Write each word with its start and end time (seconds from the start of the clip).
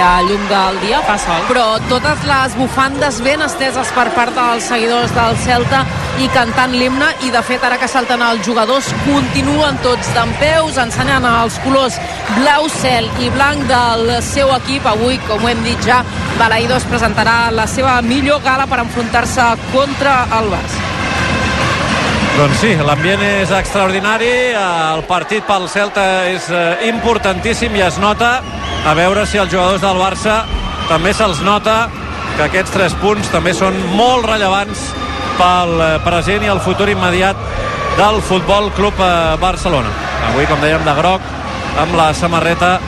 a 0.00 0.20
llum 0.24 0.42
del 0.48 0.80
dia, 0.82 1.00
fa 1.06 1.16
sol. 1.20 1.42
Però 1.48 1.64
totes 1.90 2.24
les 2.28 2.56
bufandes 2.58 3.20
ben 3.24 3.42
esteses 3.44 3.92
per 3.96 4.08
part 4.16 4.34
dels 4.36 4.68
seguidors 4.72 5.12
del 5.16 5.36
Celta 5.44 5.84
i 6.20 6.28
cantant 6.34 6.74
l'himne 6.76 7.08
i 7.26 7.30
de 7.32 7.42
fet 7.46 7.64
ara 7.64 7.78
que 7.80 7.88
salten 7.88 8.22
els 8.24 8.44
jugadors 8.46 8.90
continuen 9.06 9.78
tots 9.84 10.12
d'en 10.16 10.34
peus 10.42 10.78
ensenyant 10.82 11.26
els 11.30 11.58
colors 11.64 11.98
blau 12.36 12.68
cel 12.80 13.08
i 13.24 13.32
blanc 13.36 13.66
del 13.70 14.14
seu 14.26 14.52
equip 14.58 14.86
avui 14.90 15.20
com 15.28 15.48
hem 15.48 15.64
dit 15.64 15.88
ja 15.88 16.02
Balaïdos 16.38 16.88
presentarà 16.92 17.40
la 17.54 17.68
seva 17.70 18.00
millor 18.04 18.44
gala 18.44 18.68
per 18.70 18.84
enfrontar-se 18.84 19.52
contra 19.74 20.22
el 20.40 20.52
Barça 20.52 20.89
doncs 22.40 22.60
sí, 22.62 22.70
l'ambient 22.80 23.20
és 23.20 23.50
extraordinari, 23.52 24.28
el 24.56 25.02
partit 25.04 25.44
pel 25.44 25.66
Celta 25.68 26.04
és 26.30 26.46
eh, 26.48 26.86
importantíssim 26.88 27.74
i 27.76 27.82
es 27.84 27.98
nota, 28.00 28.30
a 28.88 28.94
veure 28.96 29.26
si 29.28 29.36
els 29.36 29.50
jugadors 29.52 29.82
del 29.82 29.98
Barça 30.00 30.38
també 30.88 31.12
se'ls 31.12 31.42
nota 31.44 31.90
que 32.38 32.46
aquests 32.46 32.72
tres 32.72 32.94
punts 33.02 33.28
també 33.34 33.52
són 33.52 33.76
molt 33.92 34.24
rellevants 34.30 34.86
pel 35.36 35.74
eh, 35.84 35.90
present 36.06 36.46
i 36.46 36.52
el 36.54 36.62
futur 36.64 36.88
immediat 36.88 37.36
del 37.98 38.22
Futbol 38.24 38.70
Club 38.78 39.02
eh, 39.04 39.10
Barcelona. 39.42 39.92
Avui, 40.30 40.48
com 40.48 40.64
dèiem, 40.64 40.86
de 40.86 40.94
groc, 40.96 41.26
amb 41.82 41.98
la 41.98 42.08
samarreta 42.16 42.78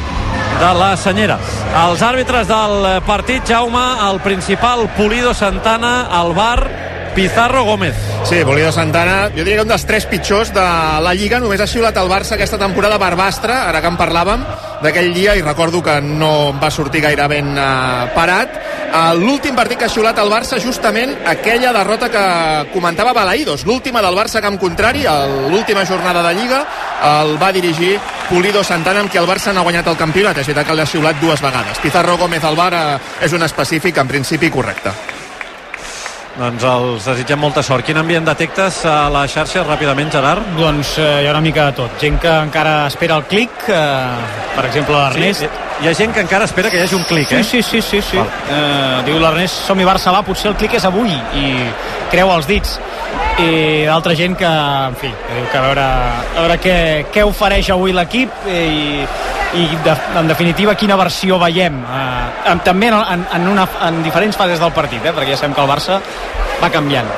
de 0.63 0.73
la 0.81 0.95
senyera. 0.97 1.37
Els 1.83 2.07
àrbitres 2.09 2.49
del 2.49 2.89
partit, 3.05 3.45
Jaume, 3.45 3.85
el 4.09 4.23
principal 4.25 4.87
Pulido 4.97 5.37
Santana, 5.37 6.07
el 6.23 6.33
bar, 6.39 6.92
Pizarro 7.15 7.65
Gómez. 7.65 7.95
Sí, 8.25 8.43
Polido 8.45 8.73
Santana, 8.73 9.29
jo 9.29 9.43
diria 9.45 9.57
que 9.57 9.67
un 9.67 9.69
dels 9.69 9.85
tres 9.85 10.07
pitjors 10.09 10.53
de 10.55 10.63
la 11.05 11.13
Lliga, 11.13 11.41
només 11.43 11.61
ha 11.61 11.67
xiulat 11.69 11.99
el 12.01 12.09
Barça 12.09 12.39
aquesta 12.39 12.57
temporada 12.57 12.97
Barbastre, 12.97 13.53
ara 13.53 13.83
que 13.85 13.91
en 13.91 13.99
parlàvem 14.01 14.47
d'aquell 14.83 15.13
dia, 15.13 15.35
i 15.37 15.43
recordo 15.45 15.83
que 15.85 15.99
no 16.01 16.55
va 16.57 16.71
sortir 16.73 17.03
gaire 17.05 17.29
ben 17.29 17.53
uh, 17.53 18.09
parat. 18.17 18.57
Uh, 18.93 19.13
L'últim 19.21 19.57
partit 19.59 19.79
que 19.79 19.85
ha 19.91 19.93
xiulat 19.93 20.19
el 20.23 20.33
Barça, 20.33 20.61
justament 20.63 21.13
aquella 21.29 21.75
derrota 21.77 22.09
que 22.09 22.25
comentava 22.73 23.13
Balaïdos, 23.13 23.67
l'última 23.69 24.01
del 24.01 24.17
Barça 24.17 24.41
camp 24.41 24.57
contrari, 24.57 25.05
l'última 25.51 25.85
jornada 25.85 26.25
de 26.25 26.35
Lliga, 26.41 26.65
el 27.13 27.37
va 27.37 27.53
dirigir 27.53 27.99
Pulido 28.31 28.65
Santana, 28.65 29.05
amb 29.05 29.13
qui 29.13 29.21
el 29.21 29.29
Barça 29.29 29.53
no 29.53 29.61
ha 29.61 29.69
guanyat 29.69 29.93
el 29.93 30.01
campionat. 30.01 30.39
És 30.39 30.49
veritat 30.49 30.71
que 30.71 30.81
l'ha 30.81 30.89
xiulat 30.89 31.21
dues 31.21 31.45
vegades. 31.45 31.83
Pizarro 31.83 32.17
Gómez 32.17 32.45
al 32.45 32.57
bar 32.57 32.73
uh, 32.73 33.01
és 33.21 33.37
un 33.37 33.45
específic, 33.45 34.01
en 34.01 34.09
principi, 34.09 34.49
correcte. 34.51 35.12
Doncs 36.33 36.65
els 36.65 37.07
desitgem 37.11 37.41
molta 37.43 37.61
sort. 37.65 37.85
Quin 37.85 37.99
ambient 38.01 38.25
detectes 38.25 38.79
a 38.89 39.11
la 39.13 39.27
xarxa 39.29 39.67
ràpidament, 39.67 40.09
Gerard? 40.15 40.47
Doncs 40.57 40.95
eh, 40.99 41.09
hi 41.23 41.29
ha 41.29 41.35
una 41.35 41.43
mica 41.45 41.67
de 41.69 41.77
tot. 41.83 41.99
Gent 42.01 42.17
que 42.23 42.31
encara 42.47 42.87
espera 42.89 43.19
el 43.21 43.27
clic, 43.29 43.67
eh, 43.69 44.55
per 44.57 44.65
exemple 44.71 44.97
l'Ernest. 44.97 45.45
Sí, 45.45 45.85
hi 45.85 45.91
ha 45.91 45.95
gent 45.99 46.15
que 46.17 46.25
encara 46.25 46.49
espera 46.49 46.71
que 46.73 46.81
hi 46.81 46.87
hagi 46.87 46.97
un 46.97 47.05
clic, 47.05 47.35
eh? 47.37 47.43
Sí, 47.45 47.61
sí, 47.61 47.83
sí. 47.83 48.01
sí, 48.01 48.03
sí. 48.15 48.25
Eh, 48.49 49.03
diu 49.09 49.21
l'Ernest, 49.21 49.67
som-hi 49.69 49.85
Barça 49.85 50.15
va, 50.15 50.25
potser 50.25 50.49
el 50.55 50.57
clic 50.57 50.79
és 50.81 50.89
avui, 50.89 51.13
i 51.13 51.53
creu 52.15 52.33
els 52.33 52.49
dits. 52.49 52.79
I 53.43 53.85
altra 53.93 54.17
gent 54.17 54.35
que, 54.39 54.49
en 54.49 54.97
fi, 55.01 55.13
que 55.13 55.37
diu 55.37 55.47
que 55.53 55.61
a 55.61 55.67
veure, 55.67 55.85
a 55.85 56.41
veure 56.41 56.59
què, 56.65 56.77
què 57.13 57.29
ofereix 57.29 57.69
avui 57.75 57.93
l'equip 57.97 58.49
i, 58.49 59.05
i 59.55 59.67
de, 59.85 59.95
en 60.19 60.29
definitiva 60.29 60.75
quina 60.79 60.97
versió 60.97 61.39
veiem? 61.43 61.83
Eh, 61.85 62.57
també 62.65 62.89
en, 62.89 63.25
en, 63.25 63.49
una, 63.49 63.67
en 63.89 64.03
diferents 64.05 64.37
fases 64.37 64.61
del 64.63 64.73
partit 64.73 65.05
eh, 65.05 65.13
perquè 65.13 65.35
ja 65.35 65.41
sabem 65.41 65.57
que 65.57 65.65
el 65.65 65.71
Barça 65.71 66.01
va 66.63 66.71
canviant. 66.73 67.09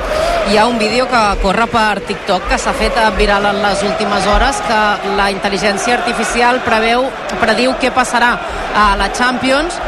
Hi 0.45 0.57
ha 0.57 0.67
un 0.69 0.77
vídeo 0.77 1.07
que 1.09 1.21
corre 1.41 1.65
per 1.71 2.01
TikTok 2.05 2.49
que 2.51 2.57
s'ha 2.61 2.73
fet 2.77 2.97
viral 3.17 3.47
en 3.49 3.61
les 3.63 3.81
últimes 3.87 4.27
hores 4.29 4.59
que 4.67 4.81
la 5.17 5.29
intel·ligència 5.33 5.95
artificial 5.97 6.61
preveu, 6.65 7.07
prediu 7.41 7.73
què 7.81 7.89
passarà 7.93 8.35
a 8.77 8.91
la 8.99 9.11
Champions. 9.13 9.79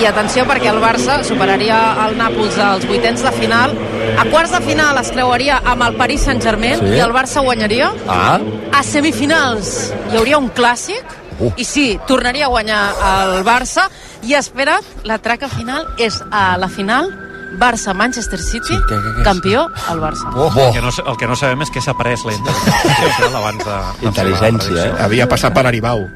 I 0.00 0.06
atenció 0.06 0.44
perquè 0.48 0.68
el 0.70 0.78
Barça 0.80 1.18
superaria 1.26 1.78
el 2.06 2.14
Nàpols 2.20 2.58
als 2.62 2.84
vuitens 2.88 3.24
de 3.24 3.32
final. 3.36 3.72
A 4.20 4.26
quarts 4.28 4.52
de 4.54 4.60
final 4.64 5.00
es 5.00 5.10
creuaria 5.12 5.58
amb 5.64 5.88
el 5.88 5.96
Paris 5.98 6.28
Saint-Germain 6.28 6.84
sí. 6.84 6.92
i 6.96 7.02
el 7.04 7.12
Barça 7.16 7.42
guanyaria 7.44 7.90
ah. 8.08 8.38
a 8.76 8.84
semifinals. 8.86 9.90
Hi 10.12 10.20
hauria 10.20 10.40
un 10.40 10.52
clàssic 10.56 11.19
uh. 11.40 11.52
i 11.56 11.64
sí, 11.64 11.98
tornaria 12.06 12.46
a 12.46 12.52
guanyar 12.52 12.82
el 13.14 13.40
Barça 13.46 13.88
i 14.22 14.36
espera't, 14.38 14.86
la 15.08 15.18
traca 15.18 15.48
final 15.48 15.88
és 15.98 16.20
a 16.30 16.54
la 16.60 16.68
final 16.68 17.10
Barça-Manchester 17.58 18.38
City, 18.38 18.74
sí, 18.74 18.78
que, 18.88 18.94
que, 18.94 19.16
que, 19.16 19.22
campió 19.22 19.68
al 19.88 20.00
Barça. 20.00 20.30
Oh, 20.34 20.50
oh. 20.54 20.60
El, 20.60 20.72
que 20.72 20.80
no, 20.80 20.90
el 21.10 21.16
que 21.16 21.26
no 21.26 21.36
sabem 21.36 21.64
és 21.66 21.72
què 21.74 21.82
s'ha 21.82 21.96
pres 21.98 22.24
la 22.28 22.34
intel·ligència 22.36 23.30
abans 23.40 23.66
de... 23.66 23.78
Intel·ligència, 24.06 24.86
eh? 24.86 24.96
Havia 25.06 25.26
passat 25.30 25.54
per 25.56 25.66
Aribau. 25.66 26.06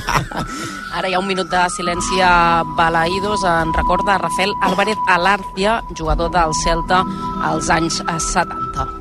Ara 0.98 1.06
hi 1.06 1.14
ha 1.14 1.20
un 1.22 1.28
minut 1.30 1.46
de 1.52 1.64
silenci 1.70 2.18
a 2.26 2.64
Balaïdos 2.76 3.46
en 3.46 3.70
record 3.76 4.06
de 4.08 4.18
Rafael 4.18 4.56
Álvarez 4.66 4.98
Alárcia, 5.06 5.80
jugador 5.96 6.34
del 6.34 6.56
Celta 6.64 7.04
als 7.46 7.70
anys 7.70 8.02
70. 8.02 8.99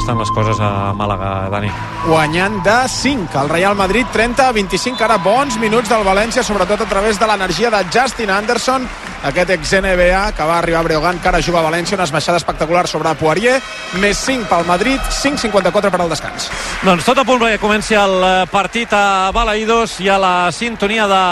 Estan 0.00 0.18
les 0.18 0.30
coses 0.32 0.58
a 0.60 0.92
Màlaga, 0.96 1.48
Dani? 1.52 1.68
Guanyant 2.06 2.58
de 2.64 2.76
5. 2.88 3.36
El 3.42 3.48
Real 3.52 3.76
Madrid 3.76 4.08
30-25. 4.12 5.04
Ara 5.04 5.18
bons 5.20 5.58
minuts 5.60 5.90
del 5.92 6.04
València, 6.06 6.42
sobretot 6.42 6.80
a 6.80 6.88
través 6.88 7.20
de 7.20 7.28
l'energia 7.28 7.70
de 7.70 7.82
Justin 7.92 8.32
Anderson, 8.32 8.88
aquest 9.28 9.52
ex-NBA 9.56 10.22
que 10.36 10.46
va 10.48 10.58
arribar 10.58 10.80
a 10.80 10.86
Breogán, 10.88 11.20
que 11.20 11.28
ara 11.28 11.42
juga 11.44 11.60
a 11.60 11.66
València, 11.68 11.98
una 11.98 12.08
esmaixada 12.08 12.40
espectacular 12.40 12.86
sobre 12.88 13.12
Poirier, 13.20 13.58
més 14.00 14.16
5 14.24 14.48
pel 14.48 14.64
Madrid, 14.68 15.00
5-54 15.20 15.92
per 15.92 16.00
al 16.00 16.12
descans. 16.12 16.48
Doncs 16.86 17.04
tot 17.04 17.20
a 17.20 17.26
punt 17.28 17.42
perquè 17.42 17.60
comenci 17.60 17.98
el 17.98 18.16
eh, 18.24 18.32
partit 18.50 18.92
a 18.96 19.30
Balaïdos 19.36 19.98
i 20.00 20.08
a 20.08 20.16
la 20.20 20.34
sintonia 20.52 21.06
de 21.10 21.22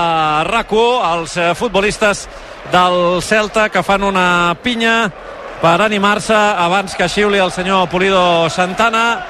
rac 0.53 0.69
els 0.69 1.37
eh, 1.39 1.55
futbolistes 1.57 2.27
del 2.73 3.23
Celta 3.25 3.71
que 3.73 3.83
fan 3.83 4.05
una 4.05 4.55
pinya 4.63 5.09
per 5.61 5.81
animar-se 5.83 6.35
abans 6.35 6.95
que 6.95 7.09
xiuli 7.09 7.39
el 7.43 7.53
senyor 7.53 7.89
Pulido 7.89 8.49
Santana. 8.51 9.21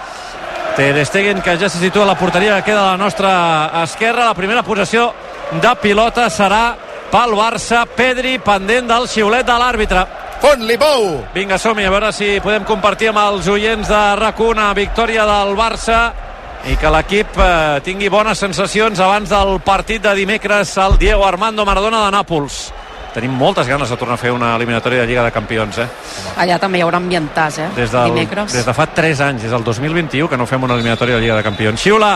Ter 0.76 1.04
Stegen 1.06 1.40
que 1.42 1.56
ja 1.58 1.68
se 1.68 1.78
situa 1.78 2.04
a 2.04 2.06
la 2.12 2.18
porteria 2.18 2.56
que 2.56 2.70
queda 2.70 2.84
a 2.84 2.90
la 2.92 2.96
nostra 2.96 3.82
esquerra. 3.82 4.26
La 4.26 4.34
primera 4.34 4.62
possessió 4.62 5.12
de 5.50 5.74
pilota 5.82 6.28
serà 6.30 6.76
pel 7.10 7.34
Barça. 7.34 7.84
Pedri 7.96 8.38
pendent 8.38 8.86
del 8.88 9.08
xiulet 9.08 9.46
de 9.46 9.58
l'àrbitre. 9.58 10.06
Font-li 10.38 10.76
pou! 10.78 11.24
Vinga, 11.34 11.58
som 11.58 11.78
a 11.78 11.90
veure 11.90 12.12
si 12.14 12.36
podem 12.44 12.62
compartir 12.64 13.10
amb 13.10 13.18
els 13.24 13.48
oients 13.50 13.88
de 13.88 14.02
rac 14.20 14.38
una 14.40 14.70
victòria 14.76 15.26
del 15.26 15.56
Barça 15.58 16.12
i 16.68 16.76
que 16.78 16.90
l'equip 16.90 17.38
eh, 17.38 17.80
tingui 17.86 18.10
bones 18.10 18.38
sensacions 18.38 19.00
abans 19.00 19.30
del 19.30 19.58
partit 19.64 20.02
de 20.02 20.14
dimecres 20.14 20.76
al 20.78 20.98
Diego 20.98 21.26
Armando 21.26 21.64
Maradona 21.66 22.04
de 22.04 22.12
Nàpols 22.14 22.68
tenim 23.14 23.32
moltes 23.34 23.68
ganes 23.68 23.90
de 23.90 23.96
tornar 23.96 24.18
a 24.18 24.20
fer 24.20 24.32
una 24.32 24.54
eliminatòria 24.56 25.02
de 25.02 25.06
Lliga 25.10 25.24
de 25.24 25.32
Campions, 25.32 25.78
eh? 25.78 25.88
Allà 26.36 26.58
també 26.58 26.78
hi 26.78 26.84
haurà 26.86 27.00
ambientars, 27.00 27.58
eh? 27.58 27.70
Des 27.76 27.90
del, 27.94 28.12
Dimecres. 28.12 28.52
Des 28.52 28.66
de 28.66 28.74
fa 28.74 28.86
3 28.86 29.24
anys, 29.30 29.42
des 29.42 29.54
del 29.54 29.64
2021, 29.64 30.28
que 30.28 30.36
no 30.36 30.46
fem 30.46 30.62
una 30.62 30.78
eliminatòria 30.78 31.16
de 31.16 31.24
Lliga 31.26 31.40
de 31.40 31.46
Campions. 31.46 31.80
Xiula 31.80 32.12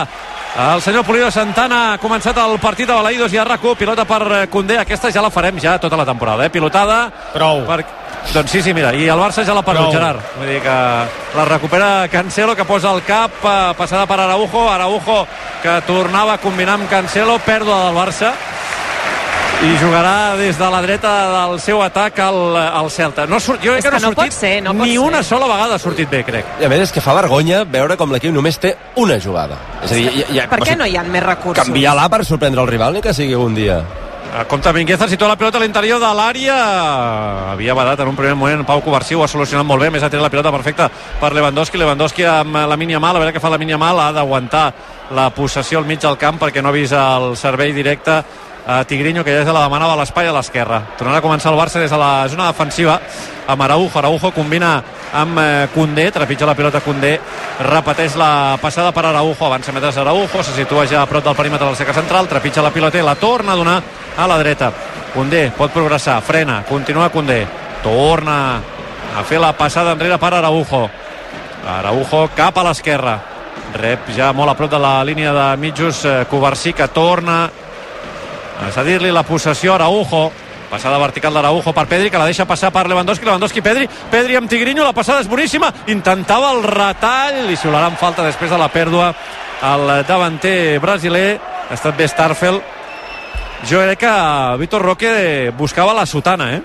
el 0.53 0.83
senyor 0.85 1.01
Polido 1.01 1.31
Santana 1.33 1.77
ha 1.93 1.97
començat 1.97 2.37
el 2.37 2.59
partit 2.61 2.85
de 2.85 2.93
Balaïdos 2.93 3.33
i 3.33 3.39
a 3.41 3.45
RAC1, 3.47 3.73
pilota 3.73 4.05
per 4.05 4.21
eh, 4.21 4.41
Condé. 4.53 4.77
Aquesta 4.77 5.09
ja 5.09 5.23
la 5.25 5.31
farem 5.33 5.57
ja 5.57 5.79
tota 5.81 5.97
la 5.97 6.05
temporada, 6.05 6.45
eh? 6.45 6.51
Pilotada. 6.53 7.07
Prou. 7.33 7.63
Per... 7.65 7.79
Doncs 8.29 8.53
sí, 8.53 8.61
sí, 8.61 8.73
mira, 8.77 8.91
i 8.93 9.07
el 9.09 9.17
Barça 9.17 9.41
ja 9.43 9.55
l'ha 9.57 9.65
perdut, 9.65 9.89
Prou. 9.89 9.95
Gerard. 9.97 10.21
Vull 10.37 10.51
dir 10.53 10.59
que 10.61 10.77
la 11.39 11.47
recupera 11.49 11.89
Cancelo, 12.07 12.53
que 12.55 12.69
posa 12.69 12.93
el 12.93 13.01
cap, 13.01 13.41
eh, 13.41 13.73
passada 13.79 14.05
per 14.05 14.19
Araujo, 14.21 14.67
Araujo 14.69 15.23
que 15.63 15.79
tornava 15.87 16.37
a 16.37 16.43
combinar 16.43 16.77
amb 16.77 16.89
Cancelo, 16.91 17.39
pèrdua 17.41 17.87
del 17.87 17.97
Barça 17.97 18.35
i 19.63 19.77
jugarà 19.79 20.35
des 20.35 20.57
de 20.59 20.67
la 20.69 20.81
dreta 20.83 21.11
del 21.31 21.59
seu 21.63 21.79
atac 21.83 22.19
al, 22.19 22.57
al 22.57 22.89
Celta. 22.91 23.25
No 23.29 23.39
surt, 23.39 23.63
jo 23.63 23.77
crec 23.77 23.85
que, 23.85 23.89
que 23.89 23.95
no, 23.95 24.01
no 24.01 24.11
ha 24.11 24.15
sortit 24.15 24.35
ser, 24.35 24.53
no 24.65 24.73
ni 24.75 24.91
ser. 24.91 24.99
una 24.99 25.23
sola 25.23 25.47
vegada 25.47 25.77
ha 25.77 25.79
sortit 25.79 26.09
bé, 26.11 26.23
crec. 26.27 26.55
I 26.59 26.67
a 26.67 26.71
més 26.71 26.83
és 26.83 26.91
que 26.91 27.03
fa 27.03 27.15
vergonya 27.15 27.63
veure 27.63 27.95
com 27.99 28.11
l'equip 28.11 28.33
només 28.35 28.59
té 28.59 28.75
una 28.99 29.19
jugada. 29.23 29.59
És 29.81 29.93
a 29.93 29.99
dir, 29.99 30.09
ja, 30.19 30.31
ja, 30.41 30.47
per 30.51 30.59
què 30.65 30.75
no 30.79 30.87
hi 30.89 30.97
ha 30.99 31.03
més 31.07 31.23
recursos? 31.23 31.63
Canviar-la 31.63 32.09
per 32.11 32.25
sorprendre 32.27 32.63
el 32.65 32.67
rival, 32.67 32.97
ni 32.97 33.03
que 33.05 33.15
sigui 33.15 33.39
un 33.39 33.55
dia. 33.55 33.79
Compte, 34.49 34.71
Mingueza 34.73 35.05
situa 35.07 35.27
la 35.29 35.35
pilota 35.37 35.59
a 35.59 35.61
l'interior 35.61 35.99
de 36.01 36.09
l'àrea 36.17 36.55
havia 37.51 37.75
badat 37.77 37.99
en 38.01 38.09
un 38.09 38.15
primer 38.17 38.33
moment 38.33 38.63
Pau 38.65 38.81
Covarsí 38.81 39.13
ho 39.13 39.21
ha 39.21 39.27
solucionat 39.29 39.67
molt 39.69 39.83
bé, 39.83 39.91
més 39.93 40.01
ha 40.01 40.09
tirat 40.09 40.25
la 40.25 40.31
pilota 40.33 40.49
perfecta 40.51 40.87
per 41.21 41.29
Lewandowski, 41.37 41.77
Lewandowski 41.77 42.25
amb 42.25 42.57
la 42.71 42.77
mínia 42.79 42.97
mal 43.03 43.13
a 43.13 43.21
veure 43.21 43.35
què 43.35 43.43
fa 43.43 43.51
la 43.53 43.59
mínia 43.61 43.77
mal, 43.77 43.99
ha 44.01 44.09
d'aguantar 44.15 44.63
la 45.13 45.27
possessió 45.29 45.77
al 45.77 45.85
mig 45.85 46.01
del 46.01 46.17
camp 46.17 46.41
perquè 46.41 46.63
no 46.63 46.71
ha 46.71 46.73
vist 46.73 46.97
el 46.97 47.37
servei 47.37 47.75
directe 47.77 48.23
a 48.65 48.83
Tigrinho, 48.85 49.23
que 49.23 49.35
ja 49.35 49.43
se 49.43 49.53
la 49.53 49.63
demanava 49.65 49.97
l'espai 49.99 50.27
a 50.27 50.33
l'esquerra. 50.35 50.79
Tornarà 50.97 51.19
a 51.19 51.25
començar 51.25 51.51
el 51.51 51.59
Barça 51.59 51.81
des 51.81 51.91
de 51.91 51.97
la 51.99 52.27
zona 52.31 52.47
defensiva 52.51 52.99
amb 53.47 53.61
Araujo. 53.61 53.99
Araujo 53.99 54.31
combina 54.31 54.75
amb 55.13 55.39
eh, 55.39 55.67
Condé, 55.73 56.09
trepitja 56.11 56.47
la 56.47 56.55
pilota 56.55 56.81
Condé, 56.81 57.17
repeteix 57.59 58.15
la 58.19 58.57
passada 58.61 58.93
per 58.95 59.05
Araujo, 59.05 59.45
avança 59.45 59.75
metres 59.75 59.97
Araujo, 59.97 60.43
se 60.43 60.55
situa 60.55 60.87
ja 60.87 61.01
a 61.01 61.09
prop 61.09 61.25
del 61.25 61.35
perímetre 61.35 61.67
del 61.67 61.75
seca 61.75 61.93
central, 61.93 62.29
trepitja 62.31 62.63
la 62.63 62.71
pilota 62.71 62.99
i 62.99 63.03
la 63.03 63.15
torna 63.15 63.53
a 63.53 63.59
donar 63.59 63.81
a 64.17 64.27
la 64.27 64.39
dreta. 64.39 64.71
Condé 65.13 65.49
pot 65.57 65.71
progressar, 65.73 66.21
frena, 66.21 66.63
continua 66.69 67.11
Condé, 67.11 67.43
torna 67.83 68.61
a 69.13 69.23
fer 69.27 69.39
la 69.39 69.51
passada 69.53 69.91
enrere 69.91 70.17
per 70.17 70.33
Araujo. 70.39 70.87
Araujo 71.67 72.29
cap 72.35 72.57
a 72.57 72.67
l'esquerra 72.69 73.19
rep 73.73 74.11
ja 74.13 74.31
molt 74.35 74.51
a 74.51 74.55
prop 74.57 74.69
de 74.69 74.79
la 74.79 75.03
línia 75.03 75.33
de 75.33 75.45
mitjos 75.57 76.03
eh, 76.05 76.25
Covarsí 76.29 76.73
que 76.73 76.87
torna 76.93 77.49
a 78.63 78.71
cedir-li 78.71 79.11
la 79.11 79.23
possessió 79.23 79.73
a 79.73 79.75
Araujo. 79.75 80.31
Passada 80.73 80.97
vertical 80.97 81.35
d'Araujo 81.35 81.69
per 81.73 81.85
Pedri 81.85 82.09
que 82.09 82.17
la 82.17 82.25
deixa 82.25 82.47
passar 82.49 82.71
per 82.73 82.87
Lewandowski, 82.89 83.27
Lewandowski, 83.27 83.61
Pedri 83.61 83.85
Pedri 84.09 84.39
amb 84.39 84.49
Tigrinho, 84.49 84.83
la 84.83 84.93
passada 84.93 85.21
és 85.21 85.29
boníssima. 85.29 85.69
Intentava 85.93 86.49
el 86.55 86.63
retall, 86.65 87.43
li 87.45 87.57
xiularan 87.59 87.99
falta 87.99 88.25
després 88.25 88.49
de 88.49 88.57
la 88.57 88.71
pèrdua 88.73 89.13
al 89.63 89.99
davanter 90.07 90.79
brasiler, 90.81 91.37
ha 91.69 91.75
estat 91.77 91.95
bé 91.97 92.07
Starfel 92.09 92.57
jo 93.69 93.79
crec 93.79 93.99
que 93.99 94.57
Vitor 94.59 94.81
Roque 94.81 95.51
buscava 95.57 95.93
la 95.93 96.05
sotana 96.05 96.49
eh? 96.57 96.61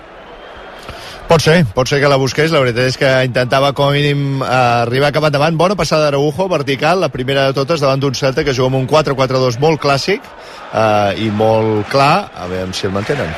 Pot 1.29 1.43
ser, 1.45 1.59
pot 1.77 1.85
ser 1.85 1.99
que 2.01 2.09
la 2.09 2.17
busqués. 2.17 2.49
La 2.49 2.57
veritat 2.63 2.87
és 2.89 2.95
que 2.97 3.09
intentava 3.27 3.69
com 3.77 3.91
a 3.91 3.93
mínim 3.93 4.39
eh, 4.41 4.47
arribar 4.49 5.11
cap 5.13 5.27
endavant. 5.27 5.53
Bona 5.59 5.75
passada 5.77 6.07
d'Araujo, 6.07 6.47
vertical, 6.49 7.03
la 7.03 7.11
primera 7.13 7.43
de 7.45 7.53
totes 7.53 7.83
davant 7.83 8.01
d'un 8.01 8.17
Celta 8.17 8.41
que 8.43 8.55
juga 8.57 8.71
amb 8.71 8.79
un 8.79 8.87
4-4-2 8.89 9.59
molt 9.61 9.77
clàssic 9.83 10.25
eh, 10.25 11.21
i 11.21 11.29
molt 11.29 11.85
clar. 11.93 12.31
A 12.33 12.49
veure 12.49 12.73
si 12.73 12.89
el 12.89 12.95
mantenen. 12.97 13.29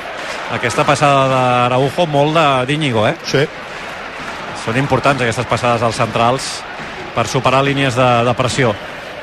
Aquesta 0.55 0.87
passada 0.87 1.27
d'Araujo 1.33 2.07
molt 2.07 2.39
d'Iñigo, 2.69 3.03
eh? 3.09 3.17
Sí. 3.27 3.43
Són 4.63 4.79
importants 4.79 5.27
aquestes 5.27 5.51
passades 5.51 5.83
als 5.83 5.99
centrals 5.99 6.47
per 7.11 7.27
superar 7.27 7.59
línies 7.67 7.99
de, 7.99 8.09
de 8.23 8.37
pressió. 8.39 8.71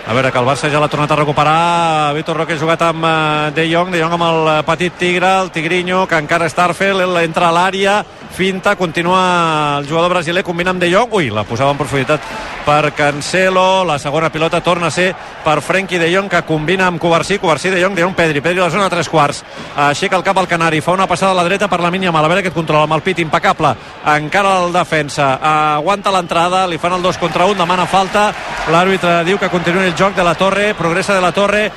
A 0.09 0.15
veure, 0.15 0.31
que 0.33 0.41
el 0.41 0.47
Barça 0.49 0.71
ja 0.73 0.81
l'ha 0.81 0.89
tornat 0.89 1.11
a 1.13 1.17
recuperar. 1.19 2.15
Vitor 2.17 2.39
Roque 2.41 2.55
ha 2.57 2.61
jugat 2.61 2.81
amb 2.87 3.05
eh, 3.05 3.51
De 3.53 3.67
Jong, 3.69 3.91
De 3.93 4.01
Jong 4.01 4.15
amb 4.17 4.25
el 4.25 4.39
eh, 4.49 4.63
petit 4.65 4.95
Tigre, 4.97 5.35
el 5.43 5.51
Tigrinho, 5.53 6.07
que 6.09 6.17
encara 6.17 6.49
està 6.49 6.65
Arfel, 6.65 7.03
ell 7.05 7.19
entra 7.21 7.51
a 7.51 7.53
l'àrea, 7.53 7.99
finta, 8.33 8.73
continua 8.81 9.77
el 9.77 9.89
jugador 9.89 10.15
brasiler, 10.15 10.41
combina 10.47 10.73
amb 10.73 10.81
De 10.81 10.89
Jong, 10.89 11.13
ui, 11.13 11.29
la 11.29 11.45
posava 11.45 11.75
en 11.75 11.81
profunditat 11.83 12.25
per 12.65 12.95
Cancelo, 12.97 13.85
la 13.85 13.99
segona 14.01 14.31
pilota 14.33 14.63
torna 14.65 14.89
a 14.89 14.95
ser 14.95 15.11
per 15.45 15.59
Frenkie 15.61 16.01
De 16.01 16.09
Jong, 16.15 16.31
que 16.33 16.41
combina 16.49 16.87
amb 16.89 17.01
Covarsí, 17.01 17.37
Covarsí, 17.37 17.69
De 17.69 17.85
Jong, 17.85 17.93
De 17.93 18.07
Jong, 18.07 18.17
Pedri, 18.17 18.41
Pedri 18.41 18.63
a 18.63 18.71
la 18.71 18.73
zona 18.73 18.89
tres 18.89 19.13
quarts, 19.13 19.43
aixeca 19.77 20.17
el 20.17 20.25
cap 20.25 20.41
al 20.41 20.49
Canari, 20.49 20.81
fa 20.81 20.97
una 20.97 21.07
passada 21.07 21.37
a 21.37 21.41
la 21.43 21.45
dreta 21.45 21.69
per 21.69 21.83
la 21.85 21.93
mínia 21.93 22.13
mal, 22.17 22.25
a 22.25 22.33
veure 22.33 22.47
aquest 22.47 22.57
control 22.57 22.87
amb 22.87 22.97
el 22.97 23.05
pit, 23.05 23.21
impecable, 23.21 23.75
encara 24.15 24.57
el 24.63 24.73
defensa, 24.73 25.35
aguanta 25.77 26.17
l'entrada, 26.17 26.65
li 26.65 26.81
fan 26.81 26.97
el 26.97 27.05
dos 27.05 27.21
contra 27.21 27.45
un, 27.45 27.61
demana 27.61 27.85
falta, 27.85 28.31
l'àrbitre 28.73 29.19
diu 29.29 29.37
que 29.37 29.53
continua 29.53 29.85
el 29.85 29.98
joc 29.99 30.15
de 30.15 30.23
la 30.23 30.37
Torre, 30.37 30.75
progressa 30.75 31.15
de 31.15 31.21
la 31.21 31.33
Torre, 31.33 31.73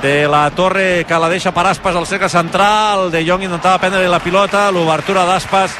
de 0.00 0.26
la 0.26 0.50
Torre 0.50 1.04
que 1.04 1.18
la 1.20 1.28
deixa 1.28 1.52
per 1.52 1.66
Aspas 1.66 1.96
al 1.96 2.06
cercle 2.06 2.30
central, 2.32 3.10
De 3.12 3.20
Jong 3.26 3.44
intentava 3.44 3.76
prendre 3.82 4.08
la 4.08 4.22
pilota, 4.24 4.70
l'obertura 4.72 5.26
d'Aspas 5.28 5.74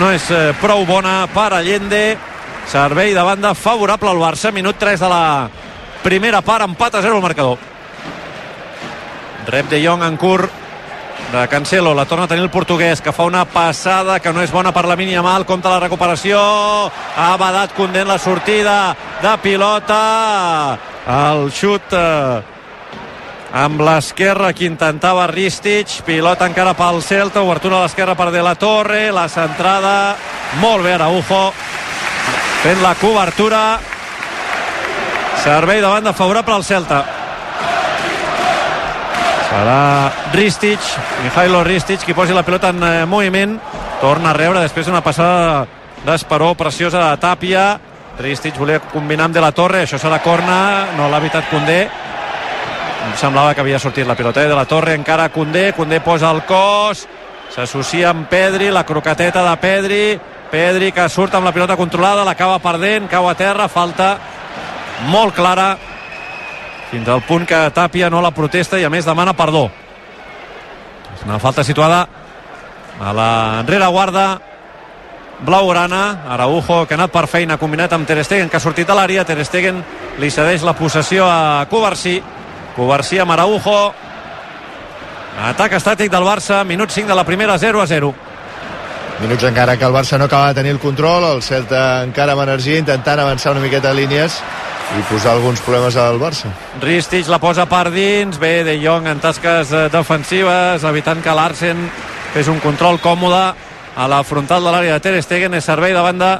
no 0.00 0.10
és 0.10 0.24
eh, 0.34 0.50
prou 0.58 0.82
bona 0.88 1.28
per 1.30 1.52
Allende, 1.54 2.16
servei 2.66 3.14
de 3.14 3.22
banda 3.22 3.54
favorable 3.54 4.10
al 4.10 4.18
Barça, 4.18 4.50
minut 4.50 4.80
3 4.82 4.98
de 4.98 5.12
la 5.12 5.22
primera 6.02 6.42
part, 6.42 6.66
empat 6.66 6.98
a 6.98 7.04
0 7.06 7.20
el 7.20 7.22
marcador. 7.22 7.62
Rep 9.46 9.70
De 9.70 9.78
Jong 9.84 10.02
en 10.02 10.18
curt 10.18 10.50
de 11.30 11.46
Cancelo, 11.46 11.94
la 11.94 12.06
torna 12.06 12.24
a 12.24 12.28
tenir 12.28 12.42
el 12.42 12.50
portuguès 12.50 13.00
que 13.00 13.12
fa 13.12 13.30
una 13.30 13.44
passada 13.44 14.18
que 14.18 14.32
no 14.32 14.42
és 14.42 14.50
bona 14.50 14.74
per 14.74 14.88
la 14.90 14.98
mínia 14.98 15.22
mal, 15.22 15.46
compta 15.46 15.70
la 15.70 15.80
recuperació 15.86 16.42
ha 16.90 17.32
badat 17.38 17.78
condent 17.78 18.08
la 18.08 18.18
sortida 18.18 18.96
de 19.22 19.38
pilota 19.44 20.97
el 21.08 21.48
xut 21.56 21.94
eh, 21.96 22.40
amb 23.56 23.80
l'esquerra 23.80 24.52
que 24.52 24.66
intentava 24.68 25.26
Ristich, 25.30 26.02
pilota 26.04 26.46
encara 26.48 26.74
pel 26.76 27.00
Celta, 27.02 27.40
obertura 27.40 27.78
a 27.78 27.86
l'esquerra 27.86 28.14
per 28.18 28.28
De 28.34 28.42
La 28.44 28.54
Torre, 28.60 29.08
la 29.12 29.28
centrada, 29.32 30.16
molt 30.60 30.84
bé 30.84 30.92
Araujo, 30.98 31.46
fent 32.62 32.82
la 32.84 32.92
cobertura, 33.00 33.62
servei 35.40 35.80
de 35.80 35.88
banda 35.88 36.12
favorable 36.12 36.58
al 36.58 36.64
Celta. 36.68 37.00
Serà 39.48 40.12
Ristich, 40.34 40.92
Mijailo 41.24 41.64
Ristich, 41.64 42.04
qui 42.04 42.12
posi 42.12 42.36
la 42.36 42.44
pilota 42.44 42.68
en 42.68 42.84
eh, 42.84 43.06
moviment, 43.08 43.56
torna 44.02 44.34
a 44.34 44.36
rebre 44.36 44.60
després 44.60 44.86
d'una 44.86 45.00
passada 45.00 45.64
d'esperó 46.04 46.52
preciosa 46.54 47.00
de 47.00 47.16
Tàpia, 47.16 47.68
Ristich 48.18 48.58
volia 48.58 48.80
combinar 48.80 49.28
amb 49.28 49.34
De 49.34 49.40
La 49.40 49.52
Torre, 49.54 49.84
això 49.84 49.98
serà 49.98 50.18
corna, 50.18 50.88
no 50.96 51.06
l'ha 51.06 51.20
evitat 51.22 51.46
Condé, 51.52 51.82
em 53.08 53.14
semblava 53.16 53.54
que 53.54 53.62
havia 53.62 53.78
sortit 53.78 54.06
la 54.06 54.16
pilota 54.18 54.42
eh? 54.42 54.48
de 54.50 54.56
la 54.58 54.66
Torre, 54.66 54.96
encara 54.98 55.28
Condé, 55.30 55.70
Condé 55.76 56.00
posa 56.04 56.32
el 56.34 56.42
cos 56.48 57.06
s'associa 57.54 58.10
amb 58.10 58.26
Pedri, 58.28 58.72
la 58.74 58.84
croqueteta 58.84 59.44
de 59.46 59.54
Pedri 59.62 60.02
Pedri 60.50 60.90
que 60.92 61.06
surt 61.12 61.36
amb 61.36 61.46
la 61.46 61.52
pilota 61.52 61.76
controlada 61.76 62.24
l'acaba 62.26 62.58
perdent, 62.60 63.08
cau 63.08 63.28
a 63.28 63.36
terra 63.38 63.68
falta 63.68 64.16
molt 65.12 65.36
clara 65.36 65.70
fins 66.90 67.08
al 67.08 67.22
punt 67.22 67.46
que 67.48 67.68
Tàpia 67.74 68.10
no 68.10 68.22
la 68.24 68.34
protesta 68.34 68.80
i 68.80 68.84
a 68.84 68.92
més 68.92 69.06
demana 69.08 69.36
perdó 69.36 69.68
és 71.14 71.24
una 71.24 71.38
falta 71.38 71.64
situada 71.64 72.06
a 72.98 73.14
la 73.14 73.32
rereguarda 73.62 74.28
blaugrana, 75.40 76.24
Araujo 76.28 76.84
que 76.86 76.94
ha 76.94 76.98
anat 76.98 77.12
per 77.14 77.26
feina 77.30 77.58
combinat 77.58 77.92
amb 77.92 78.06
Ter 78.06 78.22
Stegen 78.24 78.48
que 78.48 78.58
ha 78.58 78.62
sortit 78.62 78.90
a 78.90 78.96
l'àrea, 78.98 79.24
Ter 79.24 79.38
Stegen 79.44 79.82
li 80.18 80.30
cedeix 80.30 80.64
la 80.66 80.74
possessió 80.74 81.28
a 81.30 81.66
Covarsí 81.70 82.18
Covarsí 82.78 83.18
amb 83.18 83.34
Araujo. 83.34 83.92
Atac 85.48 85.74
estàtic 85.78 86.10
del 86.10 86.26
Barça 86.26 86.62
minut 86.66 86.94
5 86.94 87.10
de 87.10 87.14
la 87.14 87.24
primera 87.26 87.58
0 87.58 87.82
a 87.82 87.86
0 87.86 88.14
Minuts 89.20 89.44
encara 89.48 89.76
que 89.76 89.84
el 89.84 89.92
Barça 89.92 90.18
no 90.18 90.26
acaba 90.26 90.48
de 90.48 90.54
tenir 90.54 90.70
el 90.70 90.78
control, 90.78 91.24
el 91.24 91.42
Celta 91.42 92.04
encara 92.06 92.36
amb 92.36 92.44
energia 92.44 92.78
intentant 92.78 93.18
avançar 93.18 93.50
una 93.50 93.62
miqueta 93.64 93.90
de 93.90 93.98
línies 93.98 94.36
i 94.94 95.02
posar 95.10 95.32
alguns 95.34 95.60
problemes 95.60 95.96
al 95.98 96.20
Barça. 96.22 96.52
Ristich 96.80 97.26
la 97.26 97.40
posa 97.42 97.66
per 97.66 97.90
dins, 97.90 98.38
bé 98.38 98.62
De 98.62 98.76
Jong 98.78 99.10
en 99.10 99.18
tasques 99.18 99.72
eh, 99.74 99.88
defensives, 99.90 100.86
evitant 100.86 101.22
que 101.22 101.34
l'Arsen 101.34 101.82
fes 102.30 102.46
un 102.46 102.62
control 102.62 103.00
còmode 103.02 103.42
a 103.98 104.06
la 104.06 104.22
frontal 104.22 104.62
de 104.62 104.70
l'àrea 104.70 104.94
de 104.94 105.02
Ter 105.02 105.18
Stegen, 105.26 105.56
és 105.58 105.66
servei 105.66 105.90
de 105.92 106.02
banda 106.04 106.38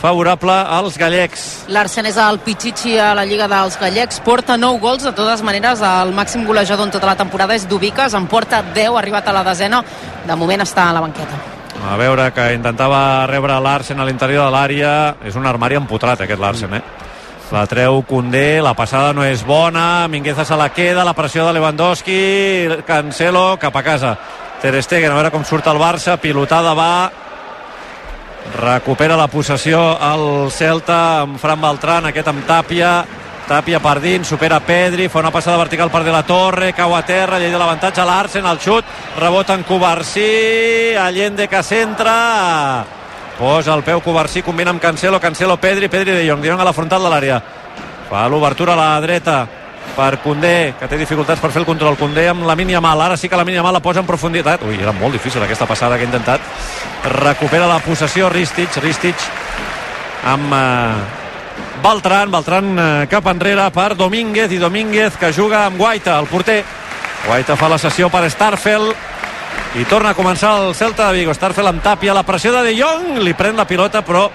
favorable 0.00 0.52
als 0.52 0.98
gallecs. 0.98 1.44
L'Arsen 1.72 2.08
és 2.10 2.18
el 2.18 2.40
Pichichi 2.42 2.96
a 2.98 3.12
la 3.16 3.24
Lliga 3.24 3.46
dels 3.48 3.78
Gallecs, 3.80 4.18
porta 4.26 4.56
9 4.58 4.82
gols, 4.82 5.04
de 5.06 5.12
totes 5.14 5.44
maneres 5.46 5.80
el 5.86 6.10
màxim 6.16 6.44
golejador 6.44 6.88
en 6.88 6.92
tota 6.92 7.06
la 7.06 7.16
temporada 7.16 7.54
és 7.54 7.68
Dubiques, 7.70 8.14
en 8.14 8.26
porta 8.26 8.60
10, 8.74 8.90
ha 8.90 8.98
arribat 8.98 9.28
a 9.28 9.36
la 9.38 9.44
desena, 9.46 9.84
de 10.26 10.36
moment 10.36 10.66
està 10.66 10.90
a 10.90 10.96
la 10.96 11.04
banqueta. 11.04 11.38
A 11.86 11.96
veure, 11.96 12.32
que 12.34 12.52
intentava 12.56 13.26
rebre 13.30 13.54
l'Arsen 13.62 14.00
a 14.00 14.06
l'interior 14.08 14.48
de 14.48 14.54
l'àrea, 14.56 14.94
és 15.24 15.36
un 15.38 15.46
armari 15.46 15.78
empotrat 15.78 16.24
aquest 16.24 16.42
l'Arsen, 16.42 16.74
eh? 16.74 16.82
La 17.54 17.62
treu 17.70 18.00
Condé, 18.02 18.58
la 18.58 18.74
passada 18.74 19.12
no 19.14 19.22
és 19.22 19.44
bona, 19.46 20.08
Mingueza 20.10 20.44
se 20.44 20.56
la 20.58 20.72
queda, 20.74 21.04
la 21.06 21.14
pressió 21.14 21.46
de 21.46 21.52
Lewandowski, 21.54 22.82
Cancelo, 22.84 23.52
cap 23.62 23.76
a 23.76 23.84
casa. 23.86 24.16
Ter 24.62 24.82
Stegen, 24.82 25.12
a 25.12 25.18
veure 25.18 25.30
com 25.30 25.44
surt 25.44 25.66
el 25.68 25.78
Barça, 25.78 26.16
pilotada 26.16 26.72
va, 26.74 27.10
recupera 28.56 29.16
la 29.18 29.28
possessió 29.28 29.80
el 30.00 30.50
Celta 30.50 31.22
amb 31.22 31.38
Fran 31.40 31.60
Beltran, 31.60 32.08
aquest 32.08 32.32
amb 32.32 32.46
Tàpia 32.48 32.96
Tàpia 33.46 33.78
per 33.78 34.00
dins, 34.02 34.26
supera 34.26 34.58
Pedri 34.58 35.04
fa 35.06 35.20
una 35.20 35.30
passada 35.30 35.60
vertical 35.60 35.86
per 35.92 36.00
De 36.02 36.10
La 36.10 36.24
Torre 36.26 36.72
cau 36.74 36.96
a 36.96 37.02
terra, 37.06 37.38
llei 37.38 37.52
de 37.52 37.58
l'avantatge 37.60 38.02
a 38.02 38.06
l'Arsen 38.08 38.46
el 38.50 38.58
xut, 38.58 38.88
rebota 39.20 39.54
en 39.54 39.62
Covarsí 39.62 40.96
Allende 40.98 41.46
que 41.46 41.62
centra 41.62 42.16
posa 43.38 43.76
el 43.76 43.84
peu 43.86 44.00
Covarsí 44.02 44.42
combina 44.42 44.72
amb 44.74 44.82
Cancelo, 44.82 45.20
Cancelo, 45.20 45.60
Pedri, 45.62 45.86
Pedri 45.88 46.16
de 46.16 46.26
Jong 46.26 46.42
De 46.42 46.50
Jong 46.50 46.64
a 46.64 46.66
la 46.66 46.74
frontal 46.74 47.06
de 47.06 47.12
l'àrea 47.12 47.38
fa 48.10 48.26
l'obertura 48.26 48.74
a 48.74 48.80
la 48.80 48.90
dreta 49.04 49.38
per 49.96 50.18
Condé, 50.24 50.74
que 50.78 50.88
té 50.88 50.98
dificultats 50.98 51.40
per 51.40 51.50
fer 51.54 51.62
el 51.62 51.68
control. 51.68 51.98
Condé 52.00 52.26
amb 52.28 52.46
la 52.48 52.56
mínia 52.58 52.80
mal, 52.84 53.00
ara 53.00 53.16
sí 53.16 53.28
que 53.28 53.38
la 53.38 53.44
mínia 53.44 53.62
mal 53.62 53.76
la 53.76 53.82
posa 53.84 54.02
en 54.02 54.08
profunditat. 54.08 54.64
Ui, 54.66 54.78
era 54.80 54.92
molt 54.96 55.16
difícil 55.16 55.42
aquesta 55.42 55.68
passada 55.68 55.96
que 55.96 56.04
ha 56.04 56.10
intentat. 56.10 56.40
Recupera 57.12 57.68
la 57.70 57.78
possessió 57.84 58.28
Ristich, 58.32 58.80
Ristich 58.82 59.28
amb 60.26 60.52
eh, 60.52 61.24
Beltran, 61.82 62.30
Beltran 62.30 62.72
eh, 62.78 63.06
cap 63.10 63.28
enrere 63.30 63.68
per 63.70 63.94
Domínguez 63.96 64.52
i 64.52 64.58
Domínguez 64.58 65.16
que 65.20 65.32
juga 65.32 65.66
amb 65.66 65.78
Guaita, 65.78 66.18
el 66.18 66.26
porter. 66.26 66.62
Guaita 67.26 67.56
fa 67.56 67.70
la 67.70 67.78
sessió 67.78 68.10
per 68.10 68.26
Starfel 68.30 68.90
i 69.76 69.84
torna 69.84 70.12
a 70.12 70.16
començar 70.18 70.56
el 70.60 70.74
Celta 70.74 71.08
de 71.08 71.20
Vigo. 71.20 71.34
Starfel 71.34 71.68
amb 71.68 71.82
Tàpia, 71.84 72.14
la 72.14 72.26
pressió 72.26 72.52
de 72.54 72.62
De 72.66 72.74
Jong, 72.78 73.20
li 73.22 73.34
pren 73.34 73.56
la 73.56 73.66
pilota 73.68 74.02
però 74.02 74.28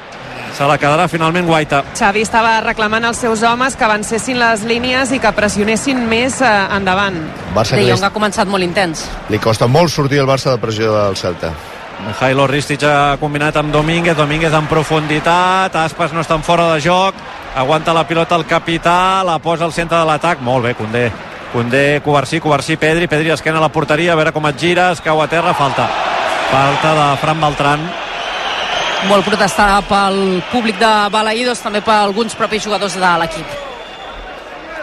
se 0.57 0.67
la 0.67 0.77
quedarà 0.77 1.07
finalment 1.07 1.47
Guaita. 1.47 1.83
Xavi 1.97 2.21
estava 2.25 2.59
reclamant 2.61 3.05
als 3.07 3.21
seus 3.23 3.43
homes 3.43 3.75
que 3.75 3.85
avancessin 3.87 4.39
les 4.39 4.63
línies 4.67 5.11
i 5.15 5.19
que 5.19 5.31
pressionessin 5.35 6.01
més 6.09 6.41
eh, 6.41 6.51
endavant. 6.77 7.17
Barça 7.55 7.79
De 7.79 7.85
Jong 7.87 8.03
ha 8.03 8.11
començat 8.13 8.47
molt 8.47 8.63
intens. 8.63 9.05
li, 9.29 9.39
costa 9.39 9.67
molt 9.67 9.91
sortir 9.91 10.19
el 10.19 10.27
Barça 10.27 10.51
de 10.51 10.57
pressió 10.61 10.93
del 10.95 11.15
Celta. 11.17 11.53
Jailo 12.19 12.47
Ristich 12.47 12.83
ha 12.83 13.17
combinat 13.21 13.57
amb 13.57 13.71
Domínguez, 13.71 14.17
Domínguez 14.17 14.53
en 14.57 14.65
profunditat, 14.67 15.75
Aspas 15.75 16.13
no 16.13 16.23
està 16.23 16.33
en 16.35 16.43
fora 16.43 16.73
de 16.73 16.81
joc, 16.81 17.15
aguanta 17.55 17.93
la 17.93 18.07
pilota 18.07 18.35
el 18.35 18.47
capità, 18.49 19.21
la 19.23 19.37
posa 19.39 19.65
al 19.65 19.73
centre 19.73 19.99
de 19.99 20.05
l'atac, 20.05 20.41
molt 20.41 20.65
bé, 20.65 20.73
Condé. 20.73 21.11
Condé, 21.53 22.01
Covarsí, 22.03 22.39
Covarsí, 22.39 22.77
Pedri, 22.77 23.07
Pedri 23.07 23.29
esquena 23.29 23.59
a 23.59 23.61
la 23.61 23.69
porteria, 23.69 24.13
a 24.13 24.15
veure 24.15 24.31
com 24.31 24.47
et 24.47 24.57
gires, 24.57 25.01
cau 25.03 25.21
a 25.21 25.27
terra, 25.27 25.53
falta. 25.53 25.89
Falta 26.49 26.95
de 26.95 27.17
Fran 27.17 27.41
Beltran. 27.41 28.00
Molt 29.09 29.25
protestada 29.25 29.81
pel 29.89 30.41
públic 30.51 30.77
de 30.79 30.89
Balaïdos, 31.11 31.59
també 31.63 31.81
per 31.81 31.97
alguns 32.03 32.35
propis 32.37 32.63
jugadors 32.63 32.93
de 32.99 33.11
l'equip. 33.21 33.59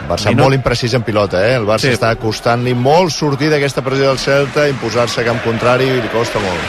Barça 0.09 0.29
Minut. 0.31 0.43
molt 0.45 0.55
imprecís 0.55 0.93
en 0.95 1.03
pilota, 1.03 1.41
eh? 1.47 1.55
El 1.55 1.65
Barça 1.67 1.87
Sí. 1.87 1.93
està 1.93 2.15
costant-li 2.15 2.73
molt 2.73 3.11
sortir 3.11 3.49
d'aquesta 3.49 3.81
pressió 3.81 4.07
del 4.07 4.17
Celta, 4.19 4.67
imposar-se 4.67 5.21
a 5.21 5.23
camp 5.25 5.41
contrari 5.43 5.85
i 5.85 6.01
li 6.01 6.07
costa 6.09 6.39
molt. 6.39 6.59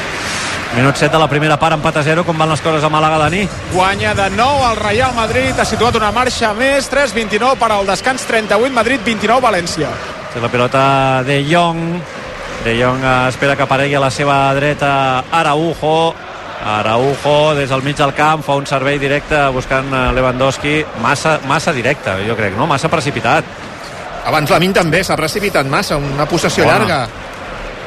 Minut 0.76 0.95
7 0.97 1.11
de 1.12 1.19
la 1.19 1.28
primera 1.28 1.57
part, 1.59 1.75
empat 1.75 1.97
a 1.97 2.02
0, 2.02 2.25
com 2.25 2.38
van 2.38 2.49
les 2.49 2.61
coses 2.61 2.85
a 2.85 2.88
Màlaga, 2.88 3.19
Dani? 3.19 3.49
Guanya 3.73 4.14
de 4.14 4.30
nou 4.30 4.71
el 4.71 4.76
Real 4.76 5.12
Madrid, 5.14 5.59
ha 5.59 5.64
situat 5.64 5.97
una 5.97 6.12
marxa 6.12 6.52
més, 6.54 6.88
3-29 6.88 7.57
per 7.59 7.73
al 7.73 7.87
descans, 7.87 8.23
38 8.23 8.73
Madrid, 8.73 9.00
29 9.04 9.40
València. 9.40 9.88
Té 10.33 10.40
la 10.40 10.49
pilota 10.49 11.23
de 11.25 11.45
Jong. 11.50 12.00
De 12.64 12.76
Jong 12.80 13.02
espera 13.28 13.57
que 13.57 13.62
aparegui 13.62 13.95
a 13.97 14.00
la 14.00 14.11
seva 14.11 14.54
dreta 14.54 15.25
Araujo. 15.33 16.14
Araujo 16.61 17.55
des 17.57 17.71
del 17.71 17.83
mig 17.83 17.97
del 17.97 18.12
camp 18.12 18.43
fa 18.45 18.55
un 18.59 18.67
servei 18.69 18.99
directe 19.00 19.38
buscant 19.55 19.88
eh, 19.95 20.02
Lewandowski 20.12 20.75
massa, 21.00 21.38
massa 21.49 21.73
directe, 21.73 22.19
jo 22.26 22.37
crec, 22.37 22.57
no? 22.57 22.67
Massa 22.69 22.90
precipitat. 22.93 23.45
Abans 24.29 24.50
Lamin 24.52 24.75
també 24.76 25.00
s'ha 25.05 25.17
precipitat 25.17 25.67
massa, 25.67 25.97
una 25.97 26.26
possessió 26.29 26.67
Bona. 26.67 26.79
llarga. 26.79 27.00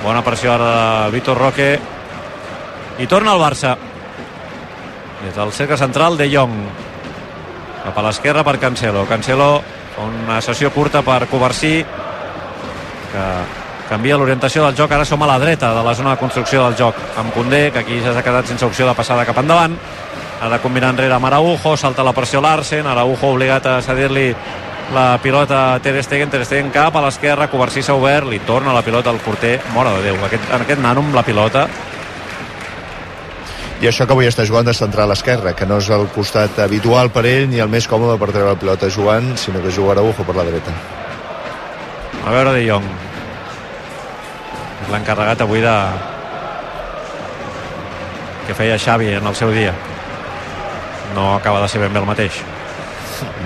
Bona 0.03 0.23
pressió 0.25 0.55
ara 0.55 0.71
de 1.05 1.11
Vitor 1.13 1.37
Roque. 1.37 1.67
I 2.99 3.07
torna 3.07 3.31
al 3.31 3.39
Barça. 3.41 3.77
Des 5.23 5.35
del 5.35 5.53
cercle 5.53 5.77
central 5.77 6.17
de 6.17 6.27
Jong. 6.33 6.57
Cap 7.83 7.97
a 7.97 8.03
l'esquerra 8.09 8.43
per 8.43 8.57
Cancelo. 8.59 9.05
Cancelo 9.07 9.61
una 10.03 10.41
sessió 10.41 10.71
curta 10.73 11.03
per 11.05 11.27
Covarsí 11.29 11.83
que 13.13 13.62
canvia 13.89 14.17
l'orientació 14.17 14.65
del 14.65 14.75
joc. 14.77 14.91
Ara 14.91 15.05
som 15.05 15.21
a 15.23 15.29
la 15.29 15.39
dreta 15.39 15.73
de 15.75 15.83
la 15.83 15.93
zona 15.95 16.15
de 16.15 16.21
construcció 16.21 16.63
del 16.65 16.77
joc. 16.79 16.99
Amb 17.17 17.33
Condé, 17.33 17.69
que 17.71 17.79
aquí 17.83 18.01
ja 18.03 18.13
s'ha 18.13 18.25
quedat 18.25 18.49
sense 18.49 18.65
opció 18.65 18.87
de 18.87 18.95
passada 18.97 19.25
cap 19.25 19.39
endavant. 19.41 19.77
Ha 20.41 20.49
de 20.49 20.59
combinar 20.59 20.91
enrere 20.91 21.15
amb 21.15 21.25
Araujo, 21.25 21.77
salta 21.77 22.03
la 22.03 22.13
pressió 22.13 22.41
Larsen, 22.41 22.87
Araujo 22.87 23.31
obligat 23.31 23.65
a 23.65 23.81
cedir-li 23.81 24.33
la 24.93 25.17
pilota 25.23 25.73
a 25.73 25.79
Ter 25.79 26.03
Stegen, 26.03 26.29
Ter 26.29 26.43
Stegen 26.45 26.71
cap 26.71 26.95
a 26.95 27.01
l'esquerra, 27.05 27.47
Covarsí 27.47 27.81
s'ha 27.81 27.95
obert, 27.95 28.27
li 28.27 28.41
torna 28.45 28.73
la 28.75 28.83
pilota 28.83 29.09
al 29.09 29.21
porter, 29.23 29.59
mora 29.73 29.93
de 29.95 30.03
Déu, 30.09 30.19
aquest, 30.25 30.49
en 30.51 30.65
aquest 30.65 30.81
nano 30.83 31.05
amb 31.05 31.15
la 31.15 31.23
pilota 31.23 31.67
I 33.81 33.87
això 33.89 34.05
que 34.07 34.15
avui 34.15 34.27
està 34.29 34.45
jugant 34.47 34.67
de 34.67 34.75
central 34.75 35.09
a 35.09 35.11
l'esquerra, 35.11 35.51
que 35.59 35.65
no 35.67 35.79
és 35.81 35.89
el 35.91 36.05
costat 36.15 36.59
habitual 36.63 37.09
per 37.11 37.25
ell 37.27 37.49
ni 37.51 37.59
el 37.59 37.71
més 37.71 37.87
còmode 37.87 38.19
per 38.19 38.29
treure 38.31 38.53
la 38.53 38.59
pilota 38.59 38.87
jugant, 38.87 39.33
sinó 39.37 39.63
que 39.63 39.73
juga 39.75 39.97
Araujo 39.97 40.23
per 40.23 40.37
la 40.37 40.45
dreta. 40.47 40.75
A 42.23 42.31
veure 42.31 42.53
De 42.55 42.63
Jong. 42.69 43.12
És 44.83 44.91
l'encarregat 44.91 45.41
avui 45.45 45.63
de... 45.63 45.75
que 48.47 48.55
feia 48.57 48.79
Xavi 48.79 49.13
en 49.15 49.27
el 49.27 49.35
seu 49.35 49.51
dia. 49.55 49.71
No 51.15 51.35
acaba 51.35 51.61
de 51.61 51.69
ser 51.71 51.79
ben 51.79 51.93
bé 51.93 52.01
el 52.01 52.09
mateix. 52.09 52.41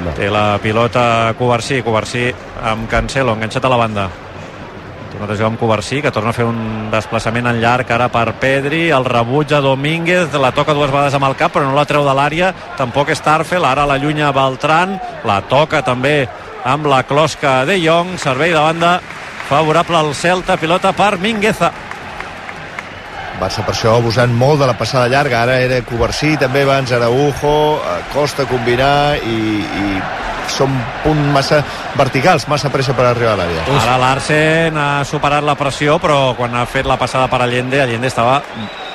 No. 0.04 0.14
Té 0.18 0.30
la 0.34 0.58
pilota 0.64 1.34
Covarsí, 1.38 1.84
Covarsí 1.86 2.32
amb 2.66 2.88
Cancelo, 2.90 3.36
enganxat 3.36 3.66
a 3.66 3.70
la 3.70 3.78
banda. 3.78 4.08
Torna 5.12 5.28
a 5.28 5.36
jugar 5.36 5.52
amb 5.52 5.60
Covarsí, 5.60 6.02
que 6.02 6.12
torna 6.14 6.32
a 6.34 6.38
fer 6.38 6.48
un 6.48 6.90
desplaçament 6.94 7.50
en 7.52 7.62
llarg 7.62 7.92
ara 7.94 8.10
per 8.14 8.32
Pedri, 8.42 8.88
el 8.94 9.06
rebutja 9.06 9.62
Domínguez, 9.62 10.34
la 10.34 10.52
toca 10.56 10.76
dues 10.78 10.92
vegades 10.94 11.18
amb 11.18 11.30
el 11.30 11.38
cap, 11.38 11.54
però 11.54 11.68
no 11.68 11.78
la 11.78 11.86
treu 11.90 12.06
de 12.06 12.18
l'àrea, 12.18 12.52
tampoc 12.78 13.14
Starfel, 13.14 13.66
ara 13.66 13.86
la 13.90 13.98
llunya 14.02 14.34
Beltran, 14.34 14.98
la 15.26 15.40
toca 15.50 15.84
també 15.86 16.20
amb 16.68 16.90
la 16.90 17.04
closca 17.08 17.62
de 17.66 17.80
Jong, 17.82 18.18
servei 18.22 18.54
de 18.54 18.62
banda 18.62 18.98
favorable 19.48 19.98
al 19.98 20.14
Celta, 20.16 20.58
pilota 20.58 20.94
per 20.94 21.18
Mingueza. 21.18 21.72
Barça 23.38 23.62
per 23.62 23.76
això 23.76 23.94
abusant 24.00 24.34
molt 24.34 24.60
de 24.62 24.68
la 24.70 24.74
passada 24.78 25.10
llarga 25.12 25.44
ara 25.44 25.60
era 25.62 25.78
Covarsí, 25.86 26.36
també 26.42 26.64
abans 26.66 26.92
Araujo 26.92 27.52
costa 28.14 28.48
combinar 28.50 29.18
i, 29.22 29.38
i 29.62 30.00
són 30.50 30.74
punt 31.04 31.22
massa 31.36 31.62
verticals, 32.00 32.48
massa 32.50 32.72
pressa 32.74 32.96
per 32.98 33.06
arribar 33.12 33.36
a 33.36 33.42
l'àrea 33.44 33.66
Ara 33.84 33.98
Larsen 34.02 34.80
ha 34.82 34.90
superat 35.06 35.46
la 35.46 35.58
pressió, 35.60 36.00
però 36.02 36.34
quan 36.38 36.56
ha 36.56 36.66
fet 36.66 36.90
la 36.90 36.98
passada 36.98 37.30
per 37.30 37.44
Allende, 37.46 37.82
Allende 37.84 38.10
estava 38.10 38.42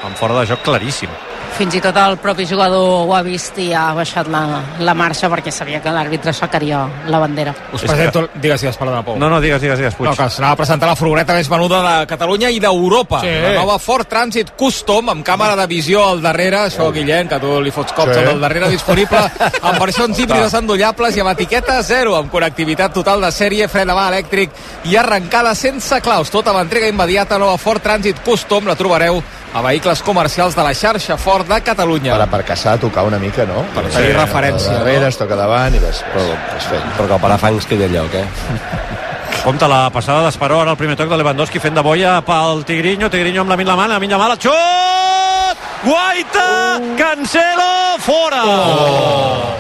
en 0.02 0.18
fora 0.18 0.40
de 0.40 0.48
joc 0.50 0.64
claríssim. 0.66 1.12
Fins 1.52 1.74
i 1.76 1.80
tot 1.84 1.96
el 2.00 2.16
propi 2.18 2.46
jugador 2.48 3.04
ho 3.06 3.12
ha 3.14 3.20
vist 3.22 3.58
i 3.60 3.68
ha 3.76 3.92
baixat 3.94 4.26
la, 4.32 4.40
la 4.82 4.94
marxa 4.98 5.28
perquè 5.30 5.52
sabia 5.52 5.82
que 5.84 5.92
l'àrbitre 5.92 6.32
sacaria 6.34 6.80
la 7.12 7.18
bandera. 7.22 7.52
Us 7.76 7.84
presento... 7.84 8.22
Digues, 8.34 8.62
digues, 8.64 8.78
perdona, 8.80 9.02
Pau. 9.04 9.18
No, 9.20 9.28
no, 9.30 9.38
digues, 9.40 9.60
digues, 9.62 9.78
digues, 9.78 9.94
Puig. 9.98 10.08
No, 10.08 10.14
que 10.16 10.26
s'anava 10.32 10.56
a 10.56 10.58
presentar 10.58 10.88
la 10.88 10.96
furgoneta 10.96 11.36
més 11.36 11.50
venuda 11.52 11.82
de 11.84 12.06
Catalunya 12.10 12.48
i 12.50 12.58
d'Europa. 12.62 13.20
Sí. 13.22 13.34
La 13.44 13.52
nova 13.60 13.76
Ford 13.82 14.08
Transit 14.10 14.54
Custom, 14.58 15.12
amb 15.12 15.26
càmera 15.28 15.54
de 15.60 15.66
visió 15.70 16.06
al 16.08 16.22
darrere. 16.24 16.64
Això, 16.70 16.88
Guillem, 16.96 17.28
que 17.30 17.38
tu 17.44 17.52
li 17.62 17.70
fots 17.74 17.92
cops 17.92 18.16
Sí. 18.16 18.24
al 18.32 18.40
darrere, 18.42 18.72
disponible 18.72 19.20
amb 19.68 19.78
versions 19.78 20.18
híbrides 20.24 20.56
endollables 20.58 21.16
i 21.16 21.22
amb 21.22 21.34
etiqueta 21.36 21.78
zero, 21.86 22.16
amb 22.16 22.32
connectivitat 22.32 22.96
total 22.96 23.20
de 23.28 23.30
sèrie, 23.30 23.68
fre 23.68 23.84
de 23.84 23.94
mà 23.94 24.08
elèctric 24.08 24.56
i 24.90 24.96
arrencada 24.98 25.54
sense 25.54 26.00
claus. 26.00 26.32
Tot 26.32 26.48
amb 26.48 26.64
entrega 26.64 26.88
immediata, 26.90 27.38
nova 27.38 27.60
Ford 27.60 27.84
Transit 27.84 28.24
Custom, 28.24 28.66
la 28.72 28.76
trobareu 28.80 29.20
a 29.52 29.60
vehicles 29.60 30.02
comercials 30.02 30.56
de 30.56 30.62
la 30.64 30.72
xarxa 30.74 31.16
Ford 31.18 31.46
de 31.46 31.60
Catalunya. 31.60 32.14
per 32.14 32.22
aparcassar, 32.22 32.78
tocar 32.78 33.04
una 33.04 33.18
mica, 33.18 33.44
no? 33.44 33.64
Per 33.74 33.84
fer 33.90 34.12
referència, 34.16 34.72
Darrere, 34.78 35.00
no? 35.00 35.08
es 35.08 35.18
toca 35.18 35.36
davant 35.36 35.74
i 35.74 35.78
vas, 35.82 36.02
però, 36.12 36.24
vas 36.52 36.68
fent. 36.70 36.84
Però 36.96 37.06
que 37.06 37.14
el 37.14 37.20
Parafangs 37.20 37.66
quedi 37.66 37.88
lloc, 37.92 38.14
eh? 38.14 38.26
Compte 39.44 39.66
la 39.68 39.90
passada 39.90 40.22
d'Esperó, 40.22 40.60
ara 40.62 40.70
el 40.70 40.78
primer 40.78 40.96
toc 40.96 41.10
de 41.10 41.16
Lewandowski 41.18 41.58
fent 41.58 41.74
de 41.74 41.82
boia 41.82 42.20
pel 42.22 42.62
Tigrinho, 42.64 43.10
Tigrinho 43.10 43.42
amb 43.42 43.50
la 43.50 43.56
Min 43.58 43.66
Lamana, 43.66 43.98
Min 43.98 44.10
Lamana, 44.14 44.36
xut! 44.38 45.66
Guaita! 45.82 46.78
Cancelo! 46.96 47.98
Fora! 47.98 48.42
Oh. 48.46 49.52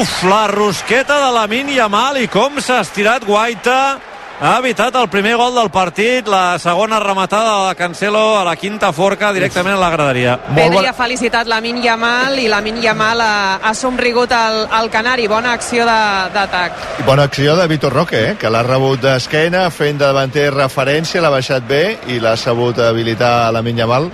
Uf, 0.00 0.22
la 0.24 0.46
rosqueta 0.48 1.18
de 1.26 1.30
la 1.34 1.46
Min 1.46 1.68
Yamal 1.68 2.22
i 2.22 2.26
com 2.32 2.56
s'ha 2.58 2.80
estirat 2.80 3.26
Guaita 3.28 4.13
ha 4.40 4.58
evitat 4.58 4.94
el 4.98 5.06
primer 5.08 5.36
gol 5.38 5.54
del 5.54 5.70
partit 5.70 6.26
la 6.28 6.58
segona 6.58 6.98
rematada 7.00 7.68
de 7.68 7.74
Cancelo 7.78 8.36
a 8.38 8.42
la 8.44 8.56
quinta 8.56 8.92
forca 8.92 9.32
directament 9.32 9.76
a 9.76 9.80
la 9.80 9.90
graderia 9.94 10.34
Pedri 10.56 10.84
ha 10.86 10.92
felicitat 10.92 11.46
la 11.48 11.60
Min 11.64 11.80
Yamal 11.82 12.38
i 12.42 12.48
la 12.50 12.60
Min 12.60 12.80
Yamal 12.82 13.20
ha, 13.22 13.56
ha 13.62 13.72
somrigut 13.74 14.32
al, 14.32 14.66
al 14.70 14.90
Canari. 14.90 15.26
Bona 15.30 15.52
acció 15.54 15.86
de- 15.86 16.28
d'atac. 16.34 16.72
I 17.00 17.02
bona 17.06 17.22
acció 17.30 17.54
de 17.56 17.66
Vitor 17.68 17.92
Roque, 17.92 18.20
eh? 18.30 18.36
que 18.36 18.50
l'ha 18.50 18.62
rebut 18.66 19.00
d'esquena, 19.00 19.68
fent 19.70 19.98
de 19.98 20.04
davanter 20.04 20.50
referència, 20.52 21.22
l'ha 21.22 21.30
baixat 21.30 21.62
bé 21.66 21.98
i 22.08 22.18
l'ha 22.20 22.36
sabut 22.36 22.78
habilitar 22.78 23.46
a 23.48 23.52
la 23.52 23.62
Minya 23.62 23.86
Mal. 23.86 24.10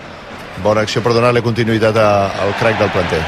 Bona 0.63 0.83
acció 0.85 1.03
per 1.03 1.15
donar-li 1.17 1.43
continuïtat 1.43 1.97
a, 1.97 2.11
al 2.45 2.55
crack 2.61 2.79
del 2.79 2.91
planter. 2.93 3.23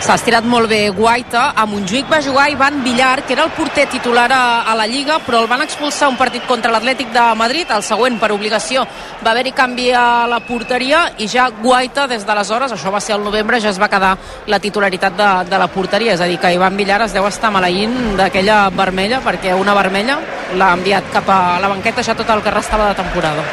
S'ha 0.00 0.14
estirat 0.16 0.46
molt 0.48 0.70
bé 0.70 0.86
Guaita. 0.96 1.50
A 1.60 1.66
Montjuïc 1.68 2.06
va 2.08 2.22
jugar 2.24 2.46
Ivan 2.48 2.78
Villar, 2.80 3.20
que 3.26 3.34
era 3.34 3.44
el 3.44 3.50
porter 3.52 3.84
titular 3.92 4.30
a, 4.32 4.62
a 4.64 4.74
la 4.74 4.86
Lliga, 4.88 5.18
però 5.26 5.42
el 5.42 5.48
van 5.50 5.60
expulsar 5.60 6.08
un 6.08 6.16
partit 6.16 6.46
contra 6.48 6.72
l'Atlètic 6.72 7.10
de 7.12 7.24
Madrid. 7.36 7.68
El 7.68 7.84
següent, 7.84 8.16
per 8.18 8.30
obligació, 8.32 8.86
va 9.20 9.34
haver-hi 9.34 9.52
canvi 9.52 9.90
a 9.92 10.24
la 10.30 10.40
porteria 10.40 11.02
i 11.20 11.28
ja 11.28 11.50
Guaita, 11.52 12.06
des 12.08 12.24
d'aleshores, 12.24 12.72
això 12.72 12.92
va 12.94 13.02
ser 13.04 13.18
el 13.18 13.26
novembre, 13.28 13.60
ja 13.60 13.68
es 13.74 13.82
va 13.82 13.90
quedar 13.92 14.14
la 14.48 14.58
titularitat 14.58 15.20
de, 15.20 15.28
de 15.52 15.60
la 15.60 15.68
porteria. 15.68 16.16
És 16.16 16.24
a 16.24 16.30
dir, 16.32 16.40
que 16.40 16.54
Ivan 16.56 16.80
Villar 16.80 17.02
es 17.04 17.12
deu 17.12 17.28
estar 17.28 17.52
maleint 17.52 18.16
d'aquella 18.16 18.62
vermella, 18.72 19.20
perquè 19.20 19.52
una 19.52 19.76
vermella 19.76 20.16
l'ha 20.56 20.72
enviat 20.80 21.12
cap 21.12 21.28
a 21.28 21.60
la 21.60 21.68
banqueta 21.76 22.02
ja 22.02 22.16
tot 22.16 22.32
el 22.32 22.40
que 22.40 22.56
restava 22.56 22.88
de 22.88 22.96
temporada. 23.04 23.44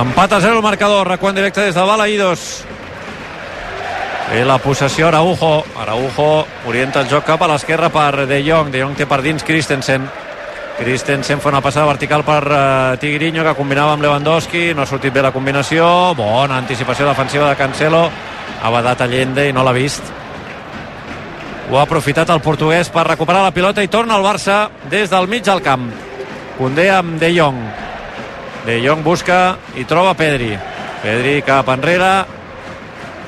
Empat 0.00 0.32
a 0.32 0.40
0 0.40 0.56
el 0.56 0.64
marcador, 0.64 1.12
recuant 1.12 1.36
directe 1.36 1.68
des 1.68 1.76
de 1.76 1.84
Balaïdos. 1.84 2.69
I 4.30 4.44
la 4.44 4.58
possessió 4.58 5.08
Araujo. 5.08 5.64
Araujo 5.76 6.46
orienta 6.70 7.00
el 7.00 7.08
joc 7.10 7.24
cap 7.26 7.42
a 7.42 7.48
l'esquerra 7.50 7.88
per 7.90 8.28
De 8.30 8.38
Jong. 8.46 8.70
De 8.70 8.78
Jong 8.78 8.94
té 8.94 9.06
per 9.10 9.18
dins 9.24 9.42
Christensen. 9.42 10.04
Christensen 10.78 11.42
fa 11.42 11.50
una 11.50 11.60
passada 11.60 11.88
vertical 11.90 12.22
per 12.24 12.44
uh, 12.46 12.94
Tigrinho 13.02 13.42
que 13.42 13.56
combinava 13.58 13.96
amb 13.96 14.06
Lewandowski. 14.06 14.70
No 14.72 14.84
ha 14.84 14.86
sortit 14.86 15.12
bé 15.12 15.26
la 15.26 15.34
combinació. 15.34 16.14
Bona 16.14 16.60
anticipació 16.62 17.10
defensiva 17.10 17.50
de 17.50 17.58
Cancelo. 17.58 18.04
Ha 18.62 18.70
badat 18.70 19.02
Allende 19.02 19.48
i 19.48 19.52
no 19.52 19.66
l'ha 19.66 19.74
vist. 19.74 20.14
Ho 21.70 21.80
ha 21.80 21.82
aprofitat 21.82 22.30
el 22.30 22.42
portuguès 22.42 22.88
per 22.94 23.08
recuperar 23.10 23.42
la 23.42 23.54
pilota 23.54 23.82
i 23.82 23.90
torna 23.90 24.14
al 24.14 24.26
Barça 24.26 24.68
des 24.90 25.10
del 25.10 25.26
mig 25.26 25.42
del 25.42 25.62
camp. 25.62 25.90
Condé 26.56 26.86
amb 26.94 27.18
De 27.18 27.34
Jong. 27.34 27.64
De 28.62 28.78
Jong 28.86 29.02
busca 29.02 29.56
i 29.74 29.84
troba 29.90 30.14
Pedri. 30.14 30.54
Pedri 31.02 31.40
cap 31.42 31.66
enrere. 31.74 32.39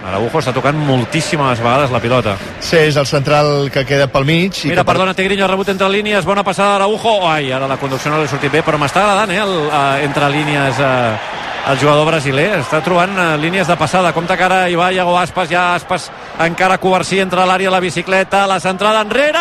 Araujo 0.02 0.40
està 0.40 0.50
tocant 0.52 0.74
moltíssimes 0.82 1.60
vegades 1.62 1.92
la 1.94 2.00
pilota. 2.02 2.32
Sí, 2.58 2.76
és 2.88 2.96
el 2.98 3.06
central 3.06 3.68
que 3.70 3.84
queda 3.86 4.08
pel 4.10 4.24
mig. 4.26 4.64
I 4.64 4.68
Mira, 4.72 4.80
que 4.82 4.84
per- 4.84 4.94
perdona, 4.96 5.14
Tigrinho, 5.14 5.46
rebut 5.46 5.68
entre 5.70 5.88
línies, 5.88 6.24
bona 6.24 6.42
passada 6.42 6.72
d'Araujo. 6.78 7.28
Ai, 7.30 7.52
ara 7.52 7.68
la 7.70 7.76
conducció 7.78 8.10
no 8.10 8.18
li 8.18 8.24
ha 8.26 8.28
sortit 8.32 8.50
bé, 8.50 8.62
però 8.66 8.78
m'està 8.82 9.04
agradant, 9.04 9.30
eh, 9.30 9.38
el, 9.38 9.54
uh, 9.68 10.02
entre 10.02 10.28
línies 10.28 10.80
uh, 10.80 11.70
el 11.70 11.78
jugador 11.78 12.04
brasiler. 12.10 12.48
Està 12.58 12.80
trobant 12.82 13.14
uh, 13.14 13.36
línies 13.38 13.68
de 13.70 13.76
passada. 13.78 14.10
Compte 14.12 14.36
que 14.36 14.42
ara 14.44 14.68
hi 14.68 14.74
va 14.74 14.90
Iago 14.92 15.14
Aspas, 15.20 15.48
ja 15.48 15.74
Aspas 15.76 16.10
encara 16.42 16.78
Covarsí 16.82 17.20
entre 17.22 17.46
l'àrea 17.46 17.70
de 17.70 17.76
la 17.76 17.80
bicicleta, 17.80 18.42
la 18.50 18.58
centrada 18.58 19.02
enrere, 19.06 19.38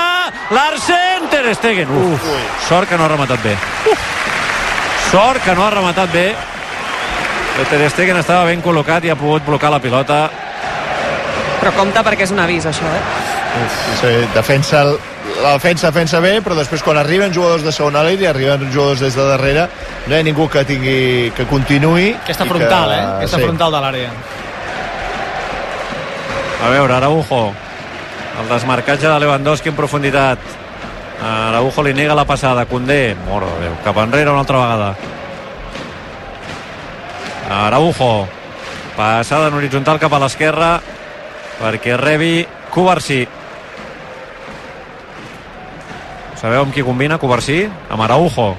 Larsen, 0.51 1.25
Ter 1.31 1.55
Stegen. 1.55 1.89
Uf, 1.89 2.21
sort 2.69 2.87
que 2.87 2.97
no 3.01 3.05
ha 3.05 3.09
rematat 3.15 3.41
bé. 3.43 3.57
Sort 5.09 5.41
que 5.43 5.55
no 5.55 5.65
ha 5.65 5.71
rematat 5.73 6.13
bé. 6.13 6.27
Ter 7.69 7.89
Stegen 7.89 8.17
estava 8.17 8.45
ben 8.45 8.61
col·locat 8.63 9.03
i 9.05 9.09
ha 9.11 9.17
pogut 9.17 9.43
blocar 9.45 9.71
la 9.73 9.81
pilota. 9.81 10.29
Però 11.61 11.71
compte 11.77 12.01
perquè 12.01 12.25
és 12.25 12.31
un 12.33 12.39
avís, 12.41 12.65
això, 12.65 12.87
eh? 12.89 13.01
Sí, 13.99 14.11
defensa, 14.33 14.81
el- 14.81 14.97
la 15.43 15.51
defensa 15.53 15.91
defensa 15.91 16.19
bé, 16.19 16.41
però 16.41 16.55
després 16.57 16.81
quan 16.83 16.97
arriben 16.97 17.33
jugadors 17.33 17.63
de 17.63 17.71
segona 17.71 18.01
línia, 18.03 18.31
arriben 18.31 18.71
jugadors 18.73 18.99
des 18.99 19.15
de 19.15 19.23
darrere, 19.27 19.67
no 20.07 20.15
hi 20.15 20.19
ha 20.19 20.23
ningú 20.23 20.47
que 20.49 20.63
tingui 20.65 21.31
que 21.37 21.45
continuï. 21.45 22.15
Aquesta 22.23 22.45
frontal, 22.45 22.89
que, 22.89 22.95
eh? 22.95 23.05
Aquesta 23.17 23.37
sí. 23.37 23.43
frontal 23.43 23.71
de 23.71 23.81
l'àrea. 23.85 24.09
A 26.65 26.69
veure, 26.69 26.93
Araujo. 26.93 27.53
El 28.41 28.49
desmarcatge 28.49 29.07
de 29.07 29.19
Lewandowski 29.19 29.69
en 29.69 29.75
profunditat. 29.75 30.39
Araujo 31.21 31.83
li 31.83 31.93
nega 31.93 32.15
la 32.15 32.25
passada. 32.25 32.65
Condé, 32.65 33.15
moro 33.27 33.47
de 33.57 33.67
Déu, 33.67 33.75
cap 33.83 33.97
enrere 33.97 34.29
una 34.31 34.39
altra 34.39 34.57
vegada. 34.57 34.95
Araujo. 37.49 38.27
Passada 38.95 39.47
en 39.47 39.53
horitzontal 39.53 39.99
cap 39.99 40.13
a 40.13 40.19
l'esquerra 40.19 40.79
perquè 41.61 41.95
rebi 41.99 42.41
Covarsí. 42.73 43.21
Sabeu 46.41 46.63
amb 46.65 46.73
qui 46.73 46.81
combina 46.81 47.21
Covarsí? 47.21 47.63
Amb 47.89 48.01
Araujo. 48.07 48.55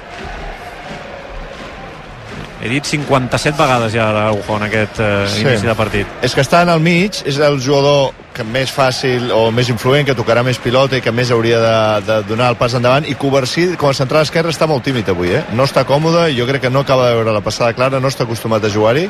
He 2.62 2.68
dit 2.70 2.86
57 2.86 3.58
vegades 3.58 3.90
ja 3.92 4.04
Araujo 4.12 4.54
en 4.56 4.62
aquest 4.68 5.00
eh, 5.02 5.26
Sí. 5.26 5.40
inici 5.42 5.66
de 5.66 5.74
partit. 5.74 6.06
És 6.22 6.34
que 6.34 6.42
està 6.44 6.60
en 6.62 6.68
el 6.70 6.78
mig, 6.80 7.16
és 7.26 7.38
el 7.42 7.58
jugador 7.60 8.12
que 8.32 8.44
més 8.48 8.70
fàcil 8.72 9.26
o 9.34 9.50
més 9.52 9.68
influent, 9.68 10.06
que 10.06 10.14
tocarà 10.16 10.44
més 10.46 10.56
pilota 10.62 10.96
i 10.96 11.02
que 11.04 11.10
més 11.12 11.28
hauria 11.34 11.58
de, 11.60 11.74
de 12.06 12.14
donar 12.30 12.48
el 12.54 12.56
pas 12.56 12.72
endavant 12.78 13.04
i 13.04 13.16
Covarsí, 13.18 13.74
com 13.76 13.90
a 13.90 13.96
central 13.98 14.22
esquerra, 14.24 14.48
està 14.54 14.68
molt 14.70 14.84
tímid 14.86 15.10
avui, 15.12 15.34
eh? 15.36 15.42
No 15.52 15.66
està 15.68 15.82
còmode, 15.84 16.30
jo 16.38 16.46
crec 16.48 16.62
que 16.62 16.70
no 16.70 16.80
acaba 16.86 17.10
de 17.10 17.18
veure 17.18 17.34
la 17.34 17.42
passada 17.44 17.74
clara, 17.74 18.00
no 18.00 18.08
està 18.08 18.24
acostumat 18.24 18.64
a 18.64 18.70
jugar-hi 18.72 19.04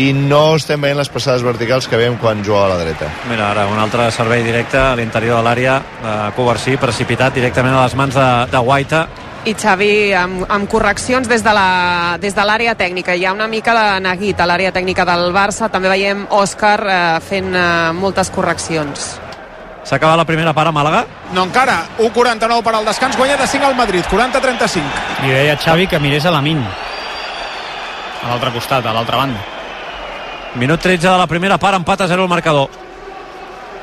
i 0.00 0.12
no 0.14 0.54
estem 0.56 0.80
veient 0.80 0.96
les 0.96 1.10
passades 1.12 1.42
verticals 1.44 1.86
que 1.90 1.98
veiem 2.00 2.16
quan 2.22 2.40
jugava 2.46 2.70
a 2.70 2.76
la 2.78 2.80
dreta. 2.84 3.10
Mira, 3.28 3.50
ara 3.50 3.66
un 3.66 3.78
altre 3.78 4.08
servei 4.14 4.42
directe 4.46 4.78
a 4.78 4.94
l'interior 4.96 5.42
de 5.42 5.44
l'àrea 5.50 5.76
de 6.00 6.16
Covarsí, 6.38 6.78
precipitat 6.80 7.34
directament 7.34 7.74
a 7.74 7.82
les 7.84 7.94
mans 7.98 8.14
de, 8.14 8.30
de 8.54 8.64
Guaita. 8.70 9.06
I 9.44 9.52
Xavi, 9.52 10.14
amb, 10.16 10.46
amb 10.48 10.68
correccions 10.72 11.28
des 11.28 11.42
de 11.44 11.52
la- 11.52 12.16
des 12.18 12.34
de 12.34 12.40
l'àrea 12.42 12.74
tècnica. 12.74 13.14
Hi 13.14 13.26
ha 13.26 13.32
una 13.32 13.46
mica 13.46 13.74
de 13.74 14.00
neguit 14.00 14.40
a 14.40 14.46
l'àrea 14.46 14.72
tècnica 14.72 15.04
del 15.04 15.32
Barça. 15.34 15.68
També 15.70 15.88
veiem 15.88 16.26
Òscar 16.30 16.80
eh, 16.88 17.20
fent 17.20 17.54
eh, 17.54 17.92
moltes 17.92 18.30
correccions. 18.30 19.20
S'ha 19.84 19.96
acabat 19.96 20.16
la 20.16 20.24
primera 20.24 20.54
part 20.54 20.68
a 20.68 20.72
Màlaga. 20.72 21.04
No 21.34 21.42
encara, 21.44 21.82
1'49 21.98 22.62
per 22.62 22.74
al 22.74 22.84
descans, 22.86 23.16
guanya 23.18 23.36
de 23.36 23.46
5 23.46 23.66
al 23.66 23.74
Madrid, 23.74 24.02
40-35. 24.10 24.82
Li 25.22 25.28
deia 25.34 25.58
Xavi 25.58 25.86
que 25.86 25.98
mirés 26.00 26.24
a 26.24 26.30
la 26.30 26.40
Min. 26.40 26.64
A 28.24 28.28
l'altre 28.30 28.50
costat, 28.50 28.86
a 28.86 28.92
l'altra 28.94 29.18
banda. 29.18 29.40
Minut 30.54 30.80
13 30.80 31.06
de 31.10 31.18
la 31.18 31.26
primera 31.26 31.58
part, 31.58 31.76
empat 31.76 32.00
a 32.00 32.08
0 32.08 32.22
el 32.22 32.28
marcador. 32.28 32.70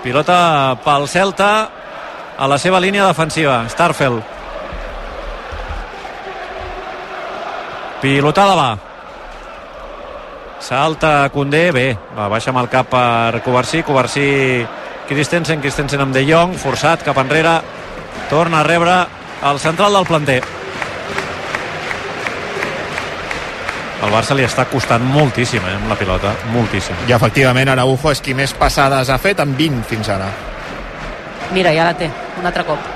Pilota 0.01 0.75
pel 0.83 1.07
Celta 1.07 1.69
a 2.35 2.47
la 2.47 2.57
seva 2.57 2.79
línia 2.79 3.05
defensiva. 3.05 3.67
Starfeld. 3.69 4.23
Pilotada 8.01 8.55
va. 8.55 8.69
Salta 10.61 11.29
Condé, 11.33 11.71
bé, 11.73 11.87
va, 12.17 12.27
baixa 12.29 12.49
amb 12.49 12.61
el 12.61 12.69
cap 12.69 12.89
per 12.89 13.41
Covarsí, 13.45 13.81
Covarsí 13.85 14.25
Christensen, 15.09 15.59
Christensen 15.61 16.01
amb 16.01 16.15
De 16.15 16.23
Jong, 16.25 16.53
forçat 16.57 17.03
cap 17.03 17.17
enrere, 17.21 17.57
torna 18.29 18.61
a 18.61 18.63
rebre 18.63 18.95
el 19.49 19.59
central 19.59 19.97
del 19.97 20.07
planter. 20.07 20.41
El 24.01 24.09
Barça 24.09 24.33
li 24.33 24.45
està 24.47 24.65
costant 24.69 25.03
moltíssim 25.13 25.61
eh, 25.61 25.75
amb 25.77 25.91
la 25.91 25.97
pilota, 25.99 26.31
moltíssim. 26.55 27.03
I 27.09 27.13
efectivament 27.17 27.69
Araujo 27.69 28.15
és 28.15 28.23
qui 28.25 28.33
més 28.37 28.55
passades 28.57 29.11
ha 29.13 29.19
fet 29.21 29.43
amb 29.43 29.53
20 29.59 29.85
fins 29.91 30.09
ara. 30.09 30.31
Mira, 31.53 31.75
ja 31.75 31.91
la 31.91 31.93
té, 31.99 32.09
un 32.39 32.49
altre 32.49 32.65
cop. 32.65 32.90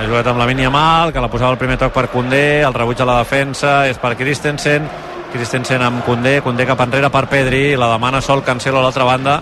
Ha 0.00 0.06
jugat 0.08 0.30
amb 0.30 0.38
la 0.40 0.46
Mínia 0.48 0.70
Mal, 0.72 1.10
que 1.12 1.20
la 1.20 1.28
posava 1.28 1.52
el 1.52 1.58
primer 1.60 1.76
toc 1.76 1.92
per 1.92 2.06
Condé, 2.08 2.62
el 2.64 2.72
rebuig 2.72 3.00
a 3.02 3.06
la 3.08 3.18
defensa 3.18 3.82
és 3.90 3.98
per 4.00 4.14
Christensen, 4.16 4.86
Christensen 5.34 5.82
amb 5.84 6.00
Condé, 6.06 6.38
Condé 6.40 6.64
cap 6.66 6.80
enrere 6.86 7.10
per 7.12 7.26
Pedri, 7.28 7.74
la 7.76 7.90
demana 7.92 8.22
sol 8.24 8.40
Cancelo 8.46 8.80
a 8.80 8.84
l'altra 8.86 9.04
banda. 9.04 9.34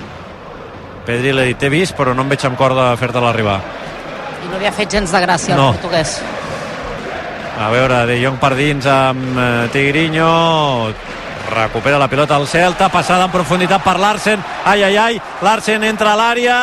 Pedri 1.06 1.30
li 1.32 1.40
ha 1.44 1.46
dit, 1.46 1.58
t'he 1.62 1.70
vist, 1.70 1.94
però 1.96 2.10
no 2.14 2.24
em 2.26 2.32
veig 2.34 2.42
amb 2.48 2.58
cor 2.58 2.74
de 2.74 2.88
fer-te-la 2.98 3.30
arribar. 3.30 3.60
I 4.42 4.50
no 4.50 4.58
havia 4.58 4.72
fet 4.74 4.90
gens 4.90 5.14
de 5.14 5.20
gràcia 5.22 5.54
No. 5.56 5.68
el 5.70 5.78
portuguès. 5.78 6.18
A 7.58 7.70
veure, 7.70 8.02
De 8.06 8.18
Jong 8.24 8.36
per 8.42 8.52
dins 8.58 8.86
amb 8.86 9.38
eh, 9.38 9.68
Tigrinho 9.72 10.92
recupera 11.54 11.98
la 11.98 12.08
pilota 12.08 12.34
al 12.36 12.46
Celta 12.46 12.90
passada 12.92 13.24
en 13.24 13.30
profunditat 13.32 13.82
per 13.82 13.96
Larsen 13.98 14.42
ai 14.68 14.82
ai 14.84 14.96
ai, 15.00 15.20
Larsen 15.40 15.82
entra 15.88 16.12
a 16.12 16.16
l'àrea 16.20 16.58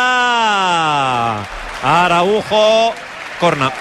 Araujo 1.82 2.94
corna. 3.40 3.72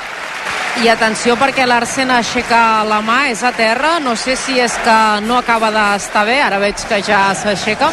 I 0.83 0.89
atenció 0.91 1.37
perquè 1.39 1.69
l'Arsen 1.71 2.11
aixeca 2.11 2.83
la 2.89 2.99
mà, 3.05 3.29
és 3.31 3.45
a 3.47 3.53
terra, 3.55 4.01
no 4.03 4.17
sé 4.19 4.35
si 4.35 4.59
és 4.59 4.75
que 4.83 4.97
no 5.23 5.39
acaba 5.39 5.71
d'estar 5.71 6.25
bé, 6.27 6.41
ara 6.43 6.59
veig 6.59 6.83
que 6.91 6.99
ja 7.07 7.29
s'aixeca, 7.39 7.93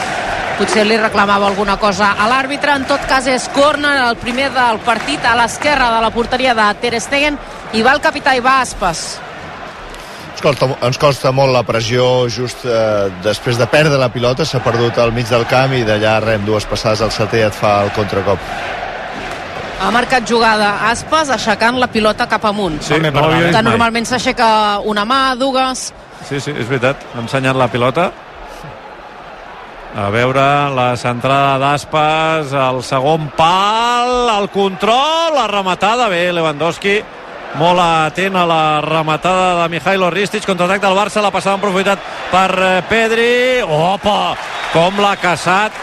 potser 0.58 0.88
li 0.88 0.97
reclamava 0.97 1.45
alguna 1.45 1.78
cosa 1.78 2.15
a 2.17 2.26
l'àrbitre, 2.32 2.74
en 2.74 2.88
tot 2.89 3.06
cas 3.10 3.30
és 3.30 3.45
corner, 3.54 3.93
el 4.08 4.17
primer 4.17 4.50
del 4.56 4.82
partit 4.86 5.26
a 5.26 5.36
l'esquerra 5.38 5.91
de 5.93 6.02
la 6.02 6.10
porteria 6.10 6.58
de 6.58 6.67
Ter 6.82 6.95
Stegen, 7.00 7.38
i 7.78 7.86
va 7.86 7.93
el 7.93 8.02
capità 8.02 8.34
i 8.34 8.41
va 8.41 8.60
Aspas. 8.65 9.19
Ens 10.32 10.41
costa, 10.41 10.74
ens 10.82 10.97
costa 10.97 11.30
molt 11.36 11.54
la 11.54 11.62
pressió 11.62 12.26
just 12.34 12.65
eh, 12.65 13.12
després 13.21 13.62
de 13.62 13.69
perdre 13.69 14.02
la 14.02 14.10
pilota, 14.10 14.41
s'ha 14.41 14.63
perdut 14.65 14.97
al 14.97 15.13
mig 15.13 15.30
del 15.30 15.45
camp 15.45 15.78
i 15.78 15.86
d'allà 15.86 16.17
rem 16.26 16.50
dues 16.50 16.65
passades 16.65 17.06
al 17.06 17.38
i 17.38 17.45
et 17.45 17.54
fa 17.54 17.84
el 17.86 17.93
contracop. 17.93 18.81
Ha 19.82 19.89
marcat 19.89 20.28
jugada 20.30 20.76
Aspas 20.91 21.32
aixecant 21.34 21.80
la 21.82 21.88
pilota 21.89 22.28
cap 22.30 22.44
amunt. 22.46 22.78
Sí, 22.86 23.00
no 23.02 23.10
que 23.12 23.22
mai. 23.22 23.63
normalment 23.65 24.06
s'aixeca 24.06 24.80
una 24.86 25.06
mà, 25.06 25.22
dues... 25.39 25.89
Sí, 26.28 26.38
sí, 26.39 26.52
és 26.54 26.67
veritat. 26.70 27.02
Ha 27.15 27.24
ensenyat 27.24 27.58
la 27.58 27.67
pilota. 27.67 28.12
A 29.98 30.06
veure, 30.13 30.44
la 30.72 30.91
centrada 30.96 31.58
d'Aspas, 31.60 32.54
el 32.54 32.84
segon 32.86 33.26
pal, 33.36 34.30
el 34.38 34.48
control, 34.54 35.34
la 35.36 35.48
rematada. 35.50 36.08
Bé, 36.13 36.28
Lewandowski 36.32 37.00
molt 37.60 37.82
atent 37.84 38.38
a 38.39 38.46
la 38.48 38.63
rematada 38.86 39.63
de 39.63 39.70
Mijailo 39.74 40.10
Ristic, 40.13 40.46
contraatac 40.48 40.86
del 40.86 40.96
Barça, 40.96 41.26
la 41.26 41.34
passada 41.34 41.58
en 41.58 41.65
profunditat 41.65 42.06
per 42.32 42.52
eh, 42.56 42.70
Pedri. 42.88 43.32
Opa! 43.65 44.36
Com 44.72 45.02
l'ha 45.04 45.17
caçat 45.20 45.76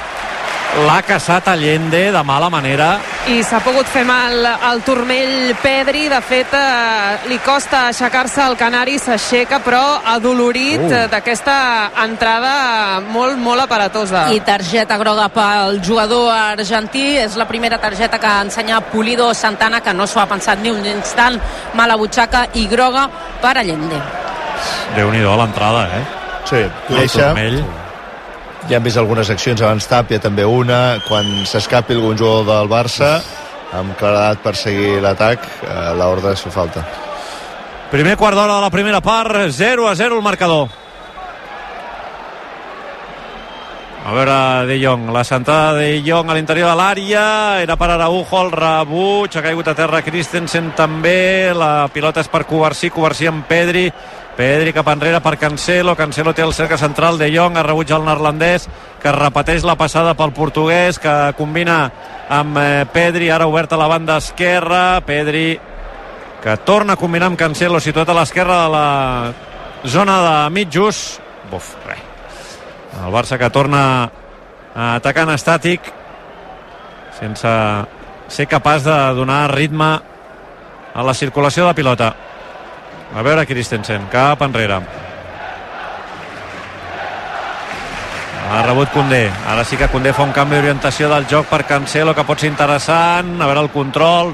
l'ha 0.86 1.00
caçat 1.02 1.48
Allende 1.48 2.10
de 2.12 2.22
mala 2.22 2.48
manera 2.50 2.98
I 3.28 3.42
s'ha 3.44 3.58
pogut 3.60 3.86
fer 3.90 4.04
mal 4.08 4.46
al 4.46 4.80
turmell 4.86 5.54
Pedri, 5.60 6.06
de 6.08 6.20
fet 6.24 6.52
eh, 6.56 7.28
li 7.28 7.36
costa 7.44 7.86
aixecar-se 7.88 8.40
al 8.40 8.56
Canari, 8.56 8.96
s'aixeca 8.98 9.58
però 9.64 9.98
adolorit 10.14 10.80
Uh. 10.80 10.92
uh. 10.92 11.08
d'aquesta 11.12 11.56
entrada 12.04 13.00
molt, 13.04 13.36
molt 13.36 13.60
aparatosa. 13.64 14.28
I 14.32 14.40
targeta 14.40 14.96
groga 15.00 15.26
pel 15.28 15.80
jugador 15.84 16.30
argentí. 16.32 17.16
És 17.18 17.36
la 17.36 17.46
primera 17.48 17.78
targeta 17.78 18.18
que 18.18 18.30
ensenya 18.46 18.80
Pulido 18.80 19.32
Santana, 19.34 19.80
que 19.80 19.92
no 19.92 20.06
s'ho 20.06 20.20
ha 20.20 20.26
pensat 20.30 20.62
ni 20.62 20.70
un 20.70 20.84
instant. 20.86 21.36
Mala 21.74 21.96
butxaca 21.96 22.46
i 22.54 22.66
groga 22.68 23.08
per 23.42 23.56
Allende. 23.58 24.00
Déu-n'hi-do 24.96 25.36
l'entrada, 25.36 25.88
eh? 25.98 26.04
Sí, 26.48 26.64
El 26.94 27.10
turmell. 27.10 27.60
Ja 28.66 28.76
hem 28.76 28.84
vist 28.84 28.98
algunes 28.98 29.30
accions 29.30 29.62
abans 29.62 29.86
Tàpia, 29.88 30.18
també 30.20 30.44
una, 30.44 30.98
quan 31.06 31.28
s'escapi 31.46 31.94
algun 31.94 32.18
jugador 32.18 32.48
del 32.48 32.72
Barça, 32.72 33.12
amb 33.78 33.94
claredat 34.00 34.42
per 34.42 34.56
seguir 34.58 34.98
l'atac, 35.04 35.46
eh, 35.62 35.94
l'ordre 35.96 36.34
si 36.36 36.50
falta. 36.50 36.82
Primer 37.92 38.18
quart 38.20 38.36
d'hora 38.36 38.58
de 38.58 38.66
la 38.66 38.74
primera 38.74 39.00
part, 39.00 39.48
0 39.48 39.88
a 39.88 39.94
0 39.96 40.16
el 40.18 40.22
marcador. 40.22 40.68
A 44.08 44.12
veure, 44.12 44.66
De 44.66 44.78
Jong, 44.80 45.10
la 45.12 45.22
sentada 45.22 45.74
de 45.76 46.00
Jong 46.00 46.30
a 46.30 46.34
l'interior 46.34 46.70
de 46.70 46.76
l'àrea, 46.78 47.24
era 47.60 47.74
per 47.76 47.90
Araujo, 47.92 48.38
el 48.40 48.52
rebuig, 48.54 49.34
ha 49.36 49.42
caigut 49.44 49.68
a 49.68 49.74
terra 49.76 50.00
Christensen 50.00 50.70
també, 50.76 51.52
la 51.52 51.90
pilota 51.92 52.22
és 52.24 52.30
per 52.32 52.46
Covarsí, 52.48 52.88
Covarsí 52.88 53.28
amb 53.28 53.44
Pedri, 53.44 53.90
Pedri 54.38 54.70
cap 54.70 54.86
enrere 54.92 55.18
per 55.18 55.34
Cancelo, 55.34 55.96
Cancelo 55.98 56.30
té 56.30 56.44
el 56.46 56.54
cercle 56.54 56.78
central 56.78 57.18
de 57.18 57.26
Jong, 57.34 57.56
es 57.58 57.66
rebutja 57.66 57.96
el 57.98 58.04
neerlandès, 58.06 58.68
que 59.02 59.10
repeteix 59.10 59.64
la 59.66 59.74
passada 59.74 60.14
pel 60.14 60.30
portuguès, 60.36 61.00
que 61.02 61.14
combina 61.34 61.80
amb 62.30 62.60
eh, 62.62 62.84
Pedri, 62.92 63.32
ara 63.34 63.48
obert 63.50 63.74
a 63.74 63.80
la 63.80 63.88
banda 63.90 64.20
esquerra, 64.22 65.00
Pedri 65.02 65.58
que 66.42 66.56
torna 66.62 66.94
a 66.94 67.00
combinar 67.00 67.32
amb 67.32 67.38
Cancelo 67.38 67.80
situat 67.82 68.08
a 68.08 68.14
l'esquerra 68.14 68.60
de 68.62 68.68
la 68.70 68.88
zona 69.90 70.18
de 70.22 70.36
mitjos 70.54 71.18
buf, 71.50 71.74
res 71.86 72.04
el 72.98 73.12
Barça 73.14 73.38
que 73.38 73.50
torna 73.50 73.82
atacant 74.74 75.30
estàtic 75.34 75.90
sense 77.18 77.50
ser 78.30 78.46
capaç 78.46 78.86
de 78.86 78.96
donar 79.18 79.48
ritme 79.50 79.90
a 80.94 81.04
la 81.04 81.14
circulació 81.14 81.66
de 81.66 81.74
pilota 81.74 82.12
a 83.14 83.22
veure 83.22 83.46
Christensen 83.46 84.08
cap 84.12 84.42
enrere 84.44 84.82
Ha 88.48 88.62
rebut 88.64 88.88
Condé. 88.94 89.26
Ara 89.46 89.60
sí 89.64 89.76
que 89.76 89.90
Condé 89.92 90.14
fa 90.16 90.24
un 90.24 90.32
canvi 90.32 90.56
d'orientació 90.56 91.10
del 91.12 91.26
joc 91.28 91.50
per 91.50 91.66
Cancelo, 91.68 92.14
que 92.16 92.24
pot 92.24 92.40
ser 92.40 92.48
interessant. 92.48 93.34
A 93.42 93.46
veure 93.46 93.60
el 93.66 93.68
control. 93.74 94.32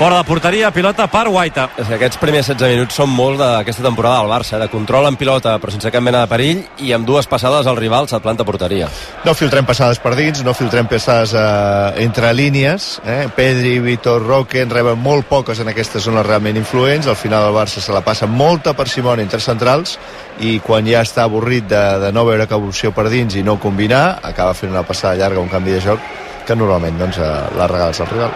Fora 0.00 0.16
de 0.16 0.24
porteria, 0.24 0.70
pilota 0.72 1.04
per 1.12 1.26
Guaita. 1.28 1.66
És 1.76 1.84
que 1.84 1.98
aquests 1.98 2.16
primers 2.16 2.46
16 2.48 2.70
minuts 2.72 2.96
són 2.96 3.10
molts 3.12 3.36
d'aquesta 3.36 3.82
temporada 3.84 4.22
del 4.22 4.30
Barça, 4.32 4.54
eh? 4.56 4.60
de 4.62 4.68
control 4.72 5.04
en 5.04 5.16
pilota, 5.20 5.58
però 5.60 5.74
sense 5.74 5.90
cap 5.92 6.00
mena 6.00 6.22
de 6.22 6.30
perill, 6.30 6.62
i 6.80 6.94
amb 6.96 7.04
dues 7.04 7.26
passades 7.28 7.66
al 7.68 7.76
rival 7.76 8.06
se't 8.08 8.24
planta 8.24 8.46
porteria. 8.48 8.86
No 9.28 9.34
filtrem 9.36 9.66
passades 9.68 9.98
per 10.00 10.14
dins, 10.16 10.40
no 10.40 10.54
filtrem 10.56 10.88
passades 10.88 11.34
eh, 11.36 12.00
entre 12.00 12.30
línies. 12.32 12.86
Eh? 13.04 13.26
Pedri, 13.36 13.74
Vitor, 13.84 14.24
Roque 14.24 14.62
en 14.64 14.72
reben 14.72 14.96
molt 15.04 15.28
poques 15.28 15.60
en 15.60 15.68
aquestes 15.68 16.06
zones 16.08 16.24
realment 16.24 16.56
influents. 16.56 17.04
Al 17.04 17.18
final 17.20 17.50
el 17.50 17.58
Barça 17.58 17.84
se 17.84 17.92
la 17.92 18.00
passa 18.00 18.24
molta 18.24 18.72
parsimònia 18.72 19.26
entre 19.26 19.42
centrals 19.44 19.98
i 20.40 20.54
quan 20.64 20.88
ja 20.88 21.02
està 21.04 21.26
avorrit 21.28 21.68
de, 21.68 21.82
de 22.06 22.14
no 22.16 22.24
veure 22.24 22.48
cap 22.48 22.64
opció 22.64 22.94
per 22.96 23.10
dins 23.12 23.36
i 23.36 23.44
no 23.44 23.58
combinar, 23.60 24.16
acaba 24.32 24.56
fent 24.56 24.72
una 24.72 24.86
passada 24.88 25.20
llarga, 25.20 25.44
un 25.44 25.52
canvi 25.52 25.76
de 25.76 25.84
joc 25.90 26.08
que 26.48 26.56
normalment 26.56 26.96
doncs, 27.04 27.20
eh, 27.20 27.36
la 27.60 27.68
regals 27.68 28.00
al 28.00 28.10
rival. 28.14 28.32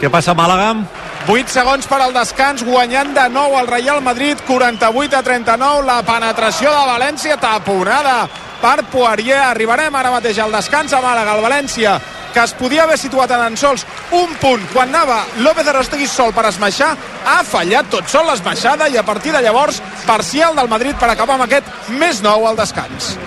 Què 0.00 0.08
passa 0.08 0.32
a 0.32 0.36
Màlaga? 0.38 0.70
8 1.28 1.52
segons 1.52 1.84
per 1.84 1.98
al 2.00 2.14
descans, 2.16 2.62
guanyant 2.64 3.12
de 3.12 3.26
nou 3.28 3.52
el 3.58 3.66
Real 3.68 4.00
Madrid, 4.00 4.40
48 4.48 5.18
a 5.18 5.20
39, 5.26 5.82
la 5.84 5.98
penetració 6.08 6.70
de 6.72 6.86
València, 6.88 7.36
taponada 7.36 8.22
per 8.62 8.78
Poirier. 8.88 9.42
Arribarem 9.50 9.98
ara 10.00 10.14
mateix 10.14 10.40
al 10.40 10.56
descans 10.56 10.94
a 10.96 11.02
Màlaga, 11.04 11.36
el 11.36 11.44
València, 11.44 11.98
que 12.32 12.40
es 12.40 12.54
podia 12.56 12.86
haver 12.86 12.96
situat 12.96 13.34
en 13.36 13.58
sols 13.60 13.84
un 14.16 14.32
punt 14.40 14.64
quan 14.72 14.88
anava 14.88 15.18
López 15.44 15.68
Arostegui 15.68 16.08
sol 16.08 16.32
per 16.32 16.46
esmaixar, 16.48 16.94
ha 17.26 17.42
fallat 17.44 17.90
tot 17.92 18.08
sol 18.08 18.24
l'esmaixada 18.30 18.88
i 18.88 18.96
a 18.96 19.04
partir 19.04 19.34
de 19.36 19.42
llavors 19.44 19.82
parcial 20.06 20.56
del 20.56 20.72
Madrid 20.72 20.96
per 20.96 21.10
acabar 21.12 21.36
amb 21.36 21.44
aquest 21.50 21.92
més 22.00 22.24
nou 22.24 22.48
al 22.48 22.56
descans. 22.56 23.18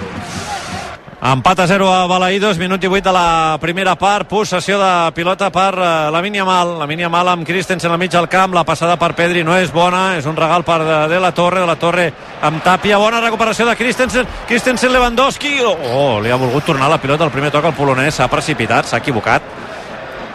Empat 1.23 1.59
a 1.63 1.67
0 1.67 1.87
a 1.87 2.03
Balaïdos, 2.03 2.57
minut 2.59 2.81
18 2.83 3.07
de 3.07 3.11
la 3.15 3.57
primera 3.61 3.93
part, 3.95 4.27
possessió 4.27 4.75
de 4.75 5.11
pilota 5.15 5.47
per 5.55 5.71
uh, 5.71 6.11
la 6.11 6.19
Yamal, 6.19 6.73
la 6.81 6.85
Yamal 6.85 7.27
amb 7.31 7.45
Christensen 7.47 7.89
al 7.89 7.97
mig 7.97 8.11
del 8.11 8.27
camp, 8.27 8.51
la 8.51 8.65
passada 8.65 8.97
per 8.99 9.13
Pedri 9.15 9.41
no 9.41 9.55
és 9.55 9.71
bona, 9.71 10.17
és 10.17 10.25
un 10.25 10.35
regal 10.35 10.65
per 10.67 10.81
de, 10.83 10.97
de 11.07 11.19
la 11.23 11.31
Torre, 11.31 11.61
de 11.61 11.65
la 11.65 11.77
Torre 11.79 12.11
amb 12.41 12.59
Tàpia, 12.61 12.97
bona 12.99 13.21
recuperació 13.21 13.63
de 13.65 13.75
Christensen, 13.79 14.27
Christensen 14.49 14.91
Lewandowski, 14.91 15.61
oh, 15.63 15.77
oh 15.79 16.19
li 16.19 16.29
ha 16.29 16.35
volgut 16.35 16.65
tornar 16.67 16.89
la 16.91 16.97
pilota. 16.99 17.23
Al 17.23 17.31
primer 17.31 17.53
toc 17.55 17.69
al 17.69 17.75
polonès, 17.77 18.17
s'ha 18.19 18.27
precipitat, 18.27 18.89
s'ha 18.89 18.99
equivocat, 18.99 19.45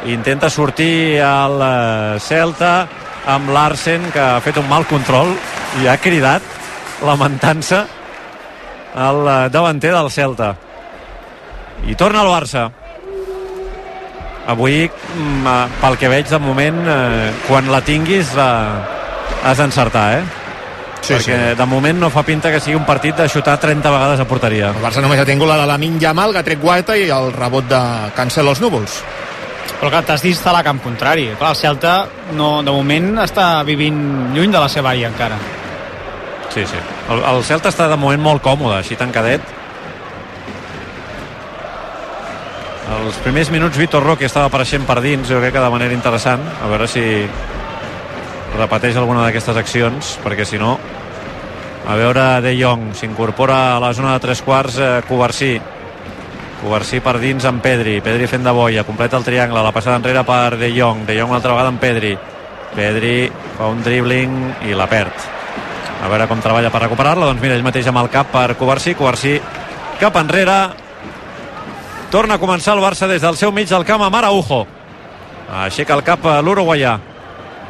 intenta 0.09 0.49
sortir 0.49 1.21
al 1.21 1.59
uh, 1.61 2.15
Celta 2.17 2.73
amb 3.29 3.53
Larsen, 3.53 4.09
que 4.09 4.25
ha 4.25 4.41
fet 4.41 4.57
un 4.57 4.65
mal 4.73 4.89
control 4.89 5.35
i 5.83 5.85
ha 5.85 5.99
cridat 6.01 6.41
lamentant-se 7.05 7.83
el 9.05 9.23
uh, 9.27 9.37
davanter 9.53 9.93
del 9.93 10.11
Celta 10.17 10.55
i 11.87 11.95
torna 11.95 12.25
al 12.25 12.33
Barça 12.33 12.69
avui 14.49 14.89
mm, 14.89 15.47
eh, 15.47 15.79
pel 15.83 15.97
que 16.01 16.11
veig 16.11 16.29
de 16.33 16.41
moment 16.41 16.83
eh, 16.89 17.31
quan 17.47 17.69
la 17.71 17.83
tinguis 17.85 18.35
la... 18.37 18.51
has 19.45 19.61
d'encertar 19.61 20.07
eh? 20.19 20.23
Sí, 20.99 21.15
perquè 21.15 21.37
sí. 21.37 21.57
de 21.61 21.67
moment 21.69 22.01
no 22.01 22.11
fa 22.11 22.25
pinta 22.27 22.51
que 22.51 22.61
sigui 22.61 22.77
un 22.77 22.87
partit 22.89 23.17
de 23.17 23.29
xutar 23.31 23.59
30 23.61 23.93
vegades 23.93 24.21
a 24.21 24.27
porteria 24.29 24.73
El 24.73 24.83
Barça 24.83 25.05
només 25.05 25.21
ha 25.21 25.29
tingut 25.29 25.49
la 25.49 25.61
de 25.61 25.69
la 25.69 25.79
Yamal, 25.79 26.33
que 26.33 26.41
ha 26.41 26.47
tret 26.47 26.61
Guaita 26.61 26.97
i 26.97 27.09
el 27.09 27.33
rebot 27.33 27.69
de 27.69 27.81
Cancelo 28.17 28.51
als 28.51 28.61
núvols. 28.61 28.99
Però 29.79 29.91
que 29.93 30.01
t'has 30.03 30.25
d'instal·lar 30.25 30.65
a 30.65 30.67
camp 30.67 30.81
contrari. 30.83 31.29
Clar, 31.39 31.53
el 31.55 31.57
Celta 31.57 31.93
no, 32.35 32.65
de 32.67 32.73
moment 32.75 33.21
està 33.23 33.63
vivint 33.63 34.35
lluny 34.35 34.51
de 34.51 34.59
la 34.59 34.69
seva 34.69 34.91
àrea 34.91 35.09
encara. 35.13 35.39
sí, 36.51 36.67
sí. 36.67 36.81
El, 37.13 37.23
el 37.23 37.45
Celta 37.45 37.69
està 37.69 37.87
de 37.89 37.97
moment 37.97 38.21
molt 38.21 38.43
còmode 38.43 38.81
així 38.81 38.97
tancadet 38.97 39.58
els 42.97 43.19
primers 43.25 43.51
minuts 43.53 43.77
Vitor 43.77 44.05
Roque 44.05 44.25
estava 44.25 44.49
apareixent 44.49 44.87
per 44.89 45.01
dins 45.05 45.29
jo 45.29 45.41
crec 45.43 45.53
que 45.57 45.65
de 45.65 45.73
manera 45.73 45.95
interessant. 45.95 46.45
A 46.63 46.69
veure 46.71 46.89
si 46.89 47.03
repeteix 48.57 48.97
alguna 48.97 49.27
d'aquestes 49.27 49.59
accions 49.61 50.17
perquè 50.25 50.47
si 50.49 50.59
no 50.59 50.79
a 51.89 51.97
veure 51.97 52.25
De 52.45 52.53
Jong 52.59 52.91
s'incorpora 52.97 53.77
a 53.77 53.81
la 53.81 53.93
zona 53.97 54.15
de 54.15 54.21
tres 54.25 54.43
quarts 54.45 54.79
eh, 54.81 54.89
Covarsí 55.09 55.55
Covarsí 56.59 56.99
per 57.01 57.15
dins 57.23 57.45
amb 57.47 57.63
Pedri. 57.63 58.01
Pedri 58.03 58.27
fent 58.27 58.43
de 58.45 58.53
boia, 58.53 58.83
completa 58.85 59.17
el 59.17 59.25
triangle 59.25 59.63
la 59.63 59.73
passada 59.73 59.97
enrere 60.01 60.25
per 60.27 60.59
De 60.59 60.73
Jong, 60.75 61.05
De 61.07 61.15
Jong 61.17 61.31
una 61.31 61.39
altra 61.39 61.55
vegada 61.55 61.71
amb 61.71 61.81
Pedri. 61.81 62.17
Pedri 62.75 63.15
fa 63.57 63.71
un 63.71 63.81
dribbling 63.85 64.35
i 64.67 64.75
la 64.77 64.89
perd. 64.91 65.29
A 66.03 66.11
veure 66.11 66.27
com 66.31 66.43
treballa 66.43 66.73
per 66.75 66.83
recuperar-la. 66.83 67.31
Doncs 67.31 67.41
mira, 67.43 67.55
ell 67.55 67.65
mateix 67.67 67.87
amb 67.89 68.03
el 68.03 68.11
cap 68.11 68.33
per 68.35 68.57
Covarsí 68.59 68.97
Covarsí 68.99 69.39
cap 70.03 70.19
enrere 70.19 70.59
torna 72.11 72.37
a 72.37 72.41
començar 72.41 72.75
el 72.77 72.83
Barça 72.83 73.09
des 73.09 73.23
del 73.23 73.37
seu 73.37 73.53
mig 73.53 73.69
del 73.69 73.85
camp 73.85 74.03
amb 74.03 74.17
Araujo. 74.17 74.65
Aixeca 75.65 75.95
el 75.95 76.05
cap 76.05 76.25
a 76.27 76.41
l'uruguaià. 76.43 76.99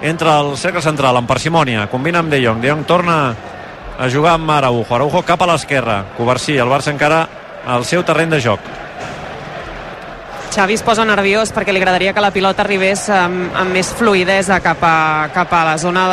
Entra 0.02 0.38
al 0.38 0.56
cercle 0.56 0.82
central 0.82 1.16
amb 1.18 1.28
parsimònia 1.28 1.88
combina 1.90 2.20
amb 2.22 2.30
De 2.30 2.38
Jong, 2.42 2.60
De 2.62 2.70
Jong 2.70 2.84
torna 2.86 3.34
a 3.98 4.08
jugar 4.08 4.36
amb 4.38 4.50
Araujo, 4.50 4.94
Araujo 4.94 5.22
cap 5.22 5.42
a 5.42 5.52
l'esquerra. 5.52 6.04
Covarsí, 6.16 6.56
el 6.56 6.70
Barça 6.70 6.94
encara 6.94 7.26
al 7.66 7.84
seu 7.84 8.04
terreny 8.06 8.30
de 8.30 8.40
joc 8.40 8.87
Xavi 10.58 10.74
es 10.74 10.82
posa 10.82 11.04
nerviós 11.06 11.52
perquè 11.54 11.70
li 11.70 11.78
agradaria 11.78 12.10
que 12.10 12.22
la 12.24 12.32
pilota 12.34 12.64
arribés 12.64 13.04
amb, 13.14 13.52
amb 13.54 13.70
més 13.70 13.92
fluidesa 13.94 14.56
cap 14.58 14.80
a, 14.82 15.28
cap 15.30 15.52
a 15.54 15.60
la 15.68 15.74
zona 15.78 16.06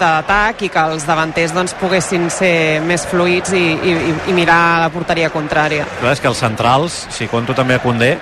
d'atac 0.00 0.62
i 0.64 0.70
que 0.72 0.84
els 0.88 1.04
davanters 1.04 1.52
doncs, 1.52 1.74
poguessin 1.76 2.30
ser 2.32 2.80
més 2.80 3.04
fluids 3.10 3.52
i, 3.52 3.60
i, 3.76 3.92
i 4.32 4.36
mirar 4.36 4.80
la 4.80 4.88
porteria 4.94 5.28
contrària. 5.28 5.84
Clar, 5.98 6.14
és 6.16 6.24
que 6.24 6.30
els 6.32 6.40
centrals, 6.40 6.96
si 7.12 7.28
compto 7.28 7.52
també 7.52 7.76
a 7.76 7.82
Condé 7.84 8.14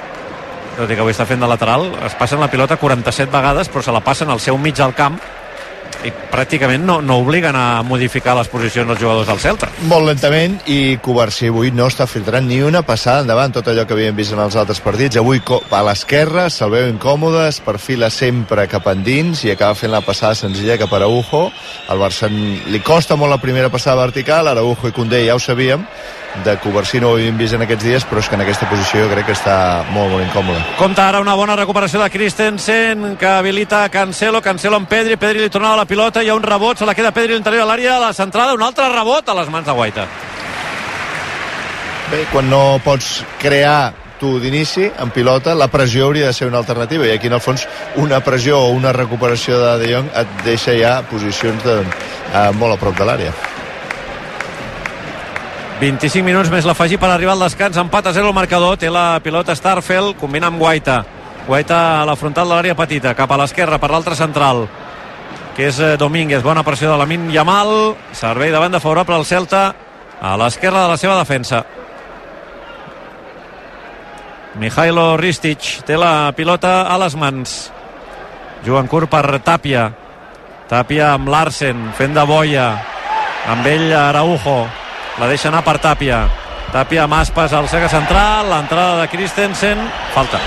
tot 0.72 0.90
i 0.90 0.96
que 0.96 1.04
avui 1.04 1.14
està 1.14 1.28
fent 1.30 1.38
de 1.38 1.46
lateral 1.46 1.86
es 2.08 2.18
passen 2.18 2.42
la 2.42 2.50
pilota 2.50 2.80
47 2.80 3.30
vegades 3.30 3.70
però 3.70 3.86
se 3.86 3.94
la 3.94 4.02
passen 4.02 4.34
al 4.34 4.42
seu 4.42 4.58
mig 4.58 4.74
del 4.82 4.96
camp 4.98 5.20
i 6.06 6.12
pràcticament 6.32 6.84
no, 6.86 7.00
no 7.04 7.18
obliguen 7.22 7.56
a 7.56 7.82
modificar 7.86 8.34
les 8.38 8.48
posicions 8.50 8.88
dels 8.88 9.00
jugadors 9.00 9.28
del 9.28 9.40
Celta. 9.42 9.68
Molt 9.90 10.08
lentament 10.08 10.58
i 10.70 10.96
Covarsí 11.02 11.50
avui 11.52 11.72
no 11.74 11.88
està 11.90 12.06
filtrant 12.10 12.46
ni 12.48 12.60
una 12.62 12.82
passada 12.86 13.24
endavant. 13.24 13.54
Tot 13.54 13.68
allò 13.70 13.86
que 13.86 13.96
havíem 13.96 14.16
vist 14.16 14.34
en 14.34 14.42
els 14.44 14.56
altres 14.58 14.80
partits 14.84 15.20
avui 15.20 15.42
a 15.42 15.82
l'esquerra 15.86 16.48
se'l 16.50 16.72
veu 16.72 16.88
incòmode 16.90 17.46
es 17.48 17.60
perfila 17.64 18.10
sempre 18.10 18.68
cap 18.70 18.88
endins 18.92 19.44
i 19.44 19.52
acaba 19.52 19.78
fent 19.78 19.92
la 19.92 20.02
passada 20.04 20.38
senzilla 20.38 20.78
cap 20.80 20.92
a 20.92 21.00
Araujo. 21.02 21.44
Al 21.92 22.02
Barça 22.02 22.30
li 22.30 22.82
costa 22.82 23.16
molt 23.16 23.34
la 23.34 23.42
primera 23.42 23.70
passada 23.70 24.02
vertical 24.02 24.48
Araujo 24.48 24.88
i 24.88 24.96
Condé 24.96 25.24
ja 25.26 25.36
ho 25.36 25.42
sabíem 25.42 25.86
de 26.44 26.56
Covarsí 26.58 27.00
no 27.00 27.10
ho 27.10 27.16
havíem 27.16 27.36
vist 27.36 27.54
en 27.54 27.62
aquests 27.66 27.84
dies 27.84 28.04
però 28.08 28.22
és 28.22 28.28
que 28.28 28.36
en 28.38 28.42
aquesta 28.44 28.68
posició 28.70 29.04
jo 29.04 29.10
crec 29.12 29.26
que 29.28 29.36
està 29.36 29.56
molt 29.92 30.12
molt 30.14 30.24
incòmode. 30.24 30.62
Compta 30.78 31.04
ara 31.08 31.20
una 31.20 31.34
bona 31.38 31.56
recuperació 31.58 32.00
de 32.00 32.08
Christensen 32.10 33.16
que 33.20 33.28
habilita 33.28 33.84
Cancelo, 33.92 34.40
Cancelo 34.42 34.78
amb 34.80 34.88
Pedri 34.88 35.18
Pedri 35.20 35.44
li 35.44 35.52
tornava 35.52 35.82
la 35.82 35.88
pilota, 35.92 36.22
hi 36.24 36.30
ha 36.30 36.34
un 36.34 36.42
rebot 36.42 36.78
se 36.78 36.86
la 36.88 36.94
queda 36.96 37.10
Pedri 37.12 37.34
a 37.34 37.36
l'interior 37.36 37.66
de 37.66 37.68
l'àrea, 37.68 37.96
a 37.98 38.00
la 38.00 38.12
centrada 38.16 38.54
un 38.56 38.62
altre 38.64 38.86
rebot 38.88 39.26
a 39.28 39.34
les 39.36 39.48
mans 39.52 39.66
de 39.66 39.72
Guaita. 39.76 40.06
Bé, 42.08 42.22
quan 42.32 42.48
no 42.48 42.78
pots 42.84 43.18
crear 43.42 43.92
tu 44.20 44.38
d'inici 44.40 44.86
en 44.88 45.10
pilota, 45.12 45.52
la 45.52 45.68
pressió 45.68 46.06
hauria 46.06 46.30
de 46.30 46.32
ser 46.32 46.48
una 46.48 46.62
alternativa 46.62 47.04
i 47.04 47.12
aquí 47.12 47.28
en 47.28 47.36
el 47.36 47.42
fons 47.44 47.66
una 48.00 48.22
pressió 48.24 48.62
o 48.62 48.70
una 48.72 48.92
recuperació 48.96 49.58
de 49.60 49.72
De 49.82 49.90
Jong 49.92 50.08
et 50.22 50.32
deixa 50.46 50.72
ja 50.78 50.94
posicions 51.10 51.60
de, 51.66 51.74
eh, 51.82 52.50
molt 52.56 52.78
a 52.78 52.80
prop 52.80 52.96
de 52.96 53.08
l'àrea. 53.08 53.32
25 55.82 56.24
minuts 56.24 56.48
més 56.48 56.64
l'afegir 56.64 56.96
per 57.02 57.10
arribar 57.10 57.34
al 57.34 57.44
descans 57.50 57.76
empat 57.76 58.06
a 58.06 58.14
0 58.16 58.30
el 58.30 58.38
marcador, 58.38 58.78
té 58.78 58.88
la 58.88 59.20
pilota 59.20 59.52
Starfel 59.52 60.14
combina 60.16 60.48
amb 60.48 60.62
Guaita. 60.62 61.02
Guaita 61.46 61.82
a 62.00 62.06
la 62.08 62.16
frontal 62.16 62.48
de 62.48 62.54
l'àrea 62.54 62.78
petita, 62.78 63.12
cap 63.18 63.28
a 63.28 63.36
l'esquerra 63.36 63.76
per 63.82 63.90
l'altre 63.90 64.16
central 64.16 64.68
que 65.56 65.68
és 65.68 65.78
eh, 65.80 65.96
Domínguez, 66.00 66.42
bona 66.42 66.64
pressió 66.64 66.90
de 66.90 66.98
la 66.98 67.06
Min 67.06 67.30
Yamal. 67.32 67.94
Servei 68.16 68.52
de 68.52 68.60
banda 68.60 68.80
favorable 68.80 69.16
al 69.16 69.26
Celta 69.28 69.62
a 70.22 70.34
l'esquerra 70.40 70.84
de 70.84 70.92
la 70.92 70.98
seva 71.00 71.18
defensa. 71.18 71.62
Mijailo 74.60 75.16
Ristic 75.16 75.84
té 75.88 75.96
la 75.96 76.32
pilota 76.36 76.82
a 76.88 76.98
les 77.00 77.16
mans. 77.16 77.56
Jugant 78.64 78.88
curt 78.88 79.10
per 79.10 79.40
Tàpia 79.42 79.88
Tàpia 80.70 81.12
amb 81.16 81.28
Larsen 81.28 81.90
fent 81.98 82.14
de 82.16 82.24
boia. 82.28 82.68
Amb 83.52 83.66
ell 83.66 83.90
Araujo. 83.92 84.62
La 85.20 85.28
deixa 85.28 85.50
anar 85.50 85.64
per 85.66 85.76
Tàpia 85.82 86.22
Tàpia 86.72 87.02
amb 87.04 87.18
Aspas 87.18 87.52
al 87.52 87.68
cercle 87.68 87.90
central. 87.92 88.48
L'entrada 88.48 89.02
de 89.02 89.08
Christensen. 89.12 89.82
Falta. 90.14 90.40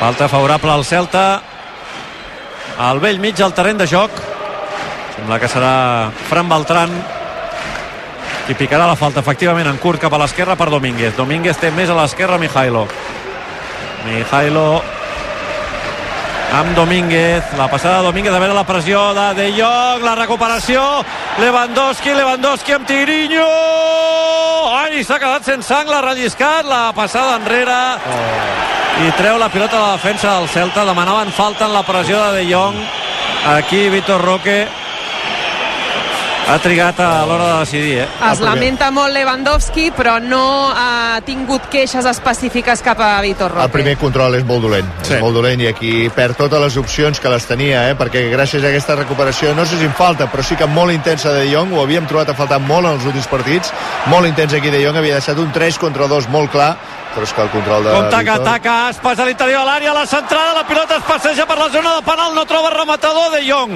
Falta 0.00 0.26
favorable 0.28 0.72
al 0.72 0.84
Celta 0.84 1.26
al 2.78 3.00
vell 3.00 3.20
mig 3.20 3.36
del 3.36 3.54
terreny 3.56 3.78
de 3.78 3.86
joc. 3.90 4.10
Sembla 5.16 5.38
que 5.40 5.48
serà 5.48 6.10
Fran 6.28 6.48
Beltran 6.48 6.92
qui 8.46 8.54
picarà 8.54 8.86
la 8.86 8.94
falta 8.94 9.20
efectivament 9.24 9.66
en 9.66 9.78
curt 9.82 10.00
cap 10.04 10.14
a 10.14 10.20
l'esquerra 10.22 10.54
per 10.54 10.68
Domínguez. 10.70 11.16
Domínguez 11.16 11.58
té 11.58 11.72
més 11.74 11.90
a 11.90 11.96
l'esquerra 11.98 12.38
Mijailo. 12.38 12.84
Mijailo 14.06 14.66
amb 16.56 16.76
Domínguez, 16.76 17.42
la 17.58 17.66
passada 17.68 17.98
de 17.98 18.06
Domínguez 18.06 18.34
a 18.34 18.38
veure 18.38 18.54
la 18.54 18.66
pressió 18.68 19.02
de 19.16 19.26
De 19.34 19.48
Jong, 19.56 20.04
la 20.04 20.14
recuperació. 20.14 20.84
Lewandowski, 21.42 22.14
Lewandowski 22.14 22.76
amb 22.76 22.86
Tirinho. 22.86 23.48
Ai, 24.76 25.02
s'ha 25.02 25.18
quedat 25.18 25.44
sense 25.44 25.74
angle, 25.74 25.98
ha 25.98 26.06
relliscat. 26.06 26.64
La 26.70 26.92
passada 26.94 27.36
enrere 27.40 28.65
i 28.96 29.12
treu 29.12 29.36
la 29.36 29.50
pilota 29.52 29.76
a 29.76 29.82
la 29.82 29.92
defensa 29.98 30.38
del 30.38 30.48
Celta 30.48 30.84
demanaven 30.88 31.28
falta 31.28 31.66
en 31.66 31.74
la 31.74 31.82
pressió 31.84 32.16
de 32.16 32.38
De 32.38 32.44
Jong 32.48 32.76
aquí 33.52 33.88
Vitor 33.92 34.22
Roque 34.24 34.66
ha 36.46 36.56
trigat 36.62 37.00
a 37.02 37.26
l'hora 37.26 37.46
de 37.50 37.58
decidir 37.58 37.98
eh? 38.00 38.06
Es 38.30 38.40
lamenta 38.40 38.88
molt 38.94 39.12
Lewandowski, 39.12 39.90
però 39.92 40.16
no 40.22 40.70
ha 40.70 41.20
tingut 41.26 41.66
queixes 41.68 42.06
específiques 42.08 42.80
cap 42.86 43.02
a 43.02 43.20
Vitor 43.20 43.50
Roque. 43.50 43.66
El 43.66 43.74
primer 43.74 43.96
control 44.00 44.38
és 44.38 44.46
molt 44.48 44.62
dolent, 44.64 44.88
sí. 45.02 45.16
és 45.16 45.24
molt 45.24 45.34
dolent 45.36 45.60
i 45.60 45.68
aquí 45.68 45.94
perd 46.14 46.38
totes 46.38 46.62
les 46.62 46.76
opcions 46.80 47.20
que 47.20 47.32
les 47.32 47.48
tenia, 47.50 47.88
eh? 47.90 47.96
perquè 47.98 48.28
gràcies 48.32 48.64
a 48.64 48.70
aquesta 48.70 48.96
recuperació, 48.96 49.52
no 49.58 49.66
sé 49.66 49.80
si 49.80 49.90
en 49.90 49.96
falta, 49.98 50.30
però 50.30 50.46
sí 50.46 50.56
que 50.56 50.70
molt 50.70 50.94
intensa 50.94 51.34
de 51.34 51.48
Jong, 51.50 51.74
ho 51.74 51.82
havíem 51.82 52.06
trobat 52.08 52.30
a 52.30 52.38
faltar 52.38 52.62
molt 52.62 52.86
en 52.86 52.94
els 52.94 53.10
últims 53.10 53.28
partits, 53.28 53.74
molt 54.06 54.30
intens 54.30 54.54
aquí 54.54 54.70
de 54.70 54.84
Jong, 54.86 55.02
havia 55.02 55.18
deixat 55.18 55.42
un 55.42 55.50
3 55.52 55.82
contra 55.82 56.08
2 56.08 56.30
molt 56.30 56.54
clar, 56.54 56.76
però 57.16 57.24
és 57.24 57.32
que 57.32 57.42
el 57.42 57.50
control 57.50 57.84
de 57.88 57.90
Com 57.96 58.08
taca, 58.12 58.32
Vitor- 58.36 58.44
taca, 58.44 58.74
Aspas 58.92 59.18
a 59.18 59.24
l'interior 59.24 59.64
de 59.64 59.70
l'àrea, 59.70 59.94
la 59.96 60.06
centrada, 60.06 60.52
la 60.60 60.66
pilota 60.68 60.96
es 61.00 61.04
passeja 61.08 61.46
per 61.48 61.56
la 61.58 61.70
zona 61.72 61.94
de 61.96 62.02
penal, 62.04 62.34
no 62.36 62.44
troba 62.46 62.70
rematador 62.76 63.30
De 63.32 63.40
Jong. 63.48 63.72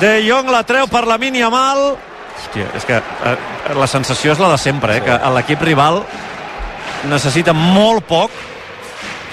De 0.00 0.12
Jong 0.28 0.50
la 0.54 0.62
treu 0.62 0.86
per 0.86 1.04
la 1.06 1.18
mínia 1.18 1.50
mal. 1.50 1.96
Hòstia, 2.36 2.66
és 2.76 2.84
que 2.84 2.96
eh, 3.00 3.36
la 3.74 3.86
sensació 3.90 4.32
és 4.32 4.38
la 4.38 4.50
de 4.54 4.58
sempre, 4.60 4.96
eh, 4.98 5.02
que 5.02 5.18
l'equip 5.34 5.62
rival 5.66 6.02
necessita 7.10 7.52
molt 7.52 8.04
poc 8.08 8.30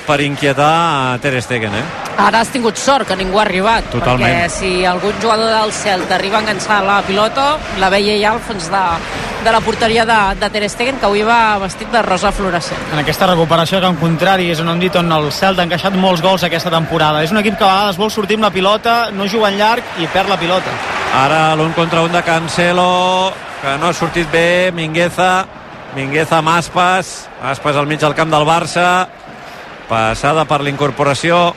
per 0.06 0.20
inquietar 0.22 0.70
a 1.13 1.18
Ter 1.22 1.42
Stegen, 1.42 1.74
eh? 1.76 1.84
Ara 2.18 2.42
has 2.44 2.50
tingut 2.54 2.78
sort 2.78 3.08
que 3.08 3.16
ningú 3.18 3.39
ha 3.39 3.44
arribat, 3.48 3.88
Totalment. 3.92 4.22
perquè 4.28 4.50
si 4.50 4.86
algun 4.86 5.13
jugador 5.22 5.50
del 5.50 5.72
Celta 5.74 6.16
arriba 6.16 6.38
a 6.38 6.42
enganxar 6.42 6.84
la 6.86 7.02
pilota, 7.02 7.58
la 7.80 7.89
veia 7.89 8.18
ja 8.22 8.34
al 8.36 8.39
fons 8.39 8.70
de, 8.70 8.84
de 9.44 9.52
la 9.52 9.62
porteria 9.62 10.06
de, 10.06 10.20
de 10.39 10.50
Ter 10.50 10.70
Stegen, 10.70 11.00
que 11.00 11.06
avui 11.10 11.24
va 11.26 11.58
vestit 11.63 11.89
de 11.92 12.02
rosa 12.06 12.32
fluorescent. 12.32 12.80
en 12.94 13.00
aquesta 13.00 13.28
recuperació 13.28 13.80
que 13.82 13.88
en 13.88 13.96
contrari 13.98 14.52
és 14.52 14.60
on 14.62 14.70
hem 14.70 14.80
dit 14.80 14.96
on 14.96 15.12
el 15.12 15.32
Celta 15.32 15.63
ha 15.63 15.66
encaixat 15.66 15.96
molts 15.98 16.22
gols 16.22 16.44
aquesta 16.44 16.70
temporada 16.70 17.24
és 17.24 17.32
un 17.32 17.38
equip 17.42 17.58
que 17.58 17.63
a 17.66 17.72
vegades 17.72 17.98
vol 17.98 18.12
sortir 18.12 18.36
amb 18.38 18.44
la 18.46 18.52
pilota 18.52 19.10
no 19.12 19.28
juga 19.28 19.50
en 19.50 19.58
llarg 19.58 19.84
i 20.00 20.08
perd 20.13 20.30
la 20.30 20.38
pilota 20.38 20.72
Ara 21.13 21.56
l'un 21.56 21.74
contra 21.74 22.02
un 22.02 22.12
de 22.12 22.24
Cancelo, 22.26 23.32
que 23.62 23.78
no 23.78 23.88
ha 23.89 23.94
sortit 23.94 24.32
bé, 24.32 24.72
Mingueza, 24.74 25.46
Mingueza 25.96 26.39
amb 26.39 26.50
Aspas, 26.50 27.28
Aspas 27.44 27.76
al 27.76 27.86
mig 27.86 28.00
del 28.02 28.16
camp 28.18 28.32
del 28.34 28.46
Barça, 28.48 29.08
passada 29.89 30.46
per 30.50 30.62
l'incorporació 30.63 31.54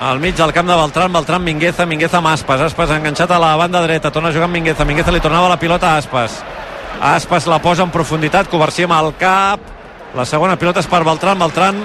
al 0.00 0.20
mig 0.20 0.36
del 0.36 0.52
camp 0.52 0.68
de 0.68 0.76
Beltran, 0.76 1.12
Beltran 1.12 1.44
Mingueza, 1.44 1.86
Mingueza 1.86 2.18
amb 2.18 2.28
Aspas, 2.28 2.60
Aspas 2.60 2.90
enganxat 2.92 3.30
a 3.32 3.38
la 3.40 3.54
banda 3.56 3.80
dreta, 3.82 4.10
torna 4.12 4.28
a 4.28 4.32
jugar 4.32 4.50
amb 4.50 4.58
Mingueza, 4.58 4.84
Mingueza 4.84 5.14
li 5.14 5.22
tornava 5.24 5.48
la 5.48 5.60
pilota 5.60 5.94
a 5.94 6.02
Aspas, 6.02 6.42
Aspas 7.00 7.46
la 7.48 7.60
posa 7.64 7.84
en 7.84 7.94
profunditat, 7.94 8.50
Covarsí 8.52 8.84
amb 8.84 8.98
el 8.98 9.14
cap, 9.20 9.72
la 10.16 10.24
segona 10.24 10.56
pilota 10.56 10.80
és 10.80 10.88
per 10.88 11.02
Beltran, 11.04 11.38
Beltran 11.40 11.80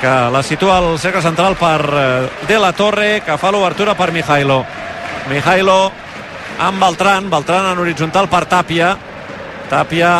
que 0.00 0.14
la 0.32 0.42
situa 0.42 0.78
al 0.78 0.98
cercle 1.00 1.22
central 1.24 1.56
per 1.56 1.80
eh, 1.80 2.28
De 2.48 2.58
La 2.60 2.72
Torre, 2.76 3.20
que 3.24 3.36
fa 3.40 3.50
l'obertura 3.52 3.94
per 3.96 4.12
Mijailo. 4.12 4.62
Mijailo 5.30 5.76
amb 6.60 6.82
Beltran, 6.82 7.30
Beltran 7.32 7.70
en 7.72 7.80
horitzontal 7.80 8.28
per 8.28 8.44
Tàpia. 8.50 8.94
Tàpia 9.70 10.10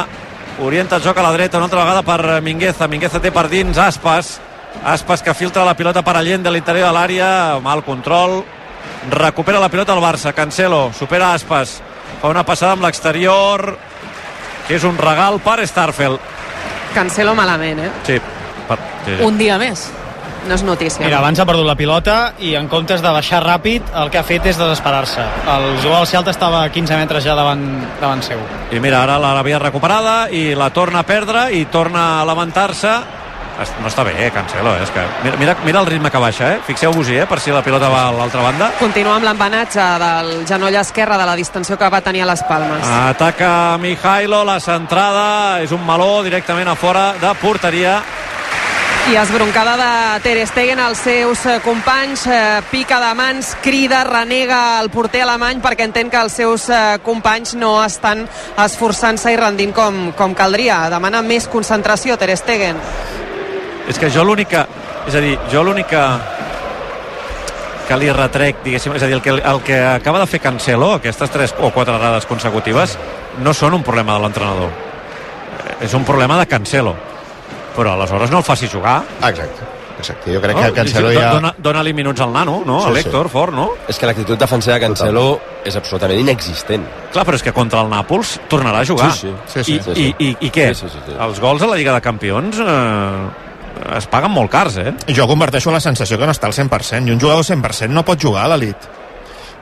orienta 0.60 0.96
el 0.96 1.02
joc 1.02 1.18
a 1.18 1.22
la 1.22 1.32
dreta 1.32 1.58
una 1.58 1.66
altra 1.66 1.84
vegada 1.84 2.02
per 2.02 2.42
Mingueza. 2.42 2.88
Mingueza 2.88 3.20
té 3.20 3.32
per 3.32 3.48
dins 3.52 3.78
Aspas. 3.78 4.36
Aspas 4.84 5.22
que 5.22 5.34
filtra 5.34 5.64
la 5.64 5.76
pilota 5.76 6.02
per 6.04 6.16
Allende 6.16 6.48
de 6.48 6.54
l'interior 6.54 6.88
de 6.88 6.94
l'àrea, 6.94 7.28
mal 7.62 7.82
control. 7.84 8.42
Recupera 9.10 9.60
la 9.60 9.68
pilota 9.68 9.94
el 9.94 10.02
Barça. 10.04 10.32
Cancelo 10.34 10.92
supera 10.96 11.32
Aspas. 11.34 11.80
Fa 12.20 12.28
una 12.32 12.44
passada 12.44 12.72
amb 12.76 12.84
l'exterior 12.84 13.76
que 14.66 14.76
és 14.76 14.84
un 14.84 14.98
regal 14.98 15.38
per 15.40 15.60
Starfel. 15.66 16.18
Cancelo 16.94 17.34
malament, 17.36 17.84
eh? 17.86 17.90
Sí, 18.06 18.20
per, 18.68 18.78
sí. 19.04 19.20
Un 19.22 19.38
dia 19.38 19.58
més. 19.60 19.86
No 20.46 20.54
és 20.54 20.62
notícia. 20.62 21.04
Mira, 21.04 21.18
abans 21.18 21.40
ha 21.42 21.46
perdut 21.48 21.66
la 21.66 21.74
pilota 21.78 22.16
i 22.38 22.54
en 22.58 22.68
comptes 22.70 23.02
de 23.02 23.10
baixar 23.10 23.42
ràpid 23.42 23.82
el 24.02 24.10
que 24.14 24.20
ha 24.20 24.24
fet 24.26 24.46
és 24.46 24.58
desesperar-se 24.58 25.20
el 25.20 25.68
jugador 25.82 26.04
del 26.04 26.06
Celta 26.06 26.30
estava 26.30 26.62
a 26.64 26.70
15 26.72 26.96
metres 27.00 27.24
ja 27.26 27.34
davant, 27.34 27.62
davant 28.00 28.22
seu 28.22 28.38
I 28.70 28.80
mira, 28.80 29.02
ara 29.02 29.18
l'havia 29.18 29.58
recuperada 29.58 30.28
i 30.30 30.54
la 30.54 30.70
torna 30.70 31.02
a 31.02 31.06
perdre 31.06 31.48
i 31.54 31.64
torna 31.70 32.20
a 32.20 32.24
lamentar-se. 32.28 32.96
No 33.80 33.88
està 33.88 34.04
bé, 34.04 34.12
eh, 34.20 34.30
Cancelo, 34.30 34.74
eh? 34.76 34.82
És 34.84 34.90
que 34.92 35.00
mira, 35.24 35.36
mira, 35.40 35.54
mira 35.64 35.80
el 35.80 35.86
ritme 35.86 36.10
que 36.12 36.20
baixa, 36.20 36.50
eh? 36.52 36.58
Fixeu-vos-hi, 36.66 37.16
eh? 37.22 37.26
Per 37.26 37.38
si 37.40 37.54
la 37.54 37.62
pilota 37.64 37.88
va 37.88 38.02
a 38.08 38.12
l'altra 38.12 38.42
banda. 38.44 38.68
Continua 38.78 39.14
amb 39.16 39.24
l'embanatge 39.24 39.86
del 40.02 40.32
genoll 40.46 40.76
esquerre 40.76 41.16
de 41.16 41.24
la 41.24 41.36
distensió 41.36 41.78
que 41.80 41.88
va 41.88 42.02
tenir 42.04 42.22
a 42.22 42.26
les 42.28 42.42
Palmes. 42.44 42.84
Ataca 42.84 43.78
Mijailo, 43.80 44.44
la 44.44 44.60
centrada 44.60 45.62
és 45.64 45.72
un 45.72 45.86
meló 45.86 46.22
directament 46.22 46.68
a 46.68 46.76
fora 46.76 47.14
de 47.20 47.32
porteria. 47.40 48.02
I 49.06 49.14
esbroncada 49.14 49.76
de 49.76 50.20
Ter 50.20 50.46
Stegen 50.48 50.80
als 50.80 50.98
seus 50.98 51.46
eh, 51.46 51.60
companys, 51.62 52.26
eh, 52.26 52.60
pica 52.72 52.98
de 52.98 53.14
mans, 53.14 53.56
crida, 53.62 54.02
renega 54.02 54.80
el 54.80 54.90
porter 54.90 55.22
alemany 55.22 55.60
perquè 55.62 55.86
entén 55.86 56.10
que 56.10 56.18
els 56.18 56.34
seus 56.34 56.64
eh, 56.74 56.98
companys 57.06 57.54
no 57.54 57.76
estan 57.84 58.24
esforçant-se 58.64 59.30
i 59.30 59.38
rendint 59.38 59.70
com, 59.76 60.10
com 60.18 60.34
caldria. 60.34 60.80
Demana 60.90 61.22
més 61.22 61.46
concentració 61.46 62.18
Ter 62.18 62.34
Stegen. 62.34 62.82
És 63.86 64.02
que 64.02 64.10
jo 64.10 64.26
l'únic 64.26 64.50
que... 64.56 64.66
És 65.06 65.14
a 65.14 65.22
dir, 65.22 65.38
jo 65.54 65.62
l'únic 65.62 65.94
que 67.86 68.02
li 68.02 68.10
retrec, 68.10 68.64
diguéssim, 68.66 68.98
és 68.98 69.06
a 69.06 69.06
dir, 69.06 69.20
el 69.20 69.22
que, 69.22 69.38
el 69.38 69.62
que 69.62 69.82
acaba 69.86 70.18
de 70.18 70.26
fer 70.26 70.42
Cancelo, 70.42 70.96
aquestes 70.96 71.30
tres 71.30 71.54
o 71.60 71.70
quatre 71.70 71.94
errades 71.94 72.26
consecutives, 72.26 72.98
no 73.38 73.54
són 73.54 73.78
un 73.78 73.86
problema 73.86 74.18
de 74.18 74.26
l'entrenador. 74.26 74.74
És 75.78 75.94
un 75.94 76.02
problema 76.02 76.42
de 76.42 76.50
Cancelo. 76.50 76.96
Però 77.76 77.92
aleshores 77.94 78.30
no 78.32 78.38
el 78.42 78.44
faci 78.46 78.68
jugar. 78.72 79.02
Exacte. 79.20 79.72
Exacte, 79.96 80.28
jo 80.34 80.40
crec 80.42 80.56
No? 80.58 80.60
que 80.66 80.72
Cancelo 80.76 81.08
ja... 81.14 81.30
Dona, 81.32 81.54
dona-li 81.56 81.94
minuts 81.96 82.20
al 82.20 82.32
nano, 82.32 82.58
no? 82.66 82.82
Sí, 82.82 82.90
a 82.90 82.92
l'Héctor, 82.92 83.30
fort, 83.32 83.54
no? 83.56 83.70
És 83.88 83.96
que 83.96 84.04
l'actitud 84.04 84.36
defensiva 84.36 84.74
de 84.76 84.82
Cancelo 84.84 85.22
és 85.64 85.76
absolutament 85.80 86.20
inexistent. 86.20 86.84
Clar, 87.14 87.24
però 87.24 87.38
és 87.40 87.44
que 87.46 87.54
contra 87.56 87.80
el 87.80 87.88
Nàpols 87.88 88.34
tornarà 88.52 88.82
a 88.84 88.84
jugar. 88.84 89.08
Sí, 89.16 89.30
sí. 89.48 89.62
Sí, 89.62 89.64
sí. 89.64 89.72
I, 89.72 89.80
Sí, 89.80 89.94
sí. 89.94 90.02
i, 90.18 90.28
i, 90.28 90.36
I 90.48 90.50
què? 90.52 90.66
Sí, 90.74 90.84
sí, 90.84 90.92
sí, 90.98 91.00
sí. 91.06 91.16
Els 91.16 91.40
gols 91.40 91.64
a 91.64 91.70
la 91.72 91.78
Lliga 91.80 91.94
de 91.96 92.04
Campions 92.04 92.60
eh, 92.60 93.96
es 93.96 94.06
paguen 94.12 94.32
molt 94.36 94.52
cars, 94.52 94.76
eh? 94.84 94.92
Jo 95.16 95.24
converteixo 95.30 95.72
la 95.72 95.80
sensació 95.80 96.18
que 96.20 96.28
no 96.28 96.36
està 96.36 96.44
al 96.50 96.52
100%, 96.56 97.08
i 97.08 97.16
un 97.16 97.20
jugador 97.20 97.44
100% 97.48 97.88
no 97.96 98.04
pot 98.04 98.20
jugar 98.20 98.44
a 98.44 98.52
l'elit. 98.52 98.76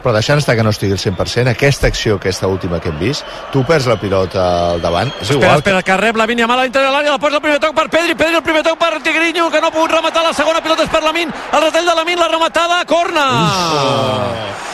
Però 0.05 0.13
deixant 0.13 0.37
estar 0.37 0.53
que 0.55 0.63
no 0.67 0.69
estigui 0.75 0.93
al 0.93 1.01
100%, 1.01 1.49
aquesta 1.55 1.89
acció, 1.89 2.19
aquesta 2.21 2.47
última 2.47 2.77
que 2.79 2.91
hem 2.93 2.99
vist, 3.01 3.25
tu 3.55 3.63
perds 3.65 3.87
la 3.89 3.97
pilota 3.97 4.43
al 4.75 4.83
davant, 4.83 5.09
és 5.17 5.23
Espera, 5.31 5.39
igual. 5.39 5.63
espera, 5.63 5.83
que 5.83 5.97
rep 5.97 6.17
la 6.21 6.27
Vinya 6.29 6.47
Mala 6.47 6.61
a 6.61 6.69
l'interior 6.69 6.91
de 6.91 6.97
l'àrea, 6.99 7.15
la 7.17 7.23
posa 7.23 7.41
el 7.41 7.43
primer 7.47 7.59
toc 7.63 7.73
per 7.75 7.89
Pedri, 7.89 8.15
Pedri 8.15 8.37
el 8.37 8.45
primer 8.45 8.63
toc 8.63 8.77
per 8.79 9.01
Tigrinho, 9.01 9.49
que 9.51 9.63
no 9.65 9.73
ha 9.73 9.73
pogut 9.73 9.97
rematar 9.97 10.23
la 10.29 10.35
segona 10.37 10.61
pilota 10.61 10.85
és 10.85 10.93
per 10.93 11.03
Lamin, 11.03 11.33
el 11.33 11.67
retall 11.67 11.89
de 11.89 11.95
Lamin, 12.03 12.21
la 12.21 12.29
rematada, 12.29 12.85
corna! 12.85 14.74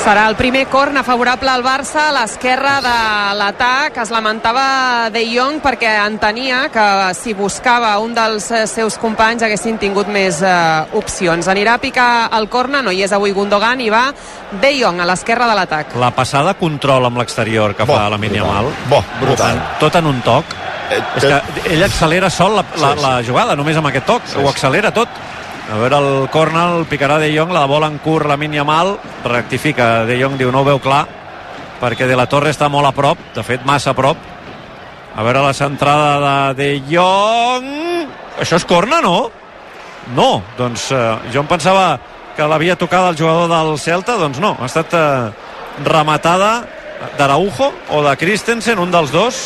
Serà 0.00 0.22
el 0.30 0.34
primer 0.34 0.64
corna 0.72 1.02
favorable 1.04 1.50
al 1.52 1.60
Barça 1.62 2.06
a 2.08 2.12
l'esquerra 2.14 2.78
de 2.80 2.94
l'atac. 3.36 3.98
Es 4.00 4.10
lamentava 4.10 5.10
De 5.12 5.20
Jong 5.28 5.58
perquè 5.62 5.90
entenia 6.06 6.62
que 6.72 6.84
si 7.18 7.34
buscava 7.36 7.92
un 8.00 8.14
dels 8.16 8.46
eh, 8.50 8.62
seus 8.70 8.96
companys 8.98 9.44
haguessin 9.44 9.76
tingut 9.78 10.08
més 10.08 10.40
eh, 10.40 10.54
opcions. 10.96 11.46
Anirà 11.52 11.76
a 11.76 11.82
picar 11.82 12.08
el 12.38 12.48
corna, 12.48 12.80
no 12.82 12.94
hi 12.96 13.04
és 13.04 13.12
avui 13.12 13.34
Gundogan, 13.36 13.82
i 13.84 13.90
va 13.92 14.06
De 14.50 14.72
Jong 14.80 15.02
a 15.04 15.06
l'esquerra 15.10 15.46
de 15.50 15.58
l'atac. 15.60 15.92
La 16.00 16.10
passada 16.16 16.56
control 16.58 17.06
amb 17.10 17.20
l'exterior 17.20 17.76
que 17.76 17.84
Bo, 17.84 17.94
fa 18.00 18.08
la 18.10 18.18
Mínia 18.18 18.48
Mal. 18.48 18.72
Bo, 18.88 19.02
brutal. 19.20 19.60
Tot 19.84 20.00
en 20.00 20.08
un 20.10 20.22
toc. 20.24 20.56
Eh, 20.90 21.02
És 21.20 21.28
que 21.28 21.74
ell 21.76 21.84
accelera 21.86 22.32
sol 22.32 22.56
la, 22.56 22.64
la, 22.80 22.94
Sí, 22.96 22.96
sí. 22.96 23.04
la 23.04 23.12
jugada, 23.28 23.54
només 23.54 23.76
amb 23.76 23.92
aquest 23.92 24.08
toc. 24.08 24.32
Ho 24.40 24.48
accelera 24.48 24.90
tot. 24.96 25.12
A 25.70 25.76
veure 25.78 25.98
el 26.02 26.28
corner, 26.34 26.64
el 26.80 26.86
picarà 26.90 27.20
De 27.22 27.28
Jong, 27.30 27.52
la 27.54 27.62
bola 27.70 27.86
en 27.86 28.00
curt, 28.02 28.26
la 28.26 28.36
mínia 28.36 28.64
mal, 28.66 28.96
rectifica. 29.22 30.02
De 30.02 30.16
Jong 30.18 30.34
diu 30.40 30.50
no 30.50 30.64
ho 30.64 30.66
veu 30.66 30.80
clar, 30.82 31.04
perquè 31.78 32.08
De 32.10 32.16
La 32.18 32.26
Torre 32.26 32.50
està 32.50 32.66
molt 32.68 32.88
a 32.88 32.94
prop, 32.96 33.20
de 33.36 33.44
fet 33.46 33.62
massa 33.68 33.92
a 33.92 33.94
prop. 33.94 34.18
A 35.14 35.22
veure 35.22 35.44
la 35.46 35.54
centrada 35.54 36.50
de 36.58 36.58
De 36.58 36.82
Jong... 36.90 37.70
Això 38.42 38.58
és 38.58 38.66
corna, 38.66 38.98
no? 39.04 39.30
No, 40.16 40.42
doncs 40.58 40.90
eh, 40.90 41.30
jo 41.30 41.44
em 41.44 41.46
pensava 41.46 42.00
que 42.34 42.46
l'havia 42.50 42.74
tocat 42.74 43.12
el 43.12 43.18
jugador 43.20 43.46
del 43.52 43.76
Celta, 43.78 44.18
doncs 44.18 44.40
no, 44.42 44.56
ha 44.58 44.66
estat 44.66 44.94
eh, 44.96 45.30
rematada 45.86 46.64
d'Araujo 47.18 47.70
o 47.94 48.02
de 48.08 48.16
Christensen, 48.18 48.80
un 48.82 48.90
dels 48.90 49.12
dos, 49.14 49.44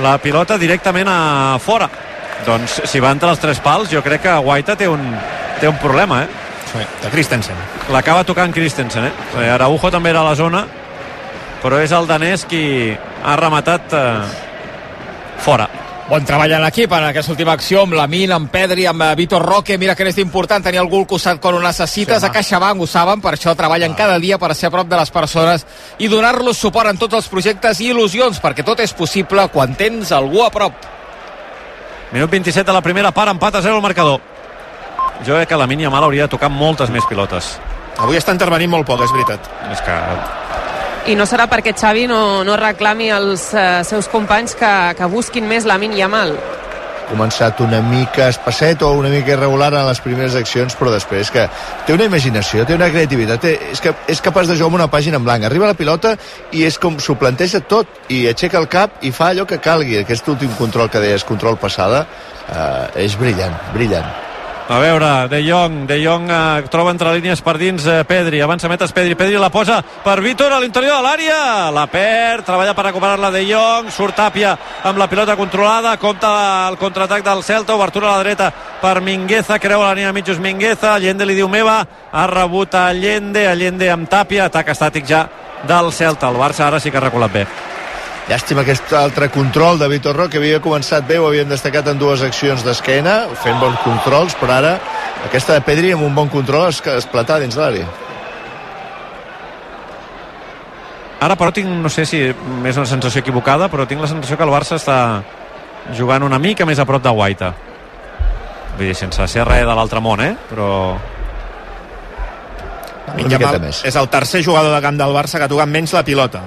la 0.00 0.16
pilota 0.22 0.56
directament 0.56 1.10
a 1.10 1.58
fora. 1.60 1.90
Doncs 2.46 2.82
si 2.88 3.00
va 3.00 3.10
entre 3.14 3.30
els 3.32 3.40
tres 3.42 3.60
pals, 3.64 3.90
jo 3.90 4.02
crec 4.04 4.22
que 4.26 4.36
Guaita 4.44 4.76
té 4.78 4.88
un, 4.88 5.02
té 5.60 5.68
un 5.68 5.78
problema, 5.82 6.22
eh? 6.24 6.28
Sí, 6.68 6.84
de 7.02 7.10
Christensen. 7.10 7.56
L'acaba 7.92 8.24
tocant 8.28 8.52
Christensen, 8.52 9.08
eh? 9.08 9.12
Eh, 9.40 9.48
Araujo 9.54 9.90
també 9.90 10.12
era 10.12 10.20
a 10.20 10.28
la 10.28 10.36
zona, 10.36 10.66
però 11.62 11.80
és 11.82 11.92
el 11.96 12.06
danès 12.08 12.44
qui 12.48 12.62
ha 12.92 13.36
rematat 13.40 13.94
eh, 13.96 14.06
fora. 15.44 15.68
Bon 16.08 16.24
treball 16.24 16.54
en 16.56 16.62
l'equip 16.64 16.92
en 16.96 17.04
aquesta 17.04 17.34
última 17.34 17.52
acció 17.52 17.82
amb 17.84 17.92
Lamin, 17.92 18.30
amb 18.32 18.48
Pedri, 18.52 18.86
amb 18.88 19.02
eh, 19.04 19.10
Vitor 19.16 19.44
Roque. 19.44 19.76
Mira 19.76 19.96
que 19.96 20.06
n'és 20.06 20.16
important 20.22 20.64
tenir 20.64 20.80
algú 20.80 21.02
al 21.02 21.08
costat 21.08 21.40
quan 21.40 21.58
ho 21.58 21.60
necessites. 21.60 22.22
Sí, 22.22 22.28
a 22.28 22.32
CaixaBank 22.32 22.80
ho 22.80 22.88
saben, 22.88 23.20
per 23.20 23.34
això 23.36 23.52
treballen 23.56 23.96
cada 23.96 24.16
dia 24.22 24.38
per 24.40 24.54
ser 24.56 24.70
a 24.70 24.72
prop 24.72 24.88
de 24.88 24.96
les 24.96 25.12
persones 25.12 25.66
i 25.98 26.08
donar-los 26.08 26.56
suport 26.56 26.88
en 26.88 27.00
tots 27.00 27.20
els 27.20 27.28
projectes 27.28 27.82
i 27.84 27.90
il·lusions, 27.92 28.40
perquè 28.40 28.64
tot 28.64 28.80
és 28.80 28.96
possible 28.96 29.44
quan 29.52 29.76
tens 29.76 30.12
algú 30.16 30.46
a 30.46 30.48
prop. 30.54 30.96
Minut 32.12 32.30
27 32.30 32.64
de 32.64 32.72
la 32.72 32.80
primera 32.80 33.10
part, 33.12 33.30
empat 33.30 33.56
a 33.56 33.62
0 33.62 33.76
el 33.76 33.82
marcador. 33.82 34.20
Jo 35.26 35.34
crec 35.34 35.48
que 35.48 35.56
la 35.56 35.66
Mínia 35.66 35.90
Mal 35.90 36.04
hauria 36.04 36.24
de 36.24 36.32
tocar 36.32 36.48
moltes 36.48 36.90
més 36.90 37.04
pilotes. 37.08 37.58
Avui 37.98 38.16
està 38.16 38.32
intervenint 38.32 38.70
molt 38.70 38.86
poc, 38.86 39.02
és 39.04 39.12
veritat. 39.12 39.50
És 39.72 39.82
que 39.84 39.96
I 41.12 41.16
no 41.16 41.26
serà 41.26 41.48
perquè 41.48 41.74
Xavi 41.76 42.06
no, 42.08 42.44
no 42.44 42.56
reclami 42.56 43.10
als 43.10 43.50
eh, 43.52 43.82
seus 43.84 44.08
companys 44.08 44.54
que, 44.56 44.72
que 44.96 45.08
busquin 45.08 45.48
més 45.48 45.64
la 45.64 45.78
Yamal. 45.78 46.36
Començat 47.08 47.60
una 47.64 47.80
mica 47.84 48.28
espasset 48.32 48.82
o 48.86 48.92
una 48.98 49.10
mica 49.12 49.34
irregular 49.34 49.72
en 49.72 49.86
les 49.88 50.00
primeres 50.04 50.36
accions, 50.38 50.76
però 50.78 50.92
després 50.94 51.32
que 51.34 51.46
té 51.86 51.96
una 51.96 52.08
imaginació, 52.08 52.66
té 52.68 52.76
una 52.76 52.90
creativitat, 52.92 53.42
té, 53.42 53.54
és, 53.72 53.82
que, 53.84 53.94
és 54.08 54.22
capaç 54.24 54.50
de 54.50 54.58
jugar 54.58 54.70
amb 54.72 54.80
una 54.80 54.90
pàgina 54.92 55.20
en 55.20 55.26
blanc. 55.26 55.48
Arriba 55.48 55.72
la 55.72 55.78
pilota 55.78 56.16
i 56.52 56.64
és 56.68 56.78
com 56.78 57.00
s'ho 57.02 57.18
planteja 57.20 57.60
tot 57.60 58.12
i 58.12 58.26
aixeca 58.30 58.60
el 58.60 58.70
cap 58.70 59.02
i 59.02 59.12
fa 59.12 59.32
allò 59.32 59.48
que 59.48 59.60
calgui. 59.64 60.00
Aquest 60.02 60.28
últim 60.28 60.54
control 60.60 60.90
que 60.92 61.02
deies, 61.02 61.26
control 61.28 61.58
passada, 61.60 62.06
eh, 62.48 63.04
és 63.08 63.18
brillant, 63.18 63.56
brillant. 63.74 64.27
A 64.68 64.78
veure, 64.78 65.28
De 65.28 65.40
Jong, 65.40 65.86
De 65.86 65.96
Jong 66.04 66.28
eh, 66.28 66.68
troba 66.68 66.90
entre 66.92 67.14
línies 67.16 67.40
per 67.40 67.54
dins 67.56 67.86
eh, 67.88 68.02
Pedri, 68.04 68.42
avança 68.44 68.68
metes 68.68 68.92
Pedri, 68.92 69.14
Pedri 69.16 69.38
la 69.40 69.48
posa 69.48 69.78
per 70.04 70.18
Vítor 70.20 70.52
a 70.52 70.58
l'interior 70.60 70.98
de 70.98 71.06
l'àrea, 71.06 71.38
la 71.72 71.86
perd, 71.88 72.44
treballa 72.44 72.74
per 72.76 72.84
recuperar-la 72.90 73.30
De 73.32 73.46
Jong, 73.48 73.88
surt 73.88 74.18
Tàpia 74.20 74.52
amb 74.84 75.00
la 75.00 75.08
pilota 75.08 75.38
controlada, 75.40 75.94
compta 75.96 76.34
el 76.68 76.76
contraatac 76.76 77.24
del 77.24 77.40
Celta, 77.48 77.78
obertura 77.80 78.10
a 78.10 78.18
la 78.18 78.26
dreta 78.26 78.50
per 78.82 79.00
Mingueza, 79.00 79.56
creu 79.56 79.80
la 79.80 79.94
línia 79.96 80.12
mitjos 80.12 80.36
Mingueza, 80.36 80.92
Allende 80.98 81.24
li 81.24 81.38
diu 81.40 81.48
meva, 81.48 81.80
ha 82.12 82.26
rebut 82.28 82.76
Allende, 82.76 83.48
Allende 83.48 83.88
amb 83.88 84.12
Tàpia, 84.12 84.50
atac 84.52 84.68
estàtic 84.76 85.08
ja 85.08 85.24
del 85.64 85.94
Celta, 85.96 86.28
el 86.28 86.36
Barça 86.36 86.68
ara 86.68 86.76
sí 86.76 86.92
que 86.92 87.00
ha 87.00 87.06
reculat 87.08 87.32
bé. 87.32 87.48
Llàstima 88.28 88.60
aquest 88.60 88.90
altre 88.92 89.30
control 89.32 89.78
de 89.80 89.86
Vitor 89.88 90.16
Roque, 90.16 90.34
que 90.34 90.40
havia 90.42 90.60
començat 90.60 91.06
bé, 91.08 91.16
ho 91.16 91.30
havíem 91.30 91.48
destacat 91.48 91.86
en 91.88 92.00
dues 92.00 92.20
accions 92.26 92.60
d'esquena, 92.64 93.22
fent 93.40 93.56
bons 93.56 93.78
controls, 93.86 94.36
però 94.36 94.58
ara 94.58 94.74
aquesta 95.24 95.56
de 95.56 95.62
Pedri 95.64 95.94
amb 95.96 96.04
un 96.04 96.12
bon 96.14 96.28
control 96.28 96.68
es, 96.68 96.82
esclatar 96.98 97.38
dins 97.40 97.56
de 97.56 97.62
l'àrea. 97.62 97.88
Ara, 101.24 101.34
però, 101.40 101.50
tinc, 101.56 101.72
no 101.82 101.88
sé 101.90 102.04
si 102.06 102.20
és 102.28 102.76
una 102.76 102.86
sensació 102.86 103.24
equivocada, 103.24 103.66
però 103.72 103.88
tinc 103.88 104.04
la 104.04 104.10
sensació 104.12 104.36
que 104.36 104.44
el 104.46 104.52
Barça 104.52 104.76
està 104.76 104.98
jugant 105.96 106.22
una 106.22 106.38
mica 106.38 106.68
més 106.68 106.78
a 106.78 106.86
prop 106.86 107.02
de 107.02 107.10
Guaita. 107.10 107.52
Vull 108.76 108.90
dir, 108.90 108.94
sense 108.94 109.24
ser 109.26 109.48
res 109.48 109.64
de 109.66 109.74
l'altre 109.74 110.04
món, 110.04 110.20
eh? 110.22 110.34
Però... 110.52 110.68
Min 113.16 113.32
Yamal 113.32 113.70
és 113.72 113.96
el 113.96 114.08
tercer 114.12 114.44
jugador 114.44 114.74
de 114.76 114.84
camp 114.84 115.00
del 115.00 115.16
Barça 115.16 115.40
que 115.40 115.48
toca 115.48 115.64
menys 115.66 115.96
la 115.96 116.04
pilota. 116.04 116.44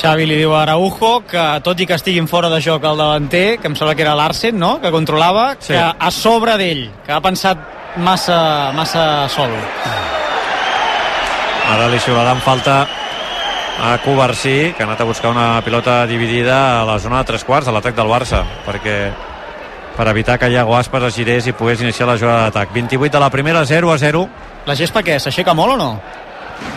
Xavi 0.00 0.24
li 0.24 0.36
diu 0.40 0.54
a 0.56 0.62
Araujo 0.62 1.20
que 1.28 1.42
tot 1.64 1.80
i 1.82 1.86
que 1.86 1.96
estiguin 1.98 2.28
fora 2.30 2.48
de 2.48 2.60
joc 2.64 2.84
el 2.88 2.96
davanter, 2.96 3.58
que 3.60 3.68
em 3.68 3.74
sembla 3.76 3.94
que 3.94 4.00
era 4.06 4.14
l'Arsen, 4.16 4.56
no?, 4.58 4.78
que 4.80 4.90
controlava, 4.90 5.56
Sí. 5.60 5.74
que 5.74 5.80
a 5.80 6.10
sobre 6.10 6.56
d'ell, 6.56 6.86
que 7.04 7.12
ha 7.12 7.20
pensat 7.20 7.58
massa, 7.96 8.72
massa 8.72 9.28
sol. 9.28 9.50
Ara 11.70 11.88
li 11.88 11.98
xiularan 12.00 12.40
falta 12.40 12.86
a 13.80 13.98
Covarsí, 14.04 14.72
que 14.76 14.82
ha 14.82 14.86
anat 14.86 15.00
a 15.02 15.04
buscar 15.04 15.30
una 15.30 15.60
pilota 15.64 16.06
dividida 16.06 16.80
a 16.80 16.84
la 16.84 16.98
zona 16.98 17.18
de 17.18 17.24
tres 17.24 17.44
quarts 17.44 17.66
de 17.66 17.72
l'atac 17.72 17.94
del 17.94 18.08
Barça, 18.08 18.42
perquè 18.66 18.96
per 19.96 20.08
evitar 20.08 20.38
que 20.38 20.48
Iago 20.50 20.76
Aspas 20.76 21.02
es 21.10 21.14
girés 21.14 21.46
i 21.46 21.52
pogués 21.52 21.80
iniciar 21.82 22.08
la 22.08 22.16
jugada 22.16 22.48
d'atac. 22.48 22.72
28 22.72 23.12
de 23.18 23.20
la 23.20 23.30
primera, 23.30 23.64
0 23.66 23.92
a 23.92 23.98
0. 23.98 24.28
La 24.66 24.74
gespa 24.76 25.02
què? 25.02 25.18
S'aixeca 25.20 25.52
molt 25.54 25.74
o 25.74 25.76
no? 25.76 26.00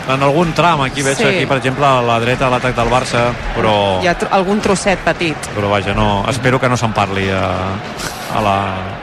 En 0.08 0.22
algun 0.22 0.52
tram, 0.52 0.82
aquí 0.82 1.02
veig 1.02 1.16
Sí. 1.16 1.24
aquí, 1.24 1.46
per 1.46 1.56
exemple, 1.58 1.86
a 1.86 2.02
la 2.02 2.18
dreta 2.20 2.50
l'atac 2.50 2.74
del 2.76 2.90
Barça, 2.90 3.32
però, 3.56 4.02
Hi 4.02 4.06
ha 4.06 4.14
tr 4.18 4.28
algun 4.30 4.60
trosset 4.60 4.98
petit. 5.00 5.36
però 5.56 5.70
vaja, 5.70 5.94
no, 5.94 6.24
espero 6.28 6.60
que 6.60 6.68
no 6.68 6.76
se'n 6.76 6.92
parli 6.92 7.30
a, 7.30 7.48
a 8.36 8.40
la 8.40 8.56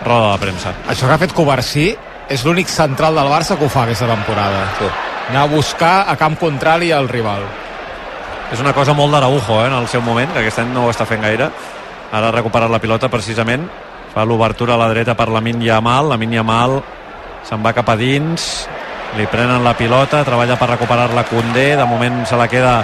roda 0.06 0.34
de 0.34 0.38
premsa. 0.38 0.74
Això 0.88 1.08
que 1.08 1.13
ha 1.13 1.17
fet 1.17 1.34
Covarsí 1.34 1.96
és 2.30 2.46
l'únic 2.46 2.67
central 2.67 3.15
del 3.15 3.28
Barça 3.28 3.58
que 3.58 3.65
ho 3.65 3.70
fa 3.70 3.84
aquesta 3.84 4.06
temporada. 4.06 4.65
Sí. 4.78 4.86
Anar 5.30 5.44
a 5.44 5.48
buscar 5.48 6.06
a 6.08 6.15
camp 6.17 6.38
contrari 6.38 6.91
al 6.91 7.10
rival. 7.10 7.41
És 8.52 8.60
una 8.60 8.74
cosa 8.74 8.94
molt 8.94 9.13
d'Araujo, 9.13 9.63
eh, 9.63 9.67
en 9.67 9.74
el 9.74 9.88
seu 9.88 10.02
moment, 10.02 10.32
que 10.34 10.39
aquest 10.39 10.60
any 10.60 10.74
no 10.74 10.86
ho 10.86 10.91
està 10.91 11.06
fent 11.06 11.22
gaire. 11.22 11.50
Ara 12.12 12.28
ha 12.28 12.32
recuperat 12.32 12.70
la 12.70 12.80
pilota, 12.80 13.08
precisament. 13.10 13.63
Fa 14.13 14.26
l'obertura 14.26 14.74
a 14.76 14.78
la 14.78 14.89
dreta 14.89 15.15
per 15.15 15.30
la 15.30 15.39
Yamal. 15.39 16.10
La 16.10 16.17
Yamal 16.17 16.84
se'n 17.48 17.63
va 17.63 17.72
cap 17.74 17.88
a 17.89 17.96
dins. 17.96 18.67
Li 19.17 19.26
prenen 19.28 19.63
la 19.63 19.74
pilota, 19.76 20.21
treballa 20.24 20.56
per 20.56 20.69
recuperar-la 20.71 21.26
Condé. 21.28 21.76
De 21.76 21.86
moment 21.86 22.21
se 22.26 22.38
la 22.39 22.47
queda 22.47 22.80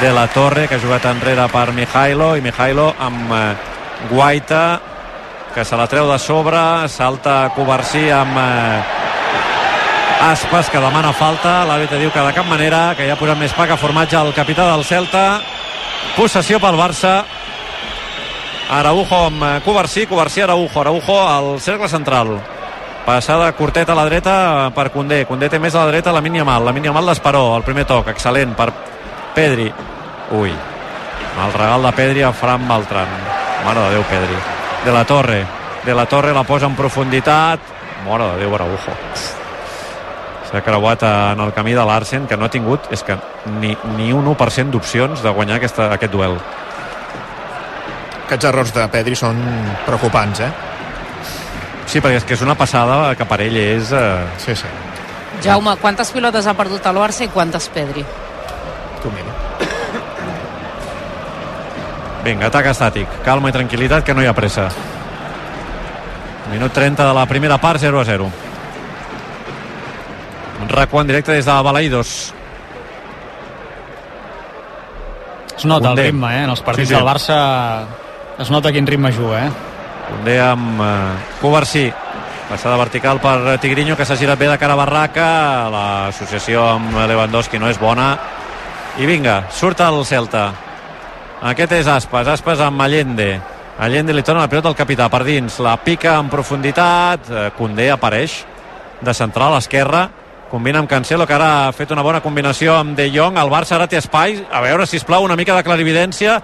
de 0.00 0.12
la 0.14 0.28
Torre, 0.30 0.68
que 0.68 0.76
ha 0.78 0.82
jugat 0.82 1.08
enrere 1.10 1.48
per 1.50 1.72
Mijailo. 1.74 2.36
I 2.36 2.44
Mijailo 2.44 2.92
amb 3.02 3.32
eh, 3.34 3.42
Guaita, 4.10 4.64
que 5.54 5.64
se 5.64 5.76
la 5.76 5.88
treu 5.90 6.06
de 6.10 6.18
sobre. 6.22 6.62
Salta 6.88 7.50
Covarsí 7.56 8.10
amb... 8.10 8.38
Eh, 8.38 9.00
Aspas, 10.22 10.68
que 10.70 10.78
demana 10.78 11.10
falta. 11.10 11.64
L'àrbitre 11.66 11.98
diu 11.98 12.12
que 12.14 12.22
de 12.22 12.34
cap 12.36 12.46
manera, 12.46 12.92
que 12.94 13.08
ja 13.08 13.16
ha 13.16 13.18
posat 13.18 13.40
més 13.40 13.54
paga 13.58 13.74
formatge 13.74 14.14
al 14.14 14.30
capità 14.36 14.68
del 14.70 14.84
Celta. 14.86 15.40
Possessió 16.14 16.60
pel 16.62 16.78
Barça. 16.78 17.24
Araujo 18.70 19.24
amb 19.26 19.42
eh, 19.42 19.52
Covarsí, 19.66 20.06
Covarsí, 20.06 20.46
Araujo, 20.46 20.80
Araujo 20.80 21.18
al 21.26 21.56
cercle 21.60 21.90
central. 21.90 22.36
Passada 23.06 23.50
curteta 23.52 23.92
a 23.92 23.96
la 23.98 24.04
dreta 24.04 24.70
per 24.74 24.92
Condé. 24.94 25.24
Condé 25.26 25.48
té 25.50 25.58
més 25.58 25.74
a 25.74 25.82
la 25.82 25.90
dreta 25.90 26.12
la 26.14 26.20
mínia 26.22 26.44
mal. 26.46 26.62
La 26.62 26.72
mínia 26.72 26.92
mal 26.94 27.08
d'Esperó, 27.10 27.56
el 27.56 27.64
primer 27.66 27.82
toc, 27.84 28.06
excel·lent 28.12 28.54
per 28.54 28.68
Pedri. 29.34 29.66
Ui, 30.38 30.52
el 30.52 31.52
regal 31.56 31.82
de 31.82 31.92
Pedri 31.98 32.22
a 32.22 32.30
Fran 32.32 32.68
Beltran. 32.68 33.10
Mare 33.66 33.88
de 33.88 33.90
Déu, 33.96 34.06
Pedri. 34.06 34.38
De 34.84 34.94
la 34.94 35.04
Torre. 35.04 35.42
De 35.84 35.94
la 35.98 36.06
Torre 36.06 36.32
la 36.32 36.44
posa 36.46 36.70
en 36.70 36.78
profunditat. 36.78 37.60
Mare 38.06 38.32
de 38.32 38.44
Déu, 38.44 38.54
Araujo. 38.54 38.94
S'ha 40.52 40.62
creuat 40.62 41.02
en 41.02 41.40
el 41.42 41.52
camí 41.56 41.74
de 41.74 41.82
l'Arsen, 41.82 42.28
que 42.30 42.36
no 42.36 42.46
ha 42.46 42.54
tingut 42.54 42.86
és 42.94 43.02
que 43.02 43.18
ni, 43.58 43.74
ni 43.96 44.12
un 44.12 44.30
1% 44.30 44.70
d'opcions 44.70 45.22
de 45.26 45.30
guanyar 45.34 45.58
aquesta, 45.58 45.90
aquest 45.96 46.12
duel. 46.12 46.38
Aquests 48.26 48.46
errors 48.46 48.70
de 48.76 48.86
Pedri 48.92 49.18
són 49.18 49.42
preocupants, 49.88 50.46
eh? 50.46 50.52
Sí, 51.92 52.00
perquè 52.00 52.22
és 52.22 52.24
que 52.24 52.32
és 52.32 52.40
una 52.40 52.54
passada 52.56 53.10
que 53.18 53.24
per 53.28 53.36
ell 53.44 53.56
és... 53.60 53.90
Eh... 53.92 54.24
Sí, 54.40 54.54
sí. 54.56 54.68
Jaume, 55.44 55.74
quantes 55.82 56.08
pilotes 56.14 56.46
ha 56.48 56.54
perdut 56.56 56.86
el 56.88 56.96
Barça 56.96 57.26
i 57.26 57.28
quantes 57.28 57.66
Pedri? 57.74 58.04
Tu 59.02 59.10
mira. 59.12 59.34
Vinga, 62.24 62.46
atac 62.48 62.70
estàtic. 62.70 63.18
Calma 63.26 63.50
i 63.50 63.56
tranquil·litat, 63.56 64.06
que 64.06 64.14
no 64.16 64.22
hi 64.24 64.28
ha 64.30 64.32
pressa. 64.32 64.70
Minut 66.52 66.72
30 66.72 67.04
de 67.10 67.16
la 67.18 67.26
primera 67.28 67.58
part, 67.60 67.82
0 67.82 68.00
a 68.00 68.04
0. 68.08 68.30
Un 70.62 71.00
en 71.00 71.06
directe 71.10 71.32
des 71.32 71.44
de 71.44 71.52
Balaïdos. 71.52 72.32
Es 75.58 75.64
nota 75.66 75.88
Condé. 75.88 76.06
el 76.06 76.12
ritme, 76.12 76.32
eh? 76.38 76.44
En 76.44 76.50
els 76.50 76.62
partits 76.62 76.88
Sí, 76.88 76.94
sí. 76.94 76.98
del 76.98 77.06
Barça 77.06 77.84
es 78.38 78.50
nota 78.50 78.72
quin 78.72 78.86
ritme 78.86 79.12
juga, 79.12 79.46
eh? 79.46 79.50
Condé 80.12 80.36
amb 80.44 80.80
eh, 80.84 80.90
Covarsí. 81.40 81.86
Passada 82.52 82.76
vertical 82.76 83.16
per 83.22 83.56
Tigrinho, 83.62 83.96
que 83.96 84.04
s'ha 84.04 84.18
girat 84.20 84.36
bé 84.38 84.50
de 84.50 84.58
cara 84.60 84.76
a 84.76 84.80
Barraca. 84.82 85.28
L'associació 85.72 86.66
amb 86.74 86.98
Lewandowski 87.08 87.58
no 87.58 87.70
és 87.72 87.80
bona. 87.80 88.12
I 89.00 89.08
vinga, 89.08 89.46
surt 89.48 89.80
el 89.80 90.02
Celta. 90.04 90.50
Aquest 91.48 91.72
és 91.78 91.88
Aspas, 91.88 92.28
Aspas 92.28 92.60
amb 92.60 92.84
Allende. 92.84 93.40
Allende 93.80 94.12
li 94.12 94.22
torna 94.22 94.44
la 94.44 94.50
pilota 94.52 94.68
al 94.68 94.76
capità 94.76 95.08
per 95.08 95.22
dins, 95.24 95.56
la 95.64 95.78
pica 95.80 96.18
en 96.20 96.28
profunditat, 96.28 97.30
eh, 97.30 97.46
Condé 97.56 97.88
apareix 97.90 98.42
de 99.00 99.14
central 99.16 99.50
a 99.50 99.56
l'esquerra, 99.56 100.04
combina 100.50 100.78
amb 100.78 100.90
Cancelo, 100.90 101.26
que 101.26 101.34
ara 101.34 101.50
ha 101.66 101.72
fet 101.72 101.90
una 101.90 102.04
bona 102.04 102.20
combinació 102.20 102.76
amb 102.76 102.94
De 102.94 103.08
Jong, 103.10 103.40
el 103.40 103.50
Barça 103.50 103.78
ara 103.78 103.88
té 103.88 103.96
espai, 103.96 104.36
a 104.52 104.60
veure, 104.60 104.86
si 104.86 105.00
plau 105.00 105.24
una 105.24 105.40
mica 105.40 105.56
de 105.56 105.64
clarividència, 105.64 106.36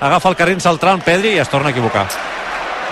agafa 0.00 0.30
el 0.30 0.38
carril 0.38 0.62
central 0.62 1.02
Pedri 1.04 1.34
i 1.34 1.42
es 1.42 1.50
torna 1.50 1.74
a 1.74 1.76
equivocar. 1.76 2.06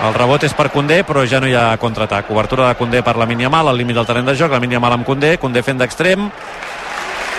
El 0.03 0.13
rebot 0.13 0.43
és 0.43 0.53
per 0.53 0.67
Condé, 0.73 1.03
però 1.07 1.23
ja 1.23 1.39
no 1.39 1.47
hi 1.47 1.55
ha 1.55 1.69
contraatac. 1.79 2.27
Obertura 2.33 2.67
de 2.67 2.75
Condé 2.75 3.01
per 3.01 3.15
la 3.15 3.25
Mal, 3.25 3.67
al 3.67 3.77
límit 3.77 3.95
del 3.95 4.05
terreny 4.05 4.25
de 4.25 4.35
joc, 4.35 4.51
la 4.51 4.79
Mal 4.79 4.91
amb 4.91 5.05
Condé, 5.05 5.37
Condé 5.37 5.63
fent 5.63 5.77
d'extrem, 5.77 6.29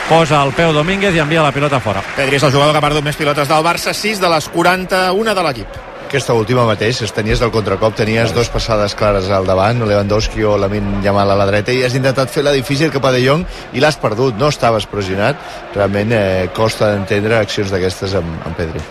posa 0.09 0.43
el 0.43 0.53
peu 0.53 0.73
Domínguez 0.73 1.15
i 1.15 1.21
envia 1.21 1.43
la 1.43 1.53
pilota 1.53 1.81
fora. 1.81 2.03
Pedri 2.17 2.37
és 2.37 2.43
el 2.43 2.53
jugador 2.53 2.73
que 2.73 2.79
ha 2.79 2.89
perdut 2.89 3.05
més 3.05 3.17
pilotes 3.17 3.49
del 3.49 3.63
Barça, 3.63 3.93
6 3.93 4.21
de 4.23 4.33
les 4.33 4.49
41 4.49 5.35
de 5.35 5.45
l'equip. 5.45 5.79
Aquesta 6.07 6.37
última 6.39 6.63
mateix, 6.65 7.01
es 7.03 7.11
tenies 7.11 7.41
del 7.43 7.51
contracop, 7.51 7.97
tenies 7.99 8.33
dos 8.33 8.49
passades 8.49 8.95
clares 8.95 9.27
al 9.29 9.45
davant, 9.45 9.83
Lewandowski 9.83 10.45
o 10.47 10.55
Lamin 10.57 11.03
Yamal 11.03 11.35
a 11.35 11.37
la 11.37 11.49
dreta, 11.51 11.75
i 11.75 11.83
has 11.83 11.97
intentat 11.99 12.31
fer 12.31 12.47
la 12.47 12.55
difícil 12.55 12.93
cap 12.95 13.05
a 13.05 13.13
De 13.13 13.25
Jong 13.25 13.43
i 13.75 13.83
l'has 13.83 13.99
perdut, 13.99 14.39
no 14.39 14.53
estaves 14.55 14.87
pressionat. 14.87 15.43
Realment 15.75 16.15
eh, 16.15 16.47
costa 16.55 16.93
d'entendre 16.95 17.43
accions 17.43 17.75
d'aquestes 17.75 18.15
amb, 18.23 18.39
amb 18.47 18.57
Pedri. 18.57 18.85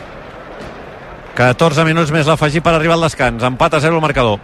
14 1.35 1.83
minuts 1.83 2.13
més 2.15 2.27
l'afegir 2.29 2.61
per 2.63 2.73
arribar 2.73 2.95
al 2.95 3.03
descans. 3.03 3.43
Empat 3.43 3.75
a 3.75 3.81
0 3.83 3.97
el 3.99 4.03
marcador. 4.03 4.39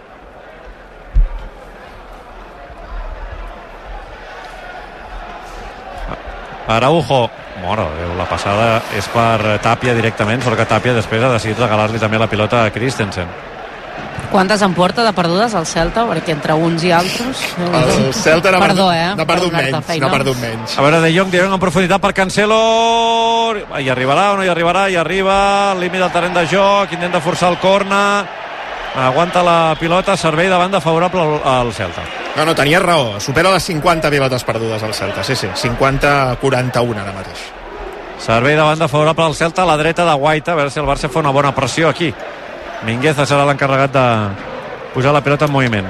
Araujo. 6.68 7.28
Mora 7.62 7.84
Déu, 7.94 8.16
la 8.18 8.26
passada 8.26 8.80
és 8.98 9.06
per 9.12 9.58
Tàpia 9.62 9.94
directament, 9.94 10.42
sort 10.42 10.58
que 10.58 10.66
Tàpia 10.66 10.96
després 10.96 11.22
ha 11.22 11.30
decidit 11.30 11.60
regalar-li 11.62 12.00
també 12.02 12.18
la 12.18 12.26
pilota 12.26 12.64
a 12.64 12.72
Christensen. 12.74 13.28
Quantes 14.32 14.62
en 14.62 14.72
porta 14.72 15.04
de 15.04 15.12
perdudes 15.12 15.52
al 15.54 15.66
Celta? 15.68 16.06
Perquè 16.08 16.32
entre 16.32 16.54
uns 16.56 16.82
i 16.88 16.92
altres... 16.96 17.42
El 17.60 18.14
Celta 18.16 18.50
n'ha 18.50 18.62
Perdó, 18.62 18.86
perdut, 18.88 18.94
eh? 18.96 19.10
n'ha 19.18 19.26
perdut 19.28 19.52
menys. 19.52 19.90
N'ha 20.00 20.10
perdut 20.10 20.38
menys. 20.40 20.76
A 20.78 20.84
veure, 20.86 21.02
De 21.04 21.10
Jong, 21.12 21.28
De 21.28 21.42
Jong 21.42 21.52
en 21.52 21.60
profunditat 21.60 22.00
per 22.00 22.14
Cancelo. 22.16 22.60
Hi 23.76 23.90
arribarà 23.92 24.30
o 24.32 24.38
no 24.40 24.46
hi 24.46 24.48
arribarà? 24.48 24.86
Hi 24.88 24.96
arriba, 24.96 25.36
al 25.74 25.84
límit 25.84 26.00
del 26.00 26.14
terreny 26.14 26.38
de 26.38 26.46
joc, 26.48 26.96
intenta 26.96 27.20
forçar 27.20 27.52
el 27.52 27.58
corna, 27.60 28.24
aguanta 28.96 29.42
la 29.44 29.76
pilota, 29.78 30.16
servei 30.16 30.48
de 30.48 30.56
banda 30.56 30.80
favorable 30.80 31.20
al, 31.20 31.40
al 31.44 31.72
Celta. 31.76 32.04
No, 32.36 32.46
no, 32.48 32.54
tenies 32.56 32.80
raó. 32.80 33.18
Supera 33.20 33.52
les 33.52 33.68
50 33.68 34.08
pilotes 34.10 34.44
perdudes 34.48 34.82
al 34.82 34.94
Celta. 34.94 35.24
Sí, 35.24 35.36
sí, 35.36 35.48
50-41 35.68 37.02
ara 37.04 37.12
mateix. 37.12 37.50
Servei 38.22 38.56
de 38.56 38.62
banda 38.62 38.88
favorable 38.88 39.24
al 39.26 39.34
Celta, 39.34 39.64
a 39.64 39.66
la 39.66 39.76
dreta 39.76 40.06
de 40.08 40.14
Guaita, 40.14 40.52
a 40.52 40.54
veure 40.54 40.70
si 40.70 40.80
el 40.80 40.86
Barça 40.86 41.10
fa 41.10 41.20
una 41.20 41.34
bona 41.34 41.52
pressió 41.54 41.88
aquí. 41.90 42.14
Mingueza 42.86 43.26
serà 43.28 43.44
l'encarregat 43.46 43.92
de 43.94 44.06
posar 44.94 45.12
la 45.14 45.22
pilota 45.22 45.46
en 45.46 45.54
moviment. 45.54 45.88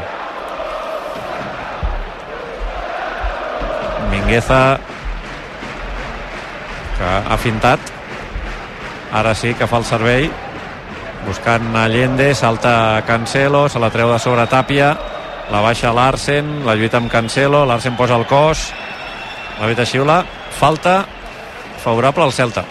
Mingueza 4.10 4.60
que 6.98 7.14
ha 7.28 7.38
fintat. 7.40 7.92
Ara 9.12 9.34
sí 9.34 9.54
que 9.54 9.68
fa 9.68 9.80
el 9.80 9.88
servei. 9.88 10.28
Buscant 11.26 11.74
Allende, 11.76 12.34
salta 12.34 13.02
Cancelo 13.06 13.68
se 13.68 13.80
la 13.80 13.92
treu 13.94 14.10
de 14.10 14.18
sobre 14.18 14.46
Tàpia 14.50 14.96
la 15.52 15.60
baixa 15.60 15.92
Larsen, 15.92 16.64
la 16.64 16.74
lluita 16.74 16.96
amb 16.96 17.10
Cancelo. 17.12 17.66
Larsen 17.66 17.96
posa 17.96 18.16
el 18.16 18.24
cos. 18.26 18.70
La 19.60 19.68
veta 19.68 19.84
xiula, 19.84 20.22
falta 20.58 21.04
favorable 21.82 22.24
al 22.24 22.32
Celta. 22.32 22.64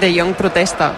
De 0.00 0.12
Jong 0.12 0.34
protesta. 0.36 0.92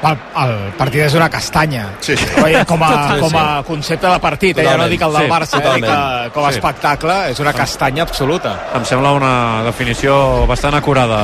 El, 0.00 0.16
el 0.42 0.52
partit 0.78 1.02
és 1.04 1.14
una 1.14 1.28
castanya. 1.28 1.82
Sí, 2.00 2.14
sí. 2.16 2.24
Com, 2.66 2.82
a, 2.82 3.16
com 3.20 3.34
a 3.36 3.62
concepte 3.66 4.06
de 4.08 4.18
partit, 4.18 4.56
eh? 4.58 4.64
ja 4.64 4.76
no 4.80 4.86
dic 4.88 5.02
el 5.04 5.12
del 5.12 5.26
Sí, 5.26 5.30
Barça, 5.30 5.60
eh? 5.60 5.74
dic 5.76 6.32
com 6.32 6.44
a 6.46 6.50
Sí. 6.52 6.56
espectacle 6.56 7.16
és 7.34 7.40
una 7.44 7.52
castanya 7.52 8.02
absoluta. 8.08 8.54
em 8.74 8.84
sembla 8.88 9.12
una 9.12 9.62
definició 9.66 10.46
bastant 10.46 10.74
acurada 10.74 11.18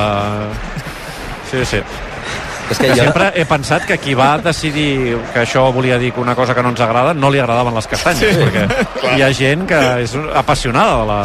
sí, 1.49 1.65
sí 1.65 1.81
És 2.69 2.77
que 2.77 2.87
que 2.89 2.95
jo, 2.97 3.03
sempre 3.05 3.31
he 3.35 3.45
pensat 3.47 3.85
que 3.87 3.97
qui 4.01 4.13
va 4.17 4.37
decidir 4.43 5.17
que 5.33 5.43
això 5.45 5.67
volia 5.71 5.97
dir 5.97 6.11
que 6.13 6.19
una 6.19 6.35
cosa 6.35 6.53
que 6.55 6.63
no 6.63 6.69
ens 6.73 6.81
agrada 6.83 7.13
no 7.13 7.29
li 7.31 7.39
agradaven 7.39 7.73
les 7.75 7.87
castanyes 7.87 8.35
sí. 8.35 8.43
perquè 8.43 9.15
hi 9.17 9.23
ha 9.23 9.29
gent 9.33 9.65
que 9.69 9.79
és 10.03 10.15
apassionada 10.35 10.97
de, 10.99 11.05
la, 11.07 11.19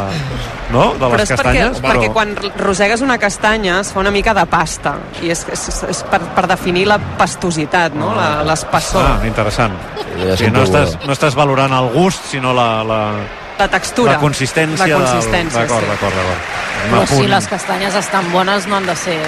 no? 0.70 0.84
de 0.94 1.02
Però 1.02 1.18
les 1.18 1.24
és 1.24 1.32
perquè, 1.32 1.42
castanyes 1.42 1.82
perquè 1.82 2.12
quan 2.14 2.36
rosegues 2.62 3.02
una 3.02 3.18
castanya 3.18 3.80
es 3.80 3.90
fa 3.92 4.00
una 4.04 4.12
mica 4.14 4.34
de 4.38 4.46
pasta 4.46 4.94
i 5.22 5.30
és, 5.34 5.44
és, 5.50 5.66
és 5.90 6.02
per, 6.10 6.20
per 6.36 6.46
definir 6.50 6.86
la 6.86 6.98
pastositat, 7.18 7.94
no? 7.98 8.14
La- 8.14 8.42
l'espessor, 8.46 9.02
ah, 9.02 9.20
interessant 9.26 9.74
Ja 10.22 10.36
sí, 10.36 10.50
no, 10.52 10.62
estàs, 10.66 10.98
no 11.06 11.14
estàs 11.16 11.34
valorant 11.34 11.72
el 11.72 11.88
gust 11.94 12.26
sinó 12.30 12.52
la, 12.54 12.82
la, 12.84 13.00
la 13.58 13.68
textura. 13.72 14.12
la 14.12 14.18
consistència, 14.20 14.86
La 14.86 14.98
consistència, 15.00 15.58
del... 15.58 15.68
d'acord, 15.68 15.84
sí. 15.84 15.90
d'acord, 15.90 16.14
d'acord 16.14 16.60
Però 16.92 17.06
si 17.06 17.28
les 17.30 17.46
castanyes 17.48 17.94
estan 17.94 18.30
bones 18.32 18.66
no 18.68 18.76
han 18.76 18.86
de 18.86 18.96
ser... 18.98 19.18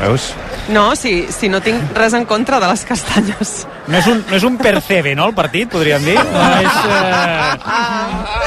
veus? 0.00 0.32
No, 0.68 0.96
si, 0.96 1.28
si 1.30 1.48
no 1.48 1.60
tinc 1.62 1.92
res 1.94 2.12
en 2.18 2.24
contra 2.26 2.58
de 2.58 2.66
les 2.66 2.82
castanyes. 2.84 3.66
No 3.86 3.98
és 4.00 4.06
un, 4.10 4.24
no 4.28 4.34
és 4.34 4.42
un 4.42 4.56
percebe, 4.58 5.12
no, 5.14 5.28
el 5.30 5.34
partit, 5.34 5.68
podríem 5.70 6.02
dir? 6.02 6.16
No 6.18 6.46
és, 6.58 6.78
eh, 6.90 7.52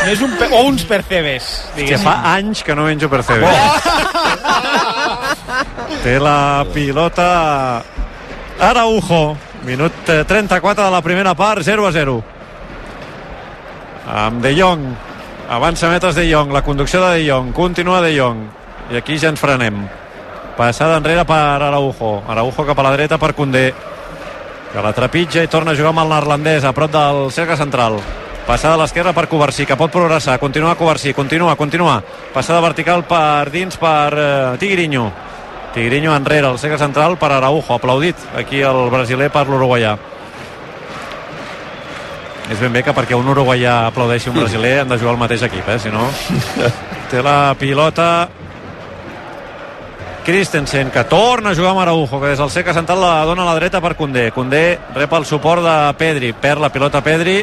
no 0.03 0.11
és 0.11 0.21
un, 0.27 0.33
pe- 0.35 0.49
o 0.51 0.63
uns 0.67 0.83
percebes, 0.83 1.47
Que 1.75 1.81
diguéssim. 1.85 2.03
fa 2.03 2.17
anys 2.35 2.63
que 2.67 2.75
no 2.75 2.83
menjo 2.89 3.07
percebe. 3.09 3.47
Té 6.03 6.17
la 6.19 6.65
pilota 6.73 7.83
Araujo. 8.59 9.37
Minut 9.63 10.07
eh, 10.07 10.23
34 10.27 10.85
de 10.85 10.91
la 10.91 11.01
primera 11.01 11.33
part, 11.35 11.61
0 11.63 11.87
a 11.87 11.91
0. 11.91 12.23
Amb 14.07 14.41
De 14.43 14.53
Jong. 14.55 14.85
Avança 15.49 15.89
metres 15.91 16.15
De 16.15 16.27
Jong. 16.31 16.51
La 16.51 16.61
conducció 16.63 17.01
de 17.05 17.17
De 17.19 17.25
Jong. 17.29 17.51
Continua 17.53 18.01
De 18.01 18.13
Jong. 18.17 18.43
I 18.91 18.97
aquí 18.97 19.17
ja 19.19 19.29
ens 19.29 19.39
frenem. 19.39 19.83
Passada 20.59 20.97
enrere 20.97 21.23
per 21.23 21.63
Araujo. 21.63 22.21
Araujo 22.27 22.65
cap 22.67 22.79
a 22.79 22.83
la 22.83 22.91
dreta 22.91 23.17
per 23.17 23.31
Condé. 23.33 23.69
Que 24.73 24.81
la 24.83 24.91
trepitja 24.91 25.39
i 25.39 25.47
torna 25.47 25.71
a 25.71 25.77
jugar 25.77 25.93
amb 25.93 26.01
el 26.01 26.09
neerlandès 26.11 26.65
a 26.67 26.73
prop 26.75 26.91
del 26.91 27.29
cercle 27.31 27.55
central. 27.55 27.95
Passada 28.43 28.73
a 28.75 28.79
l'esquerra 28.81 29.13
per 29.15 29.29
Covarsí, 29.31 29.63
que 29.65 29.77
pot 29.79 29.93
progressar. 29.93 30.35
Continua 30.41 30.75
Covarsí, 30.75 31.13
continua, 31.15 31.55
continua. 31.55 32.01
Passada 32.33 32.59
vertical 32.59 33.05
per 33.07 33.47
dins 33.53 33.79
per 33.79 34.11
eh, 34.19 34.57
Tigrinho. 34.59 35.05
Tigrinho 35.71 36.11
enrere, 36.11 36.51
al 36.51 36.59
cercle 36.59 36.81
central 36.81 37.15
per 37.15 37.31
Araujo. 37.37 37.77
Aplaudit 37.77 38.35
aquí 38.35 38.59
el 38.59 38.89
brasiler 38.91 39.31
per 39.31 39.45
l'uruguaià. 39.47 39.95
És 42.51 42.59
ben 42.59 42.75
bé 42.75 42.83
que 42.83 42.91
perquè 42.91 43.15
un 43.15 43.31
uruguaià 43.31 43.85
aplaudeixi 43.93 44.27
un 44.27 44.41
brasiler 44.41 44.81
han 44.81 44.91
de 44.91 44.99
jugar 44.99 45.15
al 45.15 45.23
mateix 45.23 45.47
equip, 45.47 45.71
eh? 45.71 45.79
Si 45.79 45.87
no... 45.87 46.03
Té 47.09 47.23
la 47.25 47.55
pilota 47.57 48.27
Christensen, 50.29 50.91
que 50.91 51.03
torna 51.05 51.49
a 51.49 51.55
jugar 51.55 51.71
amb 51.71 51.79
Araujo, 51.81 52.19
que 52.21 52.27
des 52.27 52.37
del 52.37 52.51
cercle 52.53 52.73
central 52.75 53.01
la 53.01 53.25
dona 53.25 53.41
a 53.41 53.45
la 53.47 53.55
dreta 53.55 53.81
per 53.81 53.95
Condé. 53.97 54.27
Condé 54.29 54.77
rep 54.93 55.13
el 55.17 55.25
suport 55.25 55.63
de 55.65 55.73
Pedri, 55.97 56.33
perd 56.37 56.61
la 56.61 56.69
pilota 56.69 57.01
Pedri, 57.01 57.39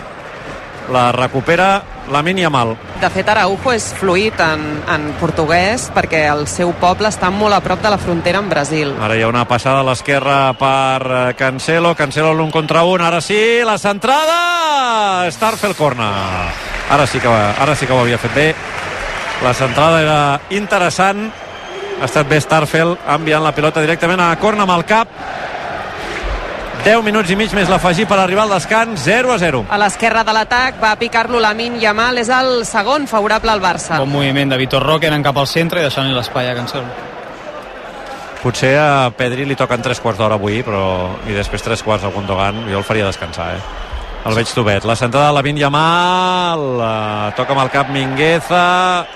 la 0.95 1.11
recupera 1.11 1.83
la 2.13 2.23
Yamal. 2.23 2.77
De 3.01 3.11
fet, 3.11 3.27
Araujo 3.29 3.73
és 3.75 3.89
fluid 3.99 4.39
en, 4.39 4.63
en 4.87 5.09
portuguès 5.19 5.89
perquè 5.91 6.29
el 6.31 6.47
seu 6.47 6.71
poble 6.79 7.11
està 7.11 7.33
molt 7.35 7.57
a 7.57 7.61
prop 7.61 7.83
de 7.83 7.91
la 7.91 7.99
frontera 7.99 8.39
amb 8.39 8.55
Brasil. 8.55 8.95
Ara 9.03 9.17
hi 9.17 9.25
ha 9.25 9.33
una 9.33 9.49
passada 9.51 9.81
a 9.83 9.89
l'esquerra 9.89 10.53
per 10.55 11.03
eh, 11.03 11.35
Cancelo, 11.35 11.97
Cancelo 11.99 12.33
l'un 12.39 12.53
contra 12.55 12.85
un, 12.87 13.03
ara 13.03 13.19
sí, 13.21 13.65
la 13.67 13.79
centrada! 13.83 15.27
Starfel 15.35 15.75
corna. 15.75 16.13
Ara 16.89 17.09
sí 17.11 17.19
que, 17.19 17.27
ara 17.35 17.75
sí 17.75 17.85
que 17.85 17.93
ho 17.93 17.99
havia 18.05 18.23
fet 18.23 18.35
bé. 18.35 18.47
La 19.43 19.53
centrada 19.53 20.01
era 20.01 20.21
interessant, 20.55 21.27
ha 22.01 22.05
estat 22.05 22.29
bé 22.29 22.39
Starfel 22.41 22.97
enviant 23.17 23.45
la 23.45 23.55
pilota 23.57 23.81
directament 23.81 24.21
a 24.21 24.35
corna 24.41 24.67
amb 24.67 24.75
el 24.77 24.85
cap 24.89 25.09
10 26.87 27.03
minuts 27.03 27.33
i 27.33 27.37
mig 27.39 27.51
més 27.57 27.71
l'afegir 27.73 28.05
per 28.07 28.19
arribar 28.23 28.45
al 28.45 28.53
descans 28.55 29.01
0 29.03 29.33
a 29.35 29.39
0 29.43 29.65
A 29.75 29.79
l'esquerra 29.81 30.23
de 30.23 30.35
l'atac 30.37 30.77
va 30.83 30.93
picar-lo 31.01 31.41
Lamin 31.43 31.81
Yamal, 31.83 32.21
és 32.23 32.29
el 32.31 32.63
segon 32.69 33.09
favorable 33.11 33.51
al 33.51 33.63
Barça. 33.65 33.99
Bon 33.99 34.13
moviment 34.13 34.53
de 34.53 34.61
Vitor 34.61 34.85
Roque 34.87 35.09
anant 35.09 35.25
cap 35.25 35.41
al 35.41 35.49
centre 35.51 35.83
i 35.83 35.87
deixant-li 35.89 36.15
l'espai 36.15 36.51
a 36.51 36.55
Cancelo. 36.55 36.87
potser 38.43 38.77
a 38.79 39.11
Pedri 39.11 39.45
li 39.49 39.57
toquen 39.59 39.83
3 39.83 39.99
quarts 39.99 40.21
d'hora 40.21 40.37
avui 40.39 40.63
però 40.63 41.11
i 41.27 41.35
després 41.35 41.65
3 41.65 41.83
quarts 41.83 42.05
a 42.05 42.13
Gundogan 42.15 42.69
jo 42.71 42.79
el 42.79 42.85
faria 42.87 43.09
descansar 43.09 43.49
eh? 43.57 43.61
el 44.27 44.35
veig 44.39 44.53
tubet 44.55 44.85
la 44.85 44.95
sentada 44.95 45.33
de 45.33 45.35
Lavin 45.35 45.59
Yamal 45.59 46.63
la 46.79 47.33
toca 47.35 47.57
amb 47.57 47.65
el 47.65 47.73
cap 47.75 47.91
Mingueza 47.91 49.07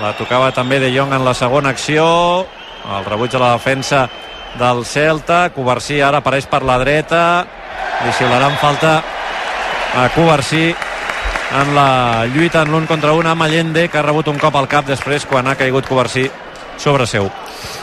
la 0.00 0.12
tocava 0.16 0.50
també 0.52 0.78
De 0.82 0.90
Jong 0.92 1.14
en 1.16 1.24
la 1.24 1.34
segona 1.34 1.70
acció. 1.72 2.06
El 2.96 3.06
rebuig 3.08 3.32
de 3.32 3.40
la 3.40 3.52
defensa 3.54 4.06
del 4.58 4.84
Celta. 4.84 5.48
Covarsí 5.54 6.00
ara 6.00 6.20
apareix 6.22 6.46
per 6.50 6.62
la 6.62 6.78
dreta. 6.82 7.22
Li 8.04 8.12
xiularan 8.12 8.58
falta 8.60 8.98
a 9.96 10.08
Covarsí 10.14 10.68
en 11.56 11.74
la 11.74 12.26
lluita 12.26 12.62
en 12.62 12.72
l'un 12.74 12.86
contra 12.90 13.14
un 13.16 13.26
amb 13.26 13.42
Allende 13.42 13.88
que 13.88 13.98
ha 13.98 14.04
rebut 14.04 14.28
un 14.28 14.38
cop 14.42 14.56
al 14.56 14.68
cap 14.68 14.86
després 14.86 15.26
quan 15.26 15.46
ha 15.46 15.56
caigut 15.56 15.88
Covarsí 15.88 16.28
sobre 16.76 17.06
seu 17.06 17.30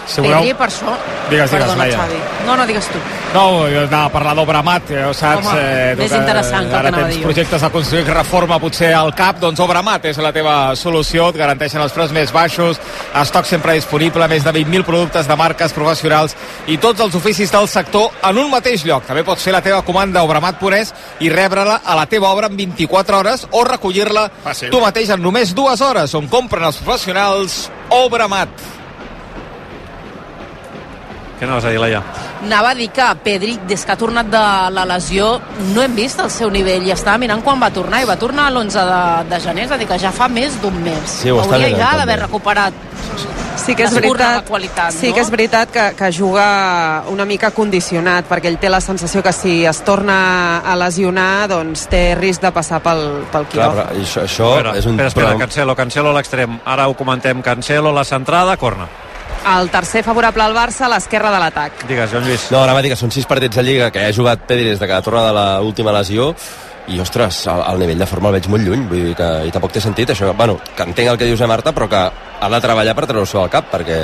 Si 0.05 0.21
voleu... 0.21 0.41
Pedri, 0.41 0.53
per 0.59 0.67
això... 0.67 0.93
Digues, 1.29 1.51
digues, 1.51 1.51
Perdona, 1.53 1.77
Laia. 1.79 1.97
Xavi. 2.01 2.17
No, 2.45 2.55
no, 2.59 2.65
digues 2.67 2.87
tu. 2.91 2.99
No, 3.33 3.43
jo 3.71 3.85
anava 3.87 4.09
a 4.09 4.11
parlar 4.13 4.33
d'obra 4.37 4.61
mat, 4.65 4.91
ja 4.91 5.07
ho 5.09 5.13
saps. 5.15 5.47
Home, 5.47 5.61
eh, 5.61 5.93
més 5.97 6.11
tu 6.11 6.17
que 6.17 6.21
interessant 6.21 6.67
que 6.67 6.75
el 6.75 6.79
Ara 6.79 6.91
que 6.91 6.93
anava 6.93 7.07
a 7.07 7.09
tens 7.09 7.15
dir 7.15 7.23
projectes 7.25 7.63
de 7.65 7.69
construir 7.73 8.03
reforma 8.09 8.59
potser 8.61 8.91
al 8.93 9.13
cap, 9.17 9.39
doncs 9.41 9.63
obra 9.63 9.81
mat 9.85 10.05
és 10.11 10.19
la 10.21 10.33
teva 10.35 10.55
solució, 10.79 11.29
et 11.31 11.39
garanteixen 11.39 11.81
els 11.81 11.95
preus 11.95 12.13
més 12.13 12.33
baixos, 12.35 12.81
estoc 13.23 13.49
sempre 13.49 13.77
disponible, 13.79 14.27
més 14.29 14.45
de 14.45 14.53
20.000 14.53 14.85
productes 14.85 15.29
de 15.29 15.39
marques 15.39 15.73
professionals 15.73 16.35
i 16.67 16.77
tots 16.77 17.01
els 17.01 17.15
oficis 17.17 17.51
del 17.53 17.67
sector 17.71 18.11
en 18.29 18.43
un 18.43 18.51
mateix 18.51 18.85
lloc. 18.85 19.07
També 19.07 19.23
pots 19.25 19.43
fer 19.43 19.55
la 19.55 19.63
teva 19.65 19.81
comanda 19.87 20.21
a 20.21 20.27
obramat.es 20.27 20.93
i 21.23 21.31
rebre-la 21.33 21.79
a 21.83 21.97
la 21.97 22.05
teva 22.11 22.29
obra 22.35 22.51
en 22.51 22.57
24 22.59 23.17
hores 23.23 23.47
o 23.51 23.63
recollir-la 23.65 24.29
tu 24.69 24.83
mateix 24.83 25.15
en 25.15 25.23
només 25.23 25.55
dues 25.55 25.81
hores, 25.81 26.13
on 26.19 26.29
compren 26.29 26.69
els 26.69 26.81
professionals 26.83 27.63
Obra 27.93 28.27
Què 31.43 31.47
anaves 31.49 31.65
a 31.67 31.71
dir, 31.73 31.79
Laia? 31.83 31.99
Anava 32.39 32.69
a 32.71 32.75
dir 32.77 32.85
que 32.95 33.03
Pedri, 33.19 33.57
des 33.67 33.81
que 33.83 33.91
ha 33.91 33.97
tornat 33.99 34.29
de 34.31 34.43
la 34.71 34.85
lesió, 34.87 35.41
no 35.73 35.81
hem 35.83 35.97
vist 35.97 36.21
el 36.23 36.29
seu 36.31 36.47
nivell. 36.47 36.85
I 36.87 36.93
estava 36.95 37.19
mirant 37.19 37.43
quan 37.43 37.59
va 37.59 37.67
tornar, 37.75 37.99
i 37.99 38.07
va 38.07 38.15
tornar 38.15 38.45
l'11 38.53 38.85
de, 38.87 39.01
de 39.27 39.39
gener, 39.43 39.65
és 39.67 39.73
a 39.75 39.77
dir, 39.81 39.89
que 39.89 39.97
ja 39.99 40.13
fa 40.15 40.29
més 40.31 40.55
d'un 40.63 40.77
mes. 40.85 41.03
Sí, 41.03 41.33
ho 41.33 41.41
està 41.41 41.57
Hauria 41.57 41.73
mirant, 41.73 41.83
ja 41.83 41.97
d'haver 41.99 42.17
recuperat 42.21 42.79
Sí 43.63 43.75
que 43.77 43.85
és 43.85 43.93
veritat, 43.93 44.47
qualitat, 44.47 44.95
sí 44.95 45.11
no? 45.11 45.15
que 45.15 45.21
és 45.21 45.29
veritat 45.31 45.69
que, 45.71 45.83
que 45.95 46.09
juga 46.15 46.47
una 47.11 47.23
mica 47.27 47.51
condicionat, 47.53 48.25
perquè 48.27 48.49
ell 48.49 48.57
té 48.59 48.71
la 48.71 48.81
sensació 48.81 49.21
que 49.23 49.31
si 49.35 49.59
es 49.69 49.83
torna 49.85 50.17
a 50.65 50.73
lesionar, 50.79 51.45
doncs 51.51 51.85
té 51.91 52.01
risc 52.19 52.43
de 52.43 52.51
passar 52.55 52.81
pel, 52.83 53.05
pel 53.35 53.47
Clar, 53.51 53.69
quiròfan. 53.69 53.77
però 53.93 54.01
això, 54.01 54.25
això 54.25 54.49
Espera, 54.55 54.75
és 54.79 54.89
un... 54.89 54.97
espera, 54.97 55.13
espera, 55.13 55.37
Cancelo, 55.45 55.77
Cancelo 55.77 56.11
a 56.15 56.17
l'extrem. 56.17 56.59
Ara 56.65 56.89
ho 56.89 56.97
comentem. 56.97 57.45
Cancelo, 57.45 57.93
la 57.93 58.07
centrada, 58.07 58.57
corna. 58.57 58.89
El 59.43 59.69
tercer 59.69 60.03
favorable 60.05 60.43
al 60.43 60.53
Barça 60.55 60.85
a 60.87 60.89
l'esquerra 60.93 61.31
de 61.33 61.39
l'atac. 61.41 61.83
Digues, 61.87 62.11
Joan 62.11 62.23
Lluís. 62.23 62.45
No, 62.51 62.61
anava 62.63 62.79
a 62.79 62.83
dir 62.85 62.93
que 62.93 62.99
són 62.99 63.11
sis 63.11 63.25
partits 63.27 63.57
de 63.59 63.63
Lliga 63.65 63.89
que 63.91 64.05
ha 64.07 64.13
jugat 64.15 64.45
Pedri 64.47 64.69
des 64.71 64.79
de 64.79 64.87
que 64.87 65.01
torna 65.03 65.25
de 65.27 65.33
l'última 65.63 65.91
lesió 65.91 66.29
i, 66.87 66.97
ostres, 66.99 67.41
el, 67.47 67.61
el 67.73 67.79
nivell 67.79 67.99
de 67.99 68.05
forma 68.07 68.27
el 68.29 68.37
veig 68.37 68.47
molt 68.51 68.63
lluny, 68.67 68.81
vull 68.89 69.03
dir 69.09 69.15
que 69.15 69.27
i 69.47 69.51
tampoc 69.55 69.71
té 69.75 69.79
sentit 69.83 70.09
això, 70.11 70.33
bueno, 70.35 70.57
que 70.75 70.83
entenc 70.83 71.11
el 71.13 71.17
que 71.19 71.27
dius 71.29 71.39
a 71.43 71.47
Marta, 71.47 71.71
però 71.75 71.87
que 71.91 72.01
ha 72.43 72.49
de 72.51 72.59
treballar 72.63 72.95
per 72.95 73.05
treure-s'ho 73.07 73.39
al 73.43 73.49
cap, 73.51 73.69
perquè 73.71 73.99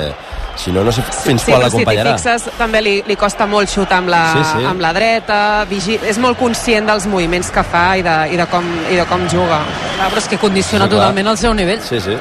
si 0.56 0.72
no, 0.72 0.80
no 0.84 0.92
sé 0.92 1.02
fins 1.08 1.42
sí, 1.44 1.52
quan 1.52 1.60
però 1.60 1.68
si 1.68 1.76
t'hi 1.76 1.84
l'acompanyarà. 1.84 2.14
fixes, 2.16 2.46
també 2.56 2.80
li, 2.80 2.94
li 3.08 3.16
costa 3.20 3.44
molt 3.48 3.68
xutar 3.68 3.98
amb 4.00 4.08
la, 4.12 4.22
Sí, 4.32 4.44
sí. 4.54 4.64
amb 4.70 4.80
la 4.80 4.94
dreta, 4.96 5.40
vigi... 5.68 5.98
és 6.08 6.16
molt 6.20 6.38
conscient 6.40 6.88
dels 6.88 7.04
moviments 7.08 7.50
que 7.52 7.62
fa 7.68 7.84
i 8.00 8.04
de, 8.06 8.16
i 8.32 8.40
de, 8.40 8.46
com, 8.48 8.64
i 8.88 8.96
de 8.96 9.04
com 9.12 9.28
juga. 9.28 9.60
Clar, 9.98 10.08
però 10.08 10.24
és 10.24 10.28
que 10.32 10.38
condiciona 10.40 10.84
Sí, 10.88 10.90
clar. 10.94 11.00
totalment 11.02 11.28
el 11.34 11.36
seu 11.40 11.52
nivell. 11.56 11.80
Sí, 11.84 12.00
sí. 12.00 12.16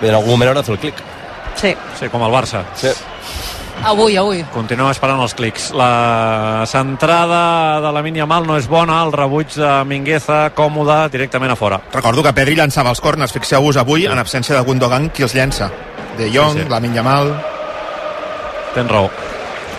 Bé, 0.00 0.08
en 0.10 0.14
algun 0.20 0.30
moment 0.36 0.50
haurà 0.52 0.60
de 0.60 0.68
fer 0.68 0.76
el 0.76 0.80
clic. 0.88 1.02
Sí. 1.56 1.74
Sí, 1.98 2.08
com 2.08 2.22
el 2.26 2.32
Barça. 2.32 2.64
Sí. 2.74 2.90
Avui, 3.84 4.16
avui. 4.16 4.40
Continuem 4.54 4.88
esperant 4.94 5.20
els 5.20 5.34
clics. 5.36 5.70
La 5.76 6.64
centrada 6.70 7.80
de 7.82 7.90
la 7.92 8.02
Yamal 8.02 8.46
no 8.46 8.56
és 8.56 8.68
bona, 8.68 9.02
el 9.02 9.12
rebuig 9.12 9.52
de 9.58 9.84
Mingueza 9.84 10.50
còmode 10.54 11.10
directament 11.10 11.52
a 11.52 11.56
fora. 11.56 11.80
Recordo 11.92 12.22
que 12.22 12.32
Pedri 12.32 12.54
llançava 12.56 12.90
els 12.90 13.00
corners, 13.00 13.32
fixeu-vos 13.32 13.76
avui, 13.76 14.06
en 14.06 14.18
absència 14.18 14.54
de 14.56 14.62
Gundogan, 14.62 15.10
qui 15.10 15.22
els 15.22 15.34
llença. 15.34 15.70
De 16.16 16.30
Jong, 16.30 16.52
Sí, 16.54 16.58
sí, 16.60 16.64
sí. 16.64 16.70
Lamin 16.70 16.94
Yamal... 16.94 17.34
Tens 18.74 18.90
raó. 18.90 19.10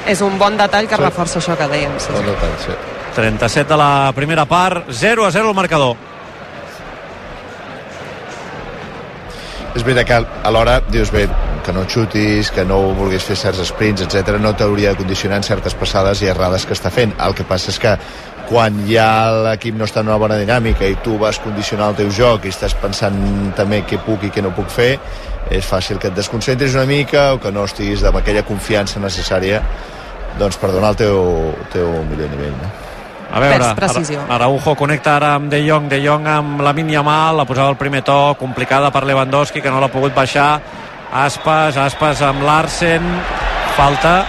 És 0.06 0.22
un 0.22 0.38
bon 0.38 0.56
detall 0.58 0.88
que 0.88 0.96
Sí. 0.96 1.02
reforça 1.02 1.40
això 1.40 1.58
que 1.58 1.68
dèiem. 1.68 1.98
Sí. 1.98 2.12
Bon 2.14 2.26
detall, 2.26 2.54
sí. 2.64 2.76
37 3.16 3.68
de 3.74 3.78
la 3.78 4.12
primera 4.14 4.46
part, 4.46 4.86
0 4.92 5.26
a 5.26 5.32
0 5.32 5.50
el 5.50 5.56
marcador. 5.56 5.96
És 9.76 9.84
veritat 9.84 10.08
que 10.08 10.48
alhora 10.48 10.80
dius 10.92 11.12
bé, 11.12 11.26
que 11.66 11.74
no 11.74 11.84
xutis, 11.90 12.52
que 12.54 12.64
no 12.68 12.78
vulguis 12.94 13.26
fer 13.26 13.36
certs 13.40 13.64
sprints, 13.72 14.06
etc 14.06 14.38
no 14.42 14.54
t'hauria 14.54 14.94
de 14.94 15.02
condicionar 15.02 15.42
en 15.42 15.48
certes 15.48 15.74
passades 15.74 16.22
i 16.22 16.30
errades 16.30 16.66
que 16.66 16.78
està 16.78 16.92
fent. 16.94 17.16
El 17.26 17.34
que 17.34 17.48
passa 17.50 17.72
és 17.74 17.82
que 17.82 17.96
quan 18.46 18.84
ja 18.86 19.10
l'equip 19.48 19.76
no 19.78 19.88
està 19.90 20.04
en 20.04 20.12
una 20.12 20.20
bona 20.22 20.38
dinàmica 20.38 20.86
i 20.86 21.00
tu 21.04 21.18
vas 21.18 21.40
condicionar 21.42 21.90
el 21.92 22.00
teu 22.04 22.12
joc 22.14 22.46
i 22.46 22.54
estàs 22.54 22.78
pensant 22.78 23.18
també 23.58 23.82
què 23.90 23.98
puc 24.06 24.28
i 24.28 24.32
què 24.34 24.46
no 24.46 24.54
puc 24.54 24.70
fer, 24.70 24.94
és 25.50 25.66
fàcil 25.66 25.98
que 26.02 26.12
et 26.12 26.18
desconcentris 26.18 26.78
una 26.78 26.86
mica 26.90 27.32
o 27.34 27.42
que 27.42 27.52
no 27.52 27.66
estiguis 27.66 28.06
amb 28.06 28.22
aquella 28.22 28.46
confiança 28.46 29.02
necessària 29.02 29.62
doncs 30.40 30.58
per 30.62 30.72
donar 30.74 30.94
el 30.94 31.00
teu, 31.00 31.22
teu 31.74 31.90
millor 32.10 32.30
nivell. 32.34 32.58
No? 32.62 32.74
A 33.36 33.40
veure, 33.42 33.74
Araujo 34.32 34.76
connecta 34.78 35.16
ara 35.18 35.34
amb 35.36 35.50
De 35.52 35.60
Jong, 35.66 35.90
De 35.90 35.98
Jong 36.04 36.28
amb 36.30 36.62
la 36.62 36.74
Yamal, 36.76 37.36
la 37.38 37.46
posava 37.46 37.70
al 37.70 37.78
primer 37.78 38.04
to, 38.04 38.36
complicada 38.40 38.92
per 38.92 39.04
Lewandowski, 39.04 39.62
que 39.62 39.72
no 39.72 39.80
l'ha 39.82 39.90
pogut 39.90 40.14
baixar. 40.14 40.62
Aspas, 41.12 41.78
Aspas 41.78 42.22
amb 42.22 42.44
Larsen, 42.44 43.04
falta 43.78 44.26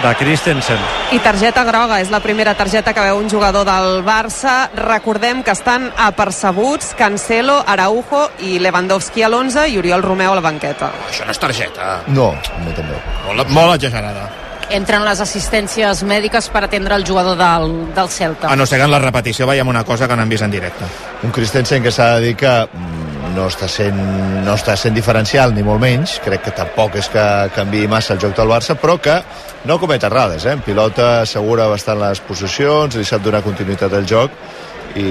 de 0.00 0.14
Christensen. 0.16 0.78
I 1.12 1.18
targeta 1.20 1.64
groga, 1.66 1.98
és 2.00 2.10
la 2.12 2.22
primera 2.24 2.54
targeta 2.56 2.94
que 2.96 3.02
veu 3.04 3.18
un 3.18 3.28
jugador 3.28 3.66
del 3.68 4.00
Barça. 4.06 4.70
Recordem 4.76 5.42
que 5.44 5.52
estan 5.52 5.90
apercebuts 5.98 6.94
Cancelo, 6.96 7.58
Araujo 7.66 8.28
i 8.46 8.58
Lewandowski 8.62 9.24
a 9.26 9.28
l'11 9.28 9.66
i 9.68 9.78
Oriol 9.80 10.02
Romeu 10.06 10.32
a 10.32 10.38
la 10.38 10.44
banqueta. 10.44 10.92
Això 11.10 11.26
no 11.26 11.34
és 11.34 11.42
targeta. 11.42 11.98
No, 12.08 12.30
no 12.64 12.76
també. 12.76 12.96
Molt, 13.26 13.50
molt 13.52 13.76
exagerada. 13.76 14.28
Entren 14.70 15.02
les 15.02 15.18
assistències 15.20 16.04
mèdiques 16.06 16.46
per 16.54 16.62
atendre 16.64 16.94
el 16.94 17.04
jugador 17.04 17.36
del, 17.36 17.72
del 17.92 18.08
Celta. 18.08 18.48
A 18.48 18.56
no 18.56 18.64
ser 18.70 18.78
que 18.78 18.86
en 18.86 18.92
la 18.94 19.00
repetició 19.02 19.48
veiem 19.50 19.68
una 19.68 19.82
cosa 19.84 20.06
que 20.06 20.16
no 20.16 20.22
hem 20.22 20.30
vist 20.30 20.46
en 20.46 20.52
directe. 20.54 20.86
un 21.22 21.32
Christensen 21.32 21.82
que 21.82 21.90
s'ha 21.90 22.14
de 22.14 22.20
dir 22.28 22.36
que 22.36 22.68
mm, 22.72 22.99
no 23.34 23.46
està 23.50 23.68
sent 23.70 23.98
no 24.44 24.54
està 24.54 24.76
sent 24.78 24.96
diferencial 24.96 25.54
ni 25.54 25.64
molt 25.66 25.82
menys 25.82 26.18
crec 26.24 26.44
que 26.46 26.54
tampoc 26.56 26.96
és 27.00 27.10
que 27.12 27.24
canvi 27.56 27.86
massa 27.90 28.14
el 28.14 28.22
joc 28.22 28.36
del 28.38 28.50
Barça 28.50 28.76
però 28.80 28.98
que 29.02 29.20
no 29.68 29.78
comet 29.82 30.04
errades 30.08 30.46
eh? 30.46 30.56
en 30.56 30.64
pilota 30.66 31.20
assegura 31.22 31.68
bastant 31.70 32.00
les 32.00 32.22
possessions 32.26 32.96
li 32.96 33.06
sap 33.06 33.24
donar 33.24 33.44
continuïtat 33.46 33.94
al 33.96 34.08
joc 34.08 34.34
i 34.98 35.10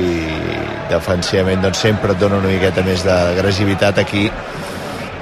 defensivament 0.89 1.61
doncs 1.63 1.85
sempre 1.85 2.15
et 2.15 2.19
dona 2.19 2.41
una 2.41 2.51
miqueta 2.51 2.83
més 2.83 3.05
d'agressivitat 3.07 4.01
aquí 4.03 4.27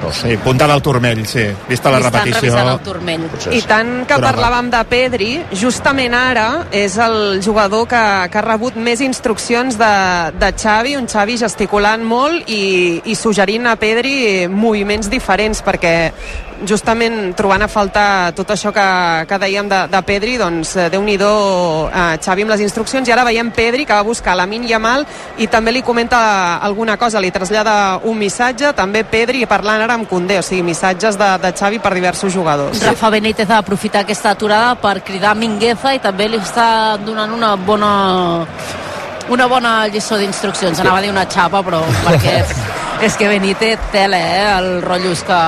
no 0.01 0.11
sé, 0.13 0.31
Sí, 0.31 0.37
punta 0.43 0.67
del 0.67 0.81
turmell, 0.81 1.25
sí. 1.25 1.45
Vista 1.69 1.89
la 1.91 1.99
I 1.99 2.03
repetició... 2.03 2.57
el 2.57 2.79
turmell. 2.85 3.21
potser 3.31 3.53
I 3.55 3.61
tant 3.67 3.91
que 4.05 4.13
Groga. 4.17 4.31
parlàvem 4.31 4.69
de 4.73 4.81
Pedri, 4.89 5.29
justament 5.57 6.13
ara 6.13 6.67
és 6.71 6.97
el 7.01 7.41
jugador 7.43 7.87
que, 7.87 8.03
que 8.31 8.37
ha 8.41 8.45
rebut 8.45 8.75
més 8.75 9.01
instruccions 9.01 9.77
de, 9.79 9.93
de 10.37 10.51
Xavi, 10.57 10.95
un 10.99 11.07
Xavi 11.07 11.37
gesticulant 11.41 12.03
molt 12.03 12.49
i, 12.49 13.01
i 13.05 13.15
suggerint 13.15 13.67
a 13.67 13.75
Pedri 13.79 14.47
moviments 14.51 15.09
diferents, 15.09 15.63
perquè 15.65 15.95
justament 16.66 17.36
trobant 17.38 17.62
a 17.62 17.70
faltar 17.70 18.34
tot 18.38 18.49
això 18.53 18.72
que, 18.74 18.86
que 19.30 19.39
dèiem 19.41 19.70
de, 19.70 19.82
de 19.91 20.01
Pedri, 20.08 20.38
doncs 20.41 20.74
eh, 20.78 20.88
Déu-n'hi-do 20.93 21.30
eh, 21.91 22.18
Xavi 22.24 22.45
amb 22.45 22.53
les 22.55 22.64
instruccions, 22.66 23.08
i 23.08 23.14
ara 23.14 23.26
veiem 23.28 23.51
Pedri 23.53 23.86
que 23.86 23.93
va 23.93 24.05
buscar 24.08 24.38
Lamin 24.38 24.66
Yamal 24.68 25.05
i 25.38 25.49
també 25.51 25.74
li 25.76 25.84
comenta 25.86 26.58
alguna 26.64 26.97
cosa, 26.97 27.22
li 27.22 27.32
trasllada 27.32 27.99
un 28.08 28.18
missatge, 28.18 28.74
també 28.78 29.03
Pedri 29.03 29.45
parlant 29.45 29.84
ara 29.84 29.99
amb 29.99 30.10
Condé, 30.10 30.39
o 30.39 30.45
sigui, 30.45 30.64
missatges 30.66 31.20
de, 31.20 31.30
de 31.43 31.53
Xavi 31.53 31.82
per 31.84 31.93
diversos 31.93 32.34
jugadors. 32.34 32.82
Rafa 32.88 33.12
Benítez 33.14 33.51
ha 33.51 33.62
aprofitat 33.62 34.05
aquesta 34.08 34.34
aturada 34.34 34.74
per 34.82 35.01
cridar 35.05 35.36
Mingueza 35.38 35.93
i 35.93 36.01
també 36.03 36.30
li 36.32 36.41
està 36.41 36.97
donant 37.03 37.34
una 37.34 37.55
bona 37.58 37.93
una 39.30 39.47
bona 39.47 39.72
lliçó 39.91 40.18
d'instruccions. 40.18 40.80
Anava 40.80 40.99
a 40.99 41.05
dir 41.05 41.12
una 41.12 41.28
xapa, 41.28 41.62
però 41.66 41.82
perquè 42.05 42.38
és, 42.41 42.53
és 43.10 43.18
que 43.20 43.28
Benítez 43.32 43.89
tela, 43.91 44.20
eh? 44.20 44.43
El 44.58 44.70
rotllo 44.86 45.12
és 45.12 45.24
que, 45.28 45.39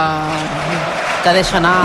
que 1.23 1.33
deixa 1.33 1.57
anar... 1.57 1.77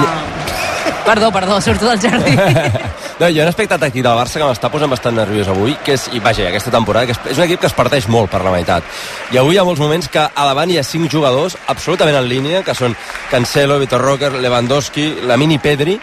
Perdó, 1.05 1.31
perdó, 1.31 1.61
surto 1.61 1.91
del 1.91 2.01
jardí. 2.01 2.37
No, 3.15 3.29
hi 3.31 3.39
ha 3.39 3.45
un 3.45 3.49
aspecte 3.49 3.77
tàctic 3.79 4.03
del 4.03 4.17
Barça 4.19 4.41
que 4.41 4.47
m'està 4.49 4.67
posant 4.73 4.91
bastant 4.91 5.15
nerviós 5.15 5.47
avui, 5.53 5.77
que 5.87 5.93
és, 5.95 6.09
i 6.19 6.19
vaja, 6.19 6.49
aquesta 6.49 6.73
temporada, 6.75 7.07
que 7.07 7.15
és, 7.15 7.21
és 7.31 7.39
un 7.39 7.45
equip 7.45 7.61
que 7.63 7.69
es 7.71 7.77
parteix 7.77 8.09
molt 8.11 8.33
per 8.33 8.41
la 8.43 8.51
meitat. 8.51 8.83
I 9.31 9.39
avui 9.39 9.55
hi 9.55 9.61
ha 9.63 9.65
molts 9.69 9.79
moments 9.79 10.09
que 10.11 10.19
a 10.19 10.47
davant 10.49 10.73
hi 10.73 10.81
ha 10.81 10.83
cinc 10.83 11.13
jugadors 11.13 11.55
absolutament 11.71 12.19
en 12.19 12.27
línia, 12.27 12.65
que 12.67 12.75
són 12.75 12.97
Cancelo, 13.31 13.79
Vitor 13.79 14.03
Roque, 14.03 14.33
Lewandowski, 14.35 15.07
Lamini 15.31 15.61
Pedri, 15.63 15.95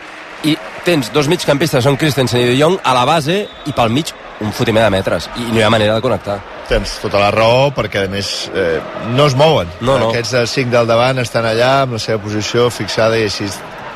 i 0.48 0.56
tens 0.88 1.12
dos 1.12 1.28
migcampistes, 1.28 1.84
són 1.84 2.00
Christensen 2.00 2.46
i 2.46 2.48
De 2.54 2.56
Jong, 2.56 2.80
a 2.80 2.96
la 2.96 3.04
base 3.06 3.42
i 3.68 3.76
pel 3.76 3.92
mig 3.92 4.16
un 4.40 4.56
fotimer 4.56 4.88
de 4.88 4.96
metres, 4.96 5.28
i 5.36 5.52
no 5.52 5.60
hi 5.60 5.68
ha 5.68 5.74
manera 5.74 6.00
de 6.00 6.08
connectar. 6.08 6.40
Tens 6.70 6.98
tota 7.02 7.20
la 7.22 7.32
raó 7.34 7.70
perquè 7.76 8.06
a 8.06 8.12
més 8.12 8.50
eh, 8.56 8.80
no 9.16 9.28
es 9.28 9.36
mouen 9.40 9.70
No, 9.82 9.98
no. 9.98 10.10
aquests 10.10 10.54
cinc 10.54 10.72
del 10.74 10.88
davant 10.90 11.20
estan 11.24 11.48
allà 11.48 11.82
amb 11.84 11.98
la 11.98 12.04
seva 12.04 12.22
posició 12.24 12.70
fixada 12.74 13.20
i 13.20 13.28
així 13.30 13.50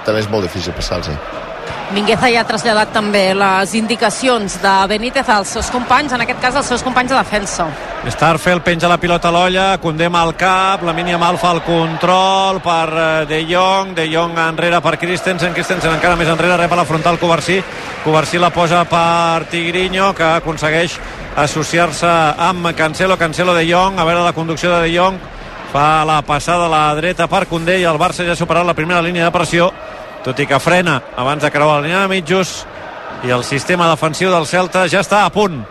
també 0.05 0.21
és 0.21 0.29
molt 0.29 0.45
difícil 0.47 0.73
passar-los 0.77 1.09
Mingueza 1.93 2.31
ja 2.33 2.41
ha 2.41 2.47
traslladat 2.49 2.89
també 2.95 3.27
les 3.37 3.73
indicacions 3.77 4.55
de 4.57 4.71
Benítez 4.89 5.27
als 5.29 5.51
seus 5.53 5.67
companys, 5.69 6.15
en 6.15 6.23
aquest 6.23 6.39
cas 6.41 6.55
als 6.57 6.71
seus 6.71 6.81
companys 6.81 7.11
de 7.13 7.19
defensa. 7.19 7.67
Starfel 8.09 8.63
penja 8.65 8.89
la 8.89 8.97
pilota 8.97 9.29
a 9.29 9.33
l'olla, 9.33 9.65
condemna 9.81 10.23
al 10.25 10.33
cap, 10.35 10.81
la 10.81 10.95
Yamal 10.97 11.37
fa 11.37 11.51
el 11.53 11.61
control 11.61 12.59
per 12.61 12.89
eh, 12.89 13.25
De 13.29 13.43
Jong, 13.45 13.93
De 13.93 14.07
Jong 14.09 14.33
enrere 14.47 14.81
per 14.81 14.97
Christensen, 14.97 15.53
Christensen 15.53 15.93
encara 15.93 16.15
més 16.15 16.27
enrere, 16.27 16.57
rep 16.57 16.73
a 16.73 16.81
la 16.81 16.85
frontal 16.85 17.19
Covarsí, 17.21 17.61
Covarsí 18.03 18.41
la 18.41 18.49
posa 18.49 18.83
per 18.89 19.45
Tigrinho, 19.51 20.13
que 20.15 20.25
aconsegueix 20.41 20.97
associar-se 21.37 22.09
amb 22.49 22.73
Cancelo, 22.73 23.17
Cancelo 23.17 23.53
De 23.53 23.65
Jong, 23.69 23.99
a 23.99 24.05
veure 24.09 24.25
la 24.25 24.33
conducció 24.33 24.73
de 24.73 24.81
De 24.87 24.97
Jong, 24.97 25.21
fa 25.71 26.05
la 26.05 26.21
passada 26.23 26.65
a 26.65 26.71
la 26.71 26.95
dreta 26.95 27.27
per 27.27 27.45
Condé 27.45 27.77
i 27.81 27.85
el 27.85 27.97
Barça 28.01 28.25
ja 28.25 28.33
ha 28.33 28.39
superat 28.39 28.65
la 28.65 28.73
primera 28.73 29.01
línia 29.05 29.25
de 29.25 29.33
pressió, 29.35 29.69
tot 30.25 30.39
i 30.41 30.47
que 30.49 30.59
frena 30.59 30.99
abans 31.15 31.43
de 31.43 31.51
creuar 31.53 31.79
la 31.79 31.85
línia 31.85 32.03
de 32.03 32.11
mitjos 32.11 32.57
i 33.23 33.31
el 33.31 33.45
sistema 33.45 33.87
defensiu 33.91 34.33
del 34.33 34.47
Celta 34.49 34.87
ja 34.89 35.05
està 35.05 35.23
a 35.25 35.31
punt 35.33 35.61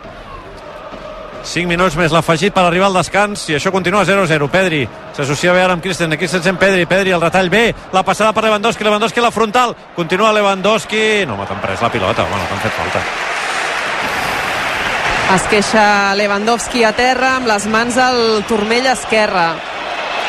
5 1.45 1.69
minuts 1.69 1.97
més 2.01 2.13
l'afegit 2.15 2.55
per 2.57 2.65
arribar 2.65 2.89
al 2.89 2.97
descans 2.97 3.43
i 3.51 3.57
això 3.59 3.71
continua 3.73 4.05
0-0. 4.09 4.49
Pedri 4.49 4.81
s'associa 5.13 5.53
bé 5.53 5.61
ara 5.61 5.77
amb 5.77 5.85
Christensen, 5.85 6.17
Christensen 6.19 6.57
Pedri, 6.57 6.87
Pedri 6.89 7.13
el 7.13 7.21
retall 7.21 7.51
bé, 7.53 7.67
la 7.93 8.03
passada 8.03 8.33
per 8.33 8.47
Lewandowski, 8.47 8.85
Lewandowski 8.85 9.21
la 9.21 9.31
frontal, 9.35 9.77
continua 9.95 10.33
Lewandowski, 10.33 11.25
no 11.29 11.37
m'ha 11.37 11.47
pres 11.61 11.85
la 11.85 11.93
pilota, 11.93 12.25
bueno, 12.31 12.49
t'han 12.49 12.65
fet 12.65 12.77
falta. 12.79 13.05
Es 15.35 15.47
queixa 15.51 15.85
Lewandowski 16.17 16.85
a 16.85 16.93
terra 16.97 17.37
amb 17.37 17.49
les 17.51 17.69
mans 17.69 18.01
al 18.01 18.45
turmell 18.49 18.89
esquerre. 18.93 19.74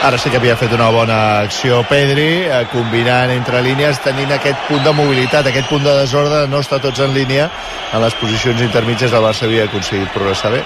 Ara 0.04 0.18
sí 0.18 0.30
que 0.30 0.38
havia 0.38 0.58
fet 0.60 0.74
una 0.76 0.90
bona 0.94 1.40
acció 1.40 1.80
Pedri, 1.90 2.44
eh, 2.46 2.66
combinant 2.72 3.32
entre 3.32 3.62
línies, 3.66 4.02
tenint 4.04 4.32
aquest 4.36 4.68
punt 4.68 4.84
de 4.84 4.94
mobilitat, 4.94 5.48
aquest 5.48 5.70
punt 5.72 5.84
de 5.84 5.96
desordre, 6.02 6.44
de 6.44 6.52
no 6.52 6.60
estar 6.60 6.82
tots 6.84 7.00
en 7.00 7.14
línia. 7.14 7.50
En 7.94 8.04
les 8.04 8.14
posicions 8.20 8.62
intermitges 8.62 9.14
el 9.14 9.24
Barça 9.24 9.48
havia 9.48 9.66
aconseguit 9.66 10.12
progressar 10.14 10.52
bé. 10.52 10.64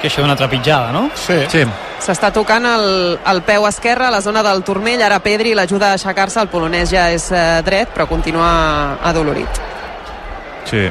que 0.00 0.08
això 0.08 0.24
una 0.24 0.36
trepitjada, 0.36 0.92
no? 0.92 1.10
Sí. 1.14 1.36
Sí. 1.52 1.64
S'està 2.00 2.30
tocant 2.32 2.64
el, 2.64 2.86
el 3.28 3.42
peu 3.44 3.66
esquerre 3.68 4.06
a 4.08 4.14
la 4.14 4.22
zona 4.24 4.42
del 4.46 4.64
turmell, 4.64 5.02
ara 5.04 5.20
Pedri 5.20 5.52
l'ajuda 5.54 5.92
a 5.92 5.98
aixecar-se, 5.98 6.40
el 6.40 6.48
polonès 6.52 6.88
ja 6.92 7.10
és 7.12 7.28
eh, 7.32 7.60
dret, 7.66 7.92
però 7.92 8.08
continua 8.08 8.50
adolorit. 9.12 9.60
Sí. 10.70 10.88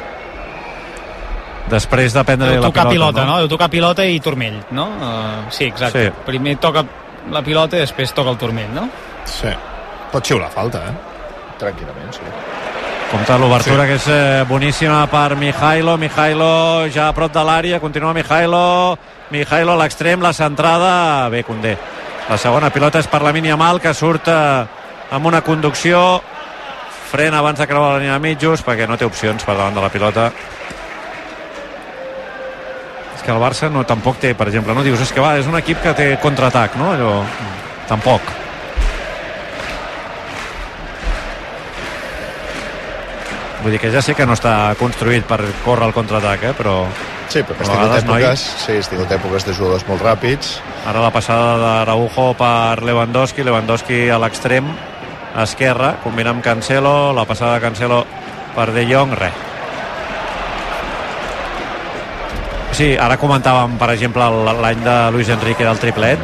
Després 1.68 2.14
de 2.16 2.24
prendre 2.24 2.48
Deu 2.54 2.62
la 2.62 2.70
pilota, 2.70 2.90
pilota, 2.90 3.24
no? 3.28 3.36
Deu 3.42 3.50
tocar 3.52 3.68
pilota 3.70 4.06
i 4.06 4.18
turmell, 4.22 4.56
no? 4.74 4.86
Uh, 4.96 5.50
sí, 5.52 5.68
exacte. 5.68 6.06
Sí. 6.08 6.24
Primer 6.26 6.56
toca 6.62 6.84
la 7.30 7.42
pilota 7.46 7.76
i 7.76 7.84
després 7.84 8.14
toca 8.16 8.32
el 8.32 8.40
turmell, 8.40 8.72
no? 8.74 8.88
Sí. 9.28 9.52
Pot 10.10 10.26
xiular 10.26 10.50
falta, 10.50 10.82
eh? 10.88 10.96
Tranquil·lament, 11.60 12.16
sí. 12.16 12.32
Compte 13.10 13.36
l'obertura 13.42 13.84
sí. 13.84 13.88
que 13.88 13.94
és 13.98 14.04
eh, 14.08 14.42
boníssima 14.46 15.00
per 15.10 15.34
Mijailo, 15.36 15.96
Mijailo 15.98 16.50
ja 16.94 17.08
a 17.10 17.14
prop 17.14 17.32
de 17.34 17.42
l'àrea, 17.42 17.80
continua 17.82 18.14
Mijailo, 18.14 18.96
Mijailo 19.34 19.74
a 19.74 19.80
l'extrem, 19.82 20.22
la 20.22 20.32
centrada, 20.32 21.28
bé, 21.28 21.42
Condé. 21.44 21.76
La 22.30 22.38
segona 22.38 22.70
pilota 22.70 23.00
és 23.02 23.08
per 23.10 23.22
la 23.22 23.32
Mal 23.32 23.80
que 23.80 23.92
surt 23.94 24.28
eh, 24.28 24.66
amb 25.10 25.26
una 25.26 25.40
conducció, 25.42 26.22
frena 27.10 27.40
abans 27.40 27.58
de 27.58 27.66
creuar 27.66 27.94
la 27.94 27.98
línia 27.98 28.12
de 28.12 28.20
mitjos, 28.20 28.62
perquè 28.62 28.86
no 28.86 28.96
té 28.96 29.04
opcions 29.04 29.42
per 29.42 29.56
davant 29.56 29.74
de 29.74 29.82
la 29.82 29.90
pilota. 29.90 30.30
És 33.20 33.26
que 33.26 33.34
el 33.34 33.40
Barça 33.42 33.68
no, 33.68 33.82
tampoc 33.84 34.16
té, 34.16 34.30
per 34.32 34.46
exemple, 34.48 34.72
no 34.72 34.80
dius, 34.80 35.02
és 35.04 35.10
que 35.12 35.20
va, 35.20 35.34
és 35.36 35.44
un 35.44 35.58
equip 35.58 35.82
que 35.84 35.92
té 35.92 36.06
contraatac, 36.22 36.78
no? 36.80 36.86
Allò, 36.94 37.18
tampoc. 37.84 38.30
Vull 43.60 43.74
dir 43.76 43.80
que 43.82 43.90
ja 43.92 44.00
sé 44.00 44.14
que 44.16 44.24
no 44.24 44.32
està 44.38 44.54
construït 44.80 45.26
per 45.28 45.42
córrer 45.66 45.90
el 45.90 45.92
contraatac, 45.92 46.46
eh? 46.48 46.54
però 46.56 46.78
Sí, 47.30 47.44
però 47.44 47.60
has 47.60 47.68
tingut 47.68 48.08
noi. 48.08 48.24
èpoques, 48.24 48.46
sí, 48.64 48.78
has 48.80 48.88
tingut 48.90 49.12
èpoques 49.18 49.44
de 49.46 49.52
jugadors 49.54 49.84
molt 49.86 50.00
ràpids. 50.02 50.56
ara 50.88 51.04
la 51.04 51.12
passada 51.12 51.58
d'Araujo 51.60 52.32
per 52.40 52.80
Lewandowski, 52.82 53.44
Lewandowski 53.44 54.00
a 54.08 54.16
l'extrem 54.18 54.72
esquerre, 55.44 55.92
combina 56.02 56.32
amb 56.32 56.42
Cancelo, 56.42 57.12
la 57.12 57.28
passada 57.28 57.60
de 57.60 57.68
Cancelo 57.68 58.06
per 58.56 58.72
De 58.72 58.88
Jong, 58.88 59.12
res. 59.12 59.49
Sí, 62.80 62.94
ara 62.96 63.18
comentàvem, 63.20 63.74
per 63.76 63.90
exemple, 63.92 64.24
l'any 64.62 64.78
de 64.80 64.94
Luis 65.12 65.28
Enrique 65.28 65.66
del 65.66 65.76
triplet. 65.82 66.20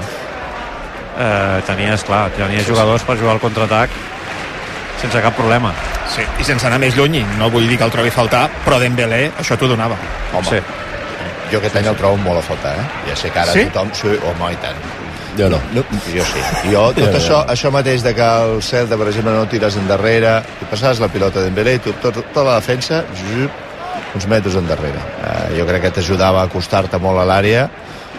Eh, 1.21 1.59
tenies, 1.69 2.05
clar, 2.09 2.31
tenies 2.37 2.65
jugadors 2.69 3.05
per 3.05 3.17
jugar 3.21 3.35
al 3.37 3.41
contraatac 3.43 3.93
sense 5.03 5.21
cap 5.21 5.37
problema. 5.37 5.75
Sí, 6.15 6.25
i 6.41 6.45
sense 6.49 6.65
anar 6.69 6.79
més 6.81 6.97
lluny, 6.97 7.19
no 7.37 7.51
vull 7.53 7.69
dir 7.69 7.77
que 7.77 7.85
el 7.85 7.93
trobi 7.93 8.09
a 8.09 8.15
faltar, 8.15 8.47
però 8.65 8.79
Dembélé 8.81 9.27
això 9.37 9.57
t'ho 9.61 9.69
donava. 9.69 9.99
Home, 10.33 10.49
Sí. 10.49 10.61
jo 11.53 11.59
aquest 11.59 11.77
any 11.77 11.87
el 11.93 11.97
trobo 11.97 12.17
molt 12.17 12.39
a 12.39 12.43
faltar, 12.43 12.73
eh? 12.81 12.87
Ja 13.11 13.17
sé 13.17 13.31
que 13.31 13.39
ara 13.39 13.53
Sí? 13.53 13.65
tothom... 13.67 13.91
Sí, 13.93 14.09
home, 14.25 14.53
i 14.53 14.57
tant. 14.57 14.77
Jo 15.37 15.51
no. 15.51 15.61
No, 15.75 15.85
jo 16.15 16.25
sí. 16.25 16.41
Jo, 16.73 16.87
tot 16.95 17.05
Jo 17.05 17.11
no. 17.13 17.19
això, 17.19 17.47
això 17.47 17.71
mateix 17.71 18.03
de 18.03 18.15
que 18.15 18.23
el 18.23 18.63
Celta, 18.63 18.97
per 18.97 19.09
exemple, 19.09 19.33
no 19.33 19.45
tires 19.47 19.77
endarrere, 19.77 20.43
i 20.63 20.65
passaves 20.71 21.01
la 21.01 21.09
pilota 21.09 21.41
de 21.41 21.45
Dembélé, 21.51 21.75
i 21.75 21.79
tot, 21.81 22.01
tot, 22.01 22.15
tota 22.33 22.45
la 22.45 22.55
defensa, 22.55 23.05
zup, 23.21 23.51
uns 24.15 24.27
metres 24.27 24.55
endarrere. 24.55 25.01
Uh, 25.23 25.59
jo 25.59 25.67
crec 25.67 25.83
que 25.83 25.91
t'ajudava 25.99 26.41
a 26.43 26.45
acostar-te 26.51 26.99
molt 26.99 27.19
a 27.21 27.25
l'àrea 27.29 27.69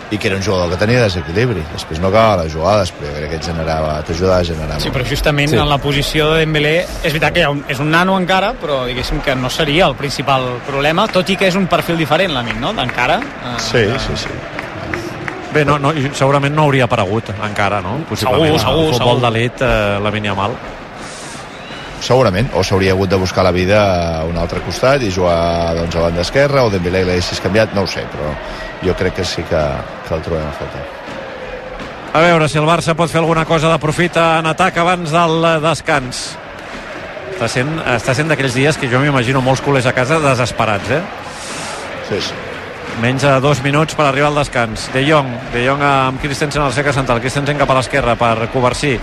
i 0.09 0.17
que 0.17 0.29
era 0.29 0.37
un 0.37 0.43
jugador 0.43 0.69
que 0.71 0.77
tenia 0.79 1.01
desequilibri. 1.03 1.59
Després 1.73 1.99
no 1.99 2.07
acabava 2.07 2.43
les 2.45 2.53
jugades, 2.53 2.93
però 2.95 3.09
jo 3.09 3.15
crec 3.17 3.29
que 3.33 3.39
et 3.41 3.43
generava, 3.49 3.97
t'ajudava 4.07 4.37
a 4.39 4.43
generar 4.47 4.77
Sí, 4.79 4.89
però 4.89 5.03
justament 5.03 5.49
Sí. 5.49 5.57
en 5.57 5.67
la 5.67 5.77
posició 5.83 6.29
de 6.33 6.45
Dembélé 6.45 6.75
és 7.03 7.11
veritat 7.11 7.33
que 7.33 7.47
un, 7.47 7.63
és 7.67 7.79
un 7.79 7.89
nano 7.91 8.15
encara 8.17 8.53
però 8.53 8.85
diguéssim 8.87 9.19
que 9.21 9.35
no 9.35 9.49
seria 9.49 9.85
el 9.87 9.95
principal 9.95 10.61
problema 10.65 11.07
tot 11.11 11.29
i 11.29 11.35
que 11.35 11.47
és 11.47 11.55
un 11.59 11.67
perfil 11.67 11.97
diferent 11.97 12.31
l'amic, 12.31 12.55
no? 12.55 12.71
d'encara 12.73 13.19
eh, 13.19 13.59
Sí, 13.59 13.79
de- 13.79 13.99
sí, 13.99 14.15
sí. 14.15 14.29
Bé, 15.53 15.65
no, 15.65 15.77
no, 15.79 15.91
segurament 16.13 16.53
no 16.53 16.63
hauria 16.63 16.85
aparegut 16.85 17.29
encara, 17.43 17.81
no? 17.81 17.97
Possiblement, 18.07 18.59
Segur, 18.59 18.59
segur, 18.59 18.87
el 18.87 18.93
futbol 18.93 19.21
d'elit, 19.21 19.61
eh, 19.61 19.99
la 20.03 20.35
Mal. 20.35 20.51
Segurament, 22.01 22.51
o 22.53 22.61
s'hauria 22.63 22.93
hagut 22.93 23.09
de 23.09 23.17
buscar 23.17 23.43
la 23.43 23.51
vida 23.51 23.79
a 24.19 24.23
un 24.29 24.37
altre 24.37 24.61
costat 24.61 25.01
i 25.01 25.11
jugar 25.11 25.73
doncs, 25.75 25.95
a 25.95 26.05
banda 26.05 26.21
esquerra, 26.21 26.63
o 26.63 26.69
Dembélé 26.69 27.03
l'haguessis 27.07 27.41
canviat, 27.41 27.73
no 27.73 27.83
ho 27.83 27.89
sé, 27.89 28.05
però 28.11 28.31
jo 28.83 28.93
crec 28.95 29.17
que 29.17 29.25
sí 29.25 29.41
que, 29.43 29.63
que 30.07 30.15
el 30.15 30.21
trobem 30.25 30.45
a 30.45 30.53
faltar. 30.59 30.83
A 32.13 32.21
veure 32.23 32.47
si 32.49 32.57
el 32.57 32.65
Barça 32.69 32.95
pot 32.97 33.11
fer 33.11 33.19
alguna 33.21 33.45
cosa 33.45 33.69
de 33.69 33.79
profit 33.81 34.15
en 34.21 34.47
atac 34.49 34.77
abans 34.81 35.11
del 35.13 35.47
descans. 35.61 36.21
Està 37.35 37.49
sent, 37.51 37.73
està 37.93 38.15
sent 38.17 38.31
d'aquells 38.31 38.55
dies 38.57 38.77
que 38.81 38.89
jo 38.89 39.01
m'imagino 39.01 39.43
molts 39.45 39.61
culers 39.61 39.85
a 39.85 39.93
casa 39.93 40.17
desesperats, 40.23 40.93
eh? 40.97 41.01
Sí, 42.07 42.21
sí. 42.29 42.37
Menys 43.01 43.21
de 43.21 43.35
dos 43.43 43.61
minuts 43.61 43.93
per 43.93 44.07
arribar 44.07 44.31
al 44.31 44.39
descans. 44.39 44.87
De 44.93 45.03
Jong, 45.05 45.29
De 45.53 45.61
Jong 45.67 45.83
amb 45.85 46.21
Christensen 46.23 46.63
al 46.63 46.73
cercle 46.73 46.95
central, 46.95 47.21
Christensen 47.21 47.59
cap 47.59 47.69
a 47.69 47.77
l'esquerra 47.77 48.15
per 48.17 48.49
Covarsí. 48.53 48.95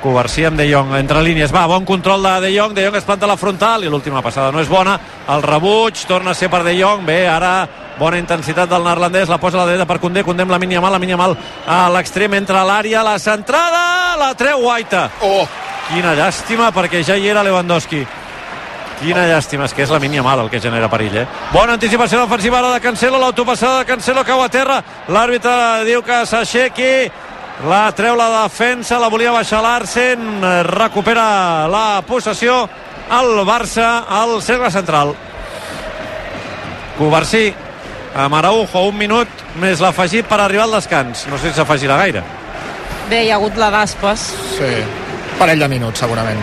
Covarsí 0.00 0.46
amb 0.48 0.56
De 0.56 0.66
Jong, 0.70 0.94
entre 0.96 1.22
línies, 1.22 1.52
va, 1.52 1.66
bon 1.68 1.84
control 1.84 2.22
de 2.24 2.34
De 2.46 2.50
Jong, 2.56 2.74
De 2.74 2.86
Jong 2.86 2.96
es 2.96 3.04
planta 3.04 3.28
a 3.28 3.32
la 3.32 3.36
frontal 3.36 3.84
i 3.84 3.92
l'última 3.92 4.22
passada 4.24 4.50
no 4.52 4.60
és 4.60 4.68
bona, 4.68 4.98
el 5.28 5.44
rebuig 5.44 6.04
torna 6.08 6.32
a 6.32 6.38
ser 6.38 6.48
per 6.50 6.62
De 6.64 6.74
Jong, 6.78 7.04
bé, 7.06 7.26
ara 7.28 7.68
bona 8.00 8.18
intensitat 8.18 8.68
del 8.70 8.84
neerlandès, 8.84 9.28
la 9.28 9.38
posa 9.38 9.60
a 9.60 9.64
la 9.64 9.72
dreta 9.72 9.86
per 9.86 10.00
Condé, 10.00 10.24
Condé 10.24 10.46
amb 10.46 10.56
la 10.56 10.58
mínia 10.58 10.80
mal, 10.80 10.96
la 10.96 11.02
mínia 11.02 11.20
mal 11.20 11.36
a 11.66 11.82
l'extrem, 11.92 12.32
entra 12.40 12.62
a 12.62 12.68
l'àrea, 12.68 13.04
la 13.04 13.18
centrada, 13.20 14.16
la 14.16 14.32
treu 14.34 14.64
Guaita. 14.64 15.10
Oh, 15.20 15.44
Quina 15.90 16.14
llàstima, 16.14 16.68
perquè 16.70 17.00
ja 17.02 17.16
hi 17.18 17.26
era 17.26 17.42
Lewandowski. 17.42 18.04
Quina 19.00 19.24
llàstima, 19.26 19.64
és 19.64 19.72
que 19.74 19.82
és 19.82 19.90
la 19.90 19.98
mínia 19.98 20.22
mal 20.22 20.42
el 20.42 20.50
que 20.52 20.60
genera 20.62 20.90
perill, 20.92 21.16
eh? 21.22 21.24
Bona 21.50 21.74
anticipació 21.74 22.20
defensiva 22.20 22.60
ara 22.60 22.70
de 22.74 22.82
Cancelo, 22.84 23.18
l'autopassada 23.18 23.80
de 23.80 23.88
Cancelo 23.88 24.22
cau 24.28 24.42
a 24.44 24.48
terra, 24.52 24.76
l'àrbitre 25.08 25.54
diu 25.88 26.04
que 26.06 26.20
s'aixequi, 26.28 27.10
la 27.68 27.92
treu 27.92 28.16
la 28.16 28.28
defensa, 28.42 28.98
la 28.98 29.08
volia 29.12 29.32
baixar 29.34 29.60
l'Arsen, 29.64 30.40
recupera 30.64 31.68
la 31.68 32.02
possessió 32.06 32.62
el 33.10 33.42
Barça 33.46 34.04
al 34.08 34.38
cercle 34.42 34.70
central. 34.70 35.14
Covarsí 36.98 37.50
amb 38.14 38.34
Araujo, 38.34 38.86
un 38.88 38.96
minut 38.96 39.44
més 39.60 39.80
l'afegit 39.82 40.28
per 40.28 40.40
arribar 40.40 40.66
al 40.68 40.78
descans. 40.78 41.26
No 41.30 41.38
sé 41.38 41.50
si 41.50 41.58
s'afegirà 41.58 41.98
gaire. 42.00 42.24
Bé, 43.10 43.24
hi 43.24 43.30
ha 43.30 43.38
hagut 43.40 43.56
la 43.58 43.70
d'Aspes. 43.74 44.32
sí. 44.58 44.74
Parell 45.40 45.62
de 45.62 45.68
minuts, 45.72 45.98
segurament. 45.98 46.42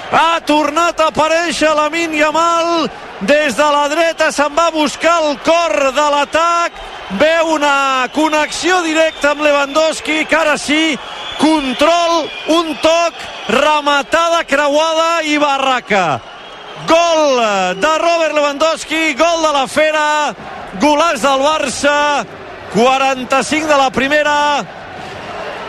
ha 0.11 0.39
tornat 0.45 0.99
a 0.99 1.07
aparèixer 1.07 1.73
la 1.75 1.89
Yamal. 1.89 2.89
Des 3.21 3.55
de 3.55 3.63
la 3.63 3.87
dreta 3.87 4.31
se'n 4.31 4.55
va 4.55 4.71
buscar 4.71 5.21
el 5.23 5.37
cor 5.45 5.93
de 5.93 6.07
l'atac. 6.13 6.71
Veu 7.19 7.53
una 7.55 8.07
connexió 8.13 8.81
directa 8.81 9.31
amb 9.31 9.41
Lewandowski 9.41 10.25
que 10.25 10.35
ara 10.35 10.57
sí 10.57 10.97
control, 11.37 12.29
un 12.47 12.75
toc 12.81 13.13
rematada, 13.49 14.43
creuada 14.43 15.23
i 15.23 15.37
barraca. 15.37 16.19
Gol 16.87 17.41
de 17.77 17.97
Robert 17.97 18.33
Lewandowski 18.33 19.13
gol 19.13 19.43
de 19.45 19.51
la 19.53 19.67
Fera 19.67 20.33
golàs 20.81 21.21
del 21.21 21.41
Barça 21.43 22.25
45 22.73 23.67
de 23.67 23.77
la 23.77 23.89
primera 23.91 24.80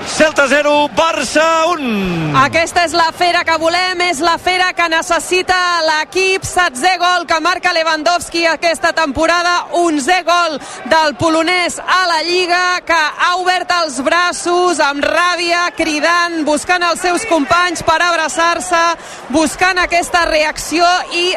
Celta 0.06 0.48
0, 0.48 0.88
Barça 0.96 1.44
1 1.78 2.36
Aquesta 2.42 2.82
és 2.86 2.94
la 2.96 3.10
fera 3.14 3.42
que 3.46 3.54
volem, 3.60 4.00
és 4.08 4.18
la 4.24 4.34
fera 4.40 4.72
que 4.74 4.88
necessita 4.90 5.56
l'equip. 5.86 6.44
Setzè 6.48 6.96
gol 7.00 7.26
que 7.28 7.38
marca 7.44 7.72
Lewandowski 7.76 8.44
aquesta 8.48 8.92
temporada, 8.96 9.52
onzè 9.78 10.22
gol 10.26 10.58
del 10.90 11.14
polonès 11.20 11.78
a 11.78 12.00
la 12.10 12.20
Lliga, 12.26 12.80
que 12.86 12.98
ha 12.98 13.34
obert 13.40 13.70
els 13.82 14.00
braços 14.02 14.80
amb 14.82 15.04
ràbia, 15.04 15.68
cridant, 15.78 16.40
buscant 16.48 16.82
els 16.90 17.02
seus 17.04 17.26
companys 17.30 17.84
per 17.86 18.00
abraçar-se, 18.02 18.82
buscant 19.30 19.78
aquesta 19.84 20.24
reacció 20.30 20.88
i 21.12 21.28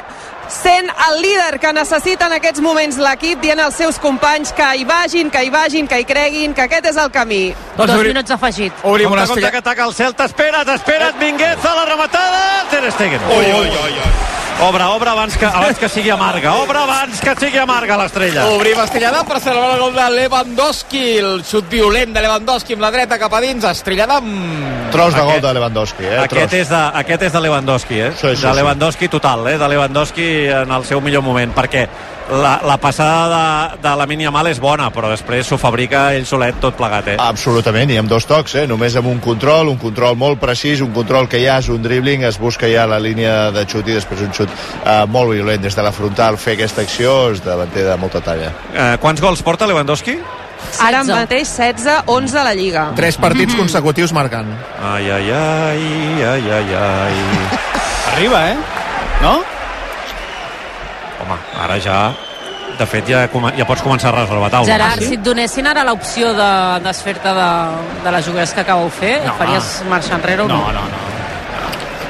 sent 0.50 0.90
el 1.10 1.22
líder 1.22 1.60
que 1.60 1.72
necessita 1.74 2.28
en 2.28 2.34
aquests 2.38 2.62
moments 2.62 2.98
l'equip, 2.98 3.42
dient 3.42 3.60
als 3.60 3.76
seus 3.76 4.00
companys 4.00 4.52
que 4.54 4.68
hi 4.78 4.84
vagin, 4.86 5.30
que 5.32 5.44
hi 5.44 5.50
vagin, 5.50 5.88
que 5.88 6.00
hi 6.00 6.06
creguin, 6.06 6.54
que 6.54 6.62
aquest 6.68 6.86
és 6.92 6.98
el 6.98 7.12
camí. 7.12 7.54
Dos 7.78 7.90
obri- 7.90 8.14
minuts 8.14 8.32
afegit. 8.32 8.74
Obrim 8.84 9.12
una 9.12 9.26
Compte, 9.28 9.50
que 9.52 9.58
ataca 9.58 9.86
el 9.86 9.94
Celta, 9.94 10.26
espera't, 10.26 10.68
espera't, 10.70 11.16
Mingueza, 11.20 11.76
la 11.76 11.86
rematada, 11.86 12.66
Ter 12.70 12.92
Stegen. 12.92 13.20
Ui, 13.30 13.46
ui, 13.46 13.70
ui, 13.70 13.70
ui. 13.70 14.45
Obre, 14.64 14.84
obre 14.86 15.10
abans 15.10 15.36
que, 15.38 15.46
abans 15.46 15.78
que 15.78 15.90
sigui 15.92 16.10
amarga. 16.10 16.54
Obre 16.64 16.80
abans 16.80 17.20
que 17.22 17.34
sigui 17.36 17.60
amarga 17.60 17.98
l'estrella. 18.00 18.46
Obrim 18.56 18.80
estrellada 18.82 19.26
per 19.28 19.42
celebrar 19.44 19.74
el 19.76 19.82
gol 19.84 19.94
de 19.94 20.06
Lewandowski. 20.16 21.04
El 21.20 21.44
xut 21.46 21.68
violent 21.70 22.16
de 22.16 22.24
Lewandowski 22.24 22.78
amb 22.78 22.86
la 22.88 22.92
dreta 22.96 23.20
cap 23.20 23.36
a 23.36 23.44
dins. 23.44 23.68
Estrellada 23.68 24.22
amb... 24.24 24.90
Tros 24.96 25.14
de 25.14 25.20
Aquest- 25.20 25.32
gol 25.34 25.42
de 25.44 25.54
Lewandowski, 25.60 26.04
eh? 26.08 26.18
Aquest 26.24 26.50
Tros. 26.50 26.60
és, 26.62 26.70
de, 26.72 26.82
aquest 27.04 27.28
és 27.28 27.34
de 27.36 27.44
Lewandowski, 27.44 28.00
eh? 28.00 28.12
Sí, 28.16 28.22
sí, 28.32 28.42
de 28.42 28.48
sí. 28.48 28.56
Lewandowski 28.62 29.08
total, 29.12 29.48
eh? 29.52 29.58
De 29.60 29.68
Lewandowski 29.68 30.28
en 30.64 30.72
el 30.72 30.86
seu 30.88 31.02
millor 31.04 31.26
moment, 31.26 31.52
perquè 31.54 31.88
la, 32.32 32.56
la 32.66 32.78
passada 32.82 33.76
de, 33.76 33.82
de 33.84 33.96
la 34.00 34.08
Yamal 34.26 34.48
és 34.48 34.60
bona, 34.60 34.88
però 34.90 35.10
després 35.12 35.46
s'ho 35.46 35.58
fabrica 35.62 36.14
ell 36.16 36.26
solet 36.26 36.56
tot 36.62 36.74
plegat, 36.78 37.08
eh? 37.14 37.18
Absolutament, 37.20 37.92
i 37.92 37.98
amb 37.98 38.10
dos 38.10 38.26
tocs, 38.26 38.56
eh? 38.56 38.66
només 38.68 38.96
amb 38.96 39.08
un 39.12 39.20
control, 39.20 39.70
un 39.70 39.78
control 39.78 40.16
molt 40.18 40.40
precís, 40.40 40.82
un 40.82 40.94
control 40.96 41.28
que 41.30 41.44
ja 41.44 41.60
és 41.60 41.70
un 41.70 41.84
dribbling, 41.84 42.24
es 42.26 42.40
busca 42.40 42.70
ja 42.72 42.88
la 42.88 43.00
línia 43.00 43.52
de 43.52 43.66
xut 43.70 43.88
i 43.92 43.98
després 44.00 44.22
un 44.26 44.32
xut 44.34 44.45
eh, 44.50 45.06
molt 45.08 45.32
violent 45.34 45.62
des 45.62 45.76
de 45.76 45.84
la 45.86 45.92
frontal, 45.96 46.38
fer 46.38 46.54
aquesta 46.58 46.82
acció 46.86 47.32
és 47.34 47.44
davanter 47.46 47.84
de 47.88 47.96
molta 48.02 48.22
talla. 48.22 48.52
Eh, 48.74 48.98
quants 49.02 49.22
gols 49.22 49.42
porta 49.46 49.68
Lewandowski? 49.68 50.18
Ara 50.82 51.04
16. 51.04 51.16
mateix 51.16 51.48
16, 51.52 52.04
11 52.10 52.40
a 52.40 52.44
la 52.44 52.54
Lliga. 52.58 52.86
Tres 52.96 53.18
partits 53.22 53.56
consecutius 53.56 54.14
marcant. 54.16 54.48
Ai, 54.82 55.10
ai, 55.12 55.32
ai, 55.32 56.24
ai, 56.24 56.52
ai, 56.60 56.80
ai. 56.80 57.14
Arriba, 58.16 58.50
eh? 58.52 58.56
No? 59.22 59.36
Home, 61.22 61.38
ara 61.62 61.78
ja... 61.82 62.00
De 62.76 62.84
fet, 62.92 63.08
ja, 63.08 63.22
ja 63.56 63.64
pots 63.64 63.80
començar 63.86 64.10
a 64.12 64.18
reservar 64.18 64.50
taula. 64.52 64.68
Gerard, 64.68 65.00
si 65.00 65.16
et 65.16 65.22
donessin 65.24 65.68
ara 65.72 65.86
l'opció 65.88 66.34
de 66.36 66.48
desfer-te 66.84 67.32
de, 67.38 67.46
de 68.04 68.12
les 68.18 68.26
jugades 68.28 68.52
que 68.52 68.66
acabeu 68.66 68.90
fer, 68.92 69.14
No. 69.24 69.36
faries 69.40 69.70
marxa 69.88 70.18
enrere 70.18 70.44
o 70.44 70.48
no? 70.50 70.58
No, 70.58 70.74
no, 70.76 70.82
no. 70.92 71.15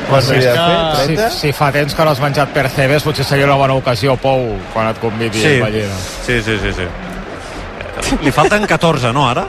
És 0.06 0.26
s'havia 0.26 0.51
de 0.51 0.58
que- 0.58 0.66
fer? 0.66 0.95
Si, 0.95 1.06
30? 1.16 1.30
si 1.32 1.51
fa 1.53 1.72
temps 1.72 1.95
que 1.95 2.03
no 2.06 2.12
has 2.12 2.20
menjat 2.20 2.49
percebes, 2.49 3.03
potser 3.03 3.26
seria 3.26 3.45
una 3.45 3.56
bona 3.56 3.74
ocasió, 3.74 4.16
Pou, 4.18 4.58
quan 4.74 4.88
et 4.89 4.99
convidi 4.99 5.39
Sí, 5.41 5.47
el 5.56 5.62
Ballera. 5.62 5.95
sí, 6.26 6.41
sí, 6.41 6.58
sí, 6.62 6.74
sí. 6.74 8.16
Li 8.22 8.32
falten 8.32 8.66
14, 8.68 9.12
no, 9.14 9.28
ara? 9.30 9.45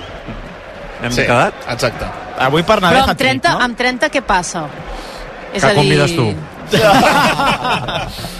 Hem 1.02 1.12
Sí, 1.12 1.22
quedat? 1.22 1.52
exacte. 1.68 2.07
Avui 2.38 2.62
per 2.62 2.78
anar 2.78 2.92
Però 2.92 3.02
amb 3.09 3.18
30, 3.18 3.50
no? 3.52 3.61
amb 3.61 3.76
30 3.76 4.09
què 4.11 4.22
passa? 4.22 4.64
És 5.52 5.64
Que 5.64 5.74
convides 5.74 6.14
tu. 6.16 6.34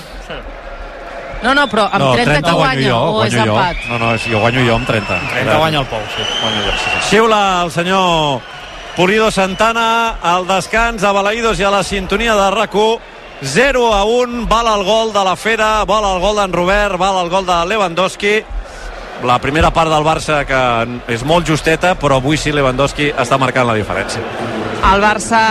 No, 1.43 1.53
no, 1.55 1.67
però 1.69 1.85
amb 1.93 2.01
no, 2.01 2.13
30, 2.17 2.41
qui 2.41 2.51
guanyo 2.51 2.57
guanya? 2.57 2.89
jo, 2.89 2.97
o 2.99 3.25
és 3.25 3.35
guanyo 3.35 3.45
jo. 3.53 3.57
empat? 3.59 3.77
No, 3.91 3.99
no, 4.01 4.15
és, 4.17 4.23
jo 4.27 4.39
guanyo 4.41 4.61
jo 4.67 4.75
amb 4.75 4.87
30. 4.89 5.19
30 5.35 5.57
guanya 5.61 5.79
el 5.83 5.87
Pou, 5.87 6.01
sí. 6.17 6.23
Guanyo 6.41 6.63
jo, 6.65 6.73
sí, 6.73 6.91
sí. 6.91 7.09
Xiula 7.11 7.41
el 7.63 7.71
senyor 7.71 8.41
Pulido 8.97 9.31
Santana 9.31 10.17
al 10.25 10.47
descans 10.49 11.03
a 11.05 11.11
Balaïdos 11.13 11.59
i 11.61 11.65
a 11.69 11.71
la 11.71 11.83
sintonia 11.85 12.33
de 12.33 12.47
rac 12.55 12.73
0 13.45 13.83
a 13.93 14.05
1, 14.09 14.47
val 14.49 14.71
el 14.73 14.85
gol 14.87 15.13
de 15.13 15.23
la 15.23 15.35
Fera, 15.37 15.85
val 15.85 16.07
el 16.15 16.21
gol 16.23 16.39
d'en 16.41 16.53
Robert, 16.55 16.97
val 16.97 17.19
el 17.21 17.29
gol 17.29 17.45
de 17.45 17.59
Lewandowski. 17.69 18.33
La 19.29 19.37
primera 19.39 19.69
part 19.71 19.93
del 19.93 20.01
Barça 20.01 20.39
que 20.49 21.13
és 21.13 21.25
molt 21.29 21.45
justeta, 21.45 21.93
però 22.01 22.17
avui 22.17 22.41
sí 22.41 22.55
Lewandowski 22.57 23.11
està 23.13 23.37
marcant 23.37 23.69
la 23.69 23.77
diferència. 23.77 24.25
El 24.89 25.05
Barça 25.05 25.43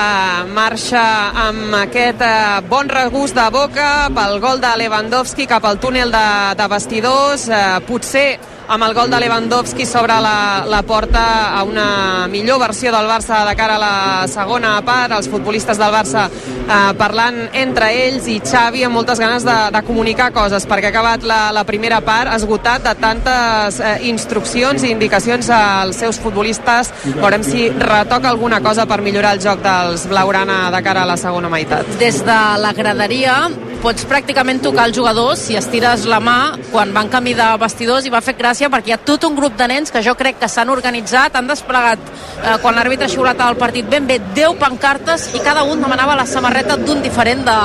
marxa 0.49 1.05
amb 1.45 1.77
aquest 1.83 2.25
eh, 2.25 2.65
bon 2.65 2.89
regust 2.89 3.37
de 3.37 3.45
boca 3.53 4.09
pel 4.09 4.39
gol 4.41 4.57
de 4.63 4.73
Lewandowski 4.81 5.45
cap 5.45 5.65
al 5.69 5.77
túnel 5.77 6.09
de, 6.09 6.27
de 6.57 6.67
vestidors. 6.73 7.45
Eh, 7.49 7.63
potser 7.85 8.39
amb 8.67 8.83
el 8.83 8.93
gol 8.97 9.09
de 9.11 9.19
Lewandowski 9.21 9.85
s'obre 9.85 10.15
la, 10.23 10.65
la 10.67 10.81
porta 10.83 11.23
a 11.57 11.63
una 11.63 12.27
millor 12.31 12.59
versió 12.59 12.91
del 12.93 13.07
Barça 13.09 13.43
de 13.47 13.55
cara 13.55 13.75
a 13.75 13.81
la 13.81 14.27
segona 14.31 14.73
part. 14.85 15.13
Els 15.15 15.29
futbolistes 15.29 15.77
del 15.77 15.93
Barça 15.93 16.25
eh, 16.29 16.93
parlant 16.97 17.37
entre 17.53 17.91
ells 18.05 18.29
i 18.31 18.39
Xavi 18.43 18.85
amb 18.87 18.97
moltes 18.97 19.21
ganes 19.21 19.45
de, 19.45 19.55
de 19.75 19.83
comunicar 19.85 20.31
coses 20.35 20.65
perquè 20.69 20.89
ha 20.89 20.93
acabat 20.93 21.27
la, 21.27 21.39
la 21.55 21.65
primera 21.67 22.01
part 22.05 22.33
esgotat 22.33 22.85
de 22.87 22.95
tantes 23.01 23.79
eh, 23.79 23.95
instruccions 24.09 24.83
i 24.83 24.91
indicacions 24.95 25.49
als 25.53 26.01
seus 26.01 26.19
futbolistes. 26.21 26.91
Veurem 27.19 27.45
si 27.45 27.69
retoca 27.69 28.31
alguna 28.31 28.61
cosa 28.65 28.87
per 28.89 29.01
millorar 29.05 29.35
el 29.37 29.43
joc 29.45 29.61
dels 29.65 30.07
Blaugrana 30.09 30.71
de 30.73 30.83
cara 30.85 31.05
a 31.05 31.11
la 31.13 31.19
segona 31.21 31.51
meitat. 31.53 31.97
Des 32.01 32.23
de 32.25 32.41
la 32.61 32.73
graderia 32.73 33.39
pots 33.85 34.07
pràcticament 34.09 34.63
tocar 34.65 34.87
els 34.89 34.97
jugadors 34.97 35.41
si 35.45 35.53
estires 35.59 36.07
la 36.09 36.17
mà 36.23 36.55
quan 36.71 36.89
van 36.95 37.09
camí 37.13 37.35
de 37.37 37.45
vestidors 37.61 38.07
i 38.07 38.11
va 38.13 38.21
fer 38.25 38.33
gràcia 38.39 38.69
perquè 38.73 38.89
hi 38.89 38.93
ha 38.95 39.03
tot 39.09 39.27
un 39.27 39.35
grup 39.37 39.53
de 39.59 39.67
nens 39.69 39.93
que 39.93 40.01
jo 40.01 40.15
crec 40.17 40.39
que 40.41 40.49
s'han 40.49 40.71
organitzat, 40.73 41.35
han 41.37 41.45
desplegat 41.51 42.01
eh, 42.01 42.55
quan 42.63 42.73
l'àrbitre 42.73 43.05
ha 43.05 43.13
xiulat 43.13 43.43
el 43.45 43.59
partit 43.61 43.85
ben 43.91 44.07
bé 44.09 44.17
10 44.33 44.57
pancartes 44.57 45.27
i 45.37 45.43
cada 45.45 45.67
un 45.69 45.85
demanava 45.85 46.15
la 46.17 46.25
samarreta 46.25 46.79
d'un 46.81 47.03
diferent 47.05 47.45
de, 47.45 47.57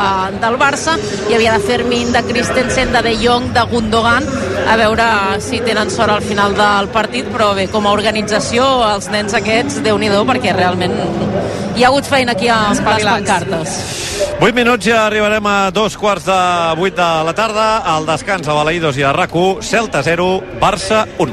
del 0.42 0.58
Barça. 0.60 0.98
Hi 1.30 1.38
havia 1.38 1.56
de 1.56 1.64
Fermín, 1.64 2.12
de 2.12 2.22
Christensen, 2.28 2.92
de 2.92 3.02
De 3.08 3.14
Jong, 3.22 3.48
de 3.56 3.64
Gundogan 3.72 4.28
a 4.68 4.76
veure 4.76 5.08
si 5.40 5.62
tenen 5.64 5.88
sort 5.90 6.12
al 6.18 6.26
final 6.26 6.52
del 6.58 6.92
partit 6.92 7.32
però 7.32 7.54
bé, 7.56 7.70
com 7.72 7.88
a 7.88 7.96
organització 7.96 8.68
els 8.90 9.08
nens 9.08 9.32
aquests, 9.40 9.80
déu 9.88 9.96
nhi 9.96 10.12
perquè 10.28 10.52
realment 10.52 11.00
hi 11.76 11.84
ha 11.84 11.88
hagut 11.88 12.04
feina 12.04 12.36
aquí 12.36 12.52
a 12.52 12.60
les 12.68 12.84
pancartes. 12.84 13.80
8 14.40 14.54
minuts 14.56 14.86
ja 14.88 15.02
arribarem 15.04 15.44
a 15.46 15.70
dos 15.70 15.92
quarts 16.00 16.09
de 16.18 16.74
8 16.76 16.96
de 16.96 17.24
la 17.24 17.34
tarda. 17.34 17.78
Al 17.86 18.06
descans 18.06 18.48
a 18.48 18.54
Balaïdos 18.56 18.96
i 18.98 19.02
a 19.06 19.12
rac 19.14 19.30
Celta 19.62 20.02
0, 20.02 20.42
Barça 20.58 21.06
1. 21.18 21.30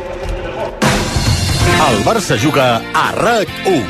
El 1.87 2.03
Barça 2.05 2.37
juga 2.37 2.81
a 2.93 3.11
RAC1. 3.15 3.83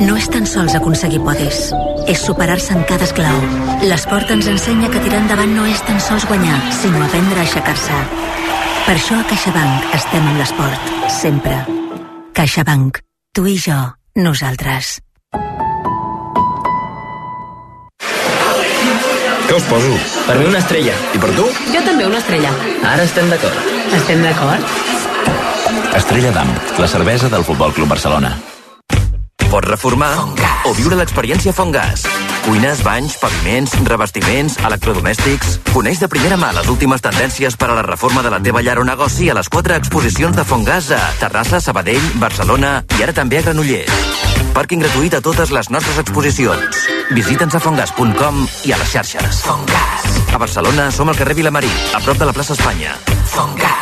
No 0.00 0.16
és 0.16 0.28
tan 0.32 0.46
sols 0.46 0.74
aconseguir 0.74 1.20
podis, 1.20 1.74
és 2.08 2.18
superar-se 2.24 2.72
en 2.72 2.84
cada 2.88 3.04
esclau. 3.04 3.36
L'esport 3.84 4.30
ens 4.32 4.48
ensenya 4.48 4.88
que 4.88 5.02
tirar 5.04 5.20
endavant 5.20 5.52
no 5.56 5.66
és 5.68 5.82
tan 5.84 6.00
sols 6.00 6.24
guanyar, 6.30 6.56
sinó 6.72 7.04
aprendre 7.04 7.42
a 7.42 7.44
aixecar-se. 7.44 8.00
Per 8.86 8.96
això 8.96 9.20
a 9.20 9.28
CaixaBank 9.28 9.94
estem 10.00 10.32
amb 10.32 10.40
l'esport, 10.40 10.90
sempre. 11.20 11.60
CaixaBank. 12.32 13.04
Tu 13.36 13.46
i 13.52 13.60
jo, 13.60 13.78
nosaltres. 14.16 15.00
Què 19.50 19.56
us 19.58 19.64
poso? 19.66 19.94
Per 20.28 20.36
mi 20.38 20.44
una 20.46 20.60
estrella. 20.62 20.92
I 21.10 21.18
per 21.18 21.32
tu? 21.34 21.42
Jo 21.74 21.80
també 21.82 22.04
una 22.06 22.20
estrella. 22.20 22.52
Ara 22.86 23.02
estem 23.02 23.26
d'acord. 23.32 23.56
Estem 23.96 24.20
d'acord? 24.22 24.76
Estrella 25.98 26.30
d'Am, 26.36 26.52
la 26.78 26.86
cervesa 26.86 27.26
del 27.32 27.42
Futbol 27.42 27.74
Club 27.74 27.90
Barcelona. 27.90 28.30
Pots 29.48 29.66
reformar 29.66 30.12
o 30.70 30.74
viure 30.78 31.00
l'experiència 31.00 31.50
Fongas. 31.50 32.06
Cuines, 32.44 32.84
banys, 32.86 33.16
paviments, 33.18 33.74
revestiments, 33.90 34.54
electrodomèstics... 34.70 35.58
Coneix 35.74 35.98
de 35.98 36.06
primera 36.12 36.38
mà 36.38 36.52
les 36.54 36.70
últimes 36.70 37.02
tendències 37.02 37.58
per 37.58 37.72
a 37.72 37.80
la 37.80 37.86
reforma 37.88 38.22
de 38.22 38.30
la 38.30 38.38
teva 38.38 38.62
llar 38.62 38.78
o 38.78 38.86
negoci 38.86 39.32
a 39.34 39.38
les 39.40 39.50
quatre 39.50 39.74
exposicions 39.82 40.38
de 40.38 40.46
Fongas 40.46 40.92
a 40.94 41.02
Terrassa, 41.18 41.58
Sabadell, 41.58 42.06
Barcelona 42.22 42.84
i 43.00 43.02
ara 43.02 43.18
també 43.18 43.42
a 43.42 43.48
Granollers. 43.48 44.39
Pàrquing 44.54 44.82
gratuït 44.82 45.14
a 45.14 45.20
totes 45.24 45.52
les 45.54 45.70
nostres 45.70 46.00
exposicions. 46.02 46.84
Visita'ns 47.16 47.56
a 47.56 47.62
fongas.com 47.62 48.42
i 48.66 48.74
a 48.74 48.80
les 48.80 48.94
xarxes. 48.94 49.44
Fongas. 49.46 50.08
A 50.34 50.38
Barcelona 50.42 50.90
som 50.94 51.10
al 51.10 51.18
carrer 51.18 51.38
Vilamarí, 51.38 51.70
a 51.94 52.02
prop 52.04 52.18
de 52.18 52.28
la 52.28 52.34
plaça 52.36 52.58
Espanya. 52.58 52.96
Fongas. 53.30 53.79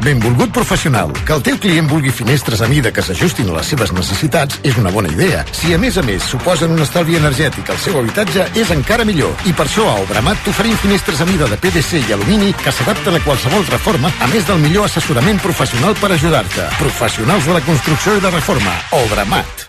Benvolgut 0.00 0.52
professional, 0.52 1.10
que 1.26 1.34
el 1.34 1.42
teu 1.42 1.56
client 1.58 1.88
vulgui 1.90 2.12
finestres 2.14 2.60
a 2.62 2.68
mida 2.70 2.92
que 2.94 3.02
s'ajustin 3.02 3.48
a 3.50 3.56
les 3.56 3.70
seves 3.72 3.90
necessitats 3.92 4.60
és 4.62 4.78
una 4.78 4.92
bona 4.94 5.10
idea. 5.10 5.42
Si 5.50 5.72
a 5.74 5.78
més 5.82 5.98
a 5.98 6.04
més 6.06 6.22
suposen 6.22 6.70
un 6.70 6.82
estalvi 6.84 7.18
energètic 7.18 7.70
al 7.70 7.80
seu 7.82 7.98
habitatge, 7.98 8.46
és 8.54 8.70
encara 8.74 9.06
millor. 9.08 9.34
I 9.50 9.54
per 9.58 9.66
això 9.66 9.88
a 9.90 9.98
Obramat 10.04 10.44
t'oferim 10.46 10.78
finestres 10.78 11.20
a 11.20 11.26
mida 11.26 11.50
de 11.50 11.58
PVC 11.58 12.04
i 12.04 12.14
alumini 12.14 12.52
que 12.62 12.72
s'adapten 12.72 13.18
a 13.18 13.22
qualsevol 13.26 13.66
reforma, 13.72 14.12
a 14.22 14.30
més 14.30 14.46
del 14.46 14.62
millor 14.62 14.86
assessorament 14.86 15.42
professional 15.42 15.98
per 15.98 16.12
ajudar-te. 16.14 16.70
Professionals 16.78 17.50
de 17.50 17.58
la 17.58 17.64
construcció 17.66 18.14
i 18.16 18.22
de 18.22 18.34
reforma. 18.38 18.78
Obramat. 19.02 19.66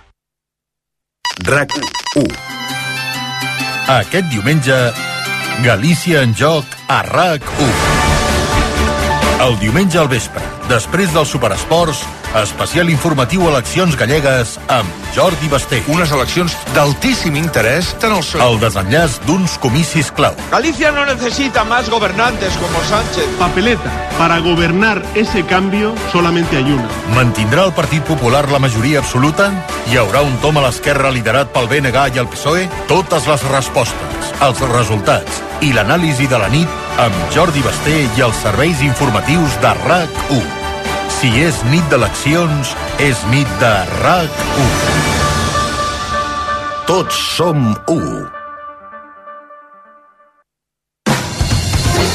RAC 1.49 1.73
1. 2.21 2.25
Aquest 3.97 4.29
diumenge, 4.29 4.77
Galícia 5.65 6.21
en 6.21 6.37
joc 6.37 6.77
a 6.87 7.01
RAC 7.09 7.55
1. 7.57 7.88
El 9.39 9.53
diumenge 9.55 9.95
al 10.01 10.09
vespre, 10.11 10.41
després 10.67 11.13
dels 11.15 11.29
Superesports, 11.31 12.01
especial 12.37 12.89
informatiu 12.89 13.47
eleccions 13.49 13.95
gallegues 13.97 14.57
amb 14.69 15.07
Jordi 15.15 15.49
Basté. 15.49 15.81
Unes 15.89 16.11
eleccions 16.13 16.53
d'altíssim 16.75 17.35
interès 17.39 17.89
tant 17.99 18.13
al 18.13 18.21
PSOE. 18.23 18.43
El 18.45 18.59
desenllaç 18.61 19.19
d'uns 19.25 19.57
comicis 19.61 20.11
clau. 20.15 20.35
Galicia 20.51 20.91
no 20.91 21.05
necesita 21.05 21.63
más 21.63 21.89
gobernantes 21.89 22.53
como 22.57 22.83
Sánchez. 22.89 23.25
Papeleta. 23.39 23.91
Para 24.17 24.39
gobernar 24.39 25.01
ese 25.15 25.43
cambio 25.45 25.95
solamente 26.11 26.57
hay 26.57 26.71
una. 26.71 26.87
Mantindrà 27.15 27.65
el 27.65 27.73
Partit 27.73 28.03
Popular 28.03 28.49
la 28.51 28.59
majoria 28.59 28.99
absoluta? 28.99 29.51
Hi 29.89 29.97
haurà 29.97 30.21
un 30.21 30.37
tom 30.43 30.57
a 30.59 30.67
l'esquerra 30.67 31.11
liderat 31.11 31.49
pel 31.55 31.67
BNG 31.67 32.15
i 32.15 32.21
el 32.21 32.29
PSOE? 32.29 32.69
Totes 32.87 33.27
les 33.27 33.43
respostes, 33.49 34.33
els 34.45 34.61
resultats 34.75 35.41
i 35.65 35.73
l'anàlisi 35.73 36.29
de 36.29 36.37
la 36.39 36.47
nit 36.51 37.01
amb 37.01 37.15
Jordi 37.35 37.63
Basté 37.65 38.03
i 38.05 38.23
els 38.23 38.39
serveis 38.45 38.83
informatius 38.85 39.59
de 39.63 39.75
RAC1. 39.87 40.58
Si 41.09 41.29
és 41.41 41.57
nit 41.71 41.85
d'eleccions, 41.91 42.73
és 43.01 43.21
nit 43.33 43.49
de 43.61 43.71
RAC1. 43.99 45.07
Tots 46.87 47.17
som 47.35 47.65
u. 47.89 47.99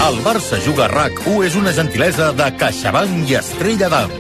El 0.05 0.19
Barça 0.25 0.61
Juga 0.65 0.87
RAC1 0.93 1.47
és 1.49 1.57
una 1.59 1.73
gentilesa 1.77 2.31
de 2.37 2.51
CaixaBank 2.61 3.31
i 3.31 3.39
Estrella 3.41 3.91
d'Am. 3.93 4.15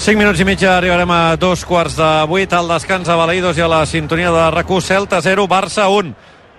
5 0.00 0.16
minuts 0.16 0.40
i 0.40 0.46
mitja 0.48 0.76
arribarem 0.78 1.10
a 1.12 1.36
dos 1.36 1.60
quarts 1.68 1.98
de 1.98 2.10
vuit 2.28 2.52
al 2.56 2.70
descans 2.72 3.08
a 3.08 3.18
Balaïdos 3.20 3.58
i 3.60 3.64
a 3.64 3.68
la 3.68 3.82
sintonia 3.86 4.30
de 4.32 4.44
rac 4.54 4.70
Celta 4.80 5.20
0, 5.20 5.44
Barça 5.48 5.90
1 5.92 6.14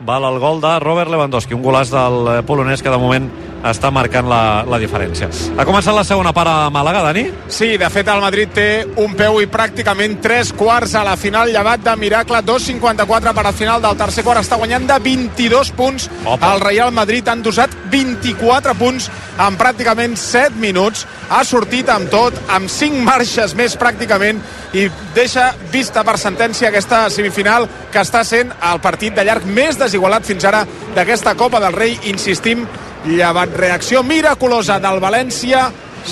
val 0.06 0.26
el 0.26 0.40
gol 0.40 0.62
de 0.62 0.80
Robert 0.80 1.12
Lewandowski 1.12 1.54
un 1.54 1.64
golàs 1.64 1.92
del 1.94 2.46
polonès 2.46 2.82
que 2.82 2.90
de 2.90 2.98
moment 2.98 3.30
està 3.68 3.92
marcant 3.94 4.28
la, 4.30 4.64
la 4.68 4.80
diferència. 4.82 5.30
Ha 5.58 5.66
començat 5.68 5.96
la 5.96 6.06
segona 6.08 6.34
part 6.34 6.50
a 6.50 6.70
Màlaga, 6.74 7.04
Dani? 7.06 7.26
Sí, 7.52 7.76
de 7.78 7.90
fet 7.94 8.10
el 8.12 8.24
Madrid 8.24 8.54
té 8.56 8.68
un 9.02 9.14
peu 9.18 9.40
i 9.42 9.50
pràcticament 9.52 10.18
tres 10.24 10.52
quarts 10.58 10.96
a 10.98 11.04
la 11.08 11.18
final, 11.20 11.52
llevat 11.54 11.84
de 11.86 11.96
miracle, 12.00 12.42
2.54 12.48 13.36
per 13.38 13.46
al 13.46 13.58
final 13.58 13.84
del 13.84 13.98
tercer 14.00 14.26
quart, 14.26 14.42
està 14.42 14.58
guanyant 14.62 14.88
de 14.90 15.00
22 15.04 15.74
punts. 15.78 16.10
Opa. 16.26 16.54
El 16.54 16.64
Real 16.66 16.94
Madrid 16.96 17.28
han 17.30 17.44
dosat 17.46 17.74
24 17.92 18.76
punts 18.80 19.10
en 19.42 19.58
pràcticament 19.60 20.18
7 20.20 20.58
minuts. 20.62 21.06
Ha 21.32 21.44
sortit 21.48 21.90
amb 21.90 22.10
tot, 22.12 22.38
amb 22.52 22.72
5 22.72 23.06
marxes 23.12 23.56
més 23.58 23.78
pràcticament, 23.80 24.42
i 24.74 24.86
deixa 25.16 25.50
vista 25.72 26.06
per 26.08 26.16
sentència 26.20 26.70
aquesta 26.70 27.04
semifinal 27.12 27.68
que 27.92 28.00
està 28.00 28.24
sent 28.28 28.54
el 28.72 28.80
partit 28.84 29.16
de 29.16 29.26
llarg 29.28 29.44
més 29.44 29.80
desigualat 29.80 30.24
fins 30.28 30.46
ara 30.48 30.64
d'aquesta 30.96 31.36
Copa 31.40 31.60
del 31.60 31.76
Rei, 31.76 31.98
insistim, 32.08 32.64
llevat 33.06 33.54
reacció 33.58 34.04
miraculosa 34.04 34.80
del 34.80 35.00
València 35.02 35.68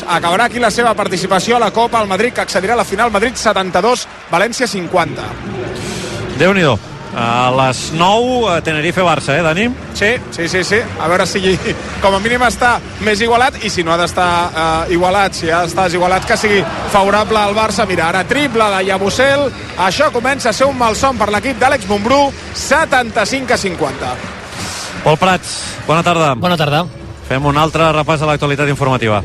acabarà 0.08 0.46
aquí 0.46 0.62
la 0.62 0.72
seva 0.72 0.94
participació 0.94 1.58
a 1.58 1.64
la 1.66 1.72
Copa 1.72 2.02
el 2.02 2.10
Madrid 2.10 2.34
que 2.34 2.42
accedirà 2.46 2.74
a 2.74 2.82
la 2.82 2.86
final 2.86 3.12
Madrid 3.12 3.36
72, 3.36 4.08
València 4.32 4.68
50 4.68 5.28
déu 6.40 6.54
nhi 6.54 6.66
a 7.16 7.50
les 7.52 7.92
9 7.94 8.50
a 8.50 8.62
Tenerife-Barça, 8.62 9.38
eh, 9.38 9.42
Dani? 9.42 9.68
Sí, 9.94 10.14
sí, 10.32 10.48
sí, 10.48 10.64
sí. 10.64 10.78
A 11.00 11.08
veure 11.08 11.26
si 11.26 11.58
com 12.02 12.16
a 12.16 12.20
mínim 12.22 12.44
està 12.46 12.78
més 13.06 13.22
igualat 13.22 13.64
i 13.66 13.70
si 13.74 13.84
no 13.84 13.94
ha 13.94 14.00
d'estar 14.00 14.30
eh, 14.50 14.94
igualat, 14.94 15.34
si 15.34 15.50
ha 15.50 15.64
d'estar 15.66 15.90
desigualat, 15.90 16.26
que 16.30 16.38
sigui 16.38 16.64
favorable 16.94 17.40
al 17.42 17.56
Barça. 17.58 17.88
Mira, 17.90 18.10
ara 18.10 18.24
triple 18.30 18.72
de 18.76 18.84
Yabusel. 18.92 19.48
Això 19.90 20.12
comença 20.14 20.54
a 20.54 20.54
ser 20.54 20.70
un 20.70 20.78
malson 20.78 21.18
per 21.18 21.32
l'equip 21.34 21.60
d'Àlex 21.60 21.90
Montbrú. 21.90 22.28
75 22.54 23.54
a 23.54 23.58
50. 23.58 24.39
Pol 25.04 25.18
Prats, 25.18 25.52
bona 25.88 26.04
tarda. 26.04 26.34
Bona 26.36 26.58
tarda. 26.60 26.84
Fem 27.30 27.45
un 27.45 27.58
altre 27.62 27.91
repàs 27.95 28.24
a 28.24 28.28
l'actualitat 28.30 28.72
informativa. 28.72 29.22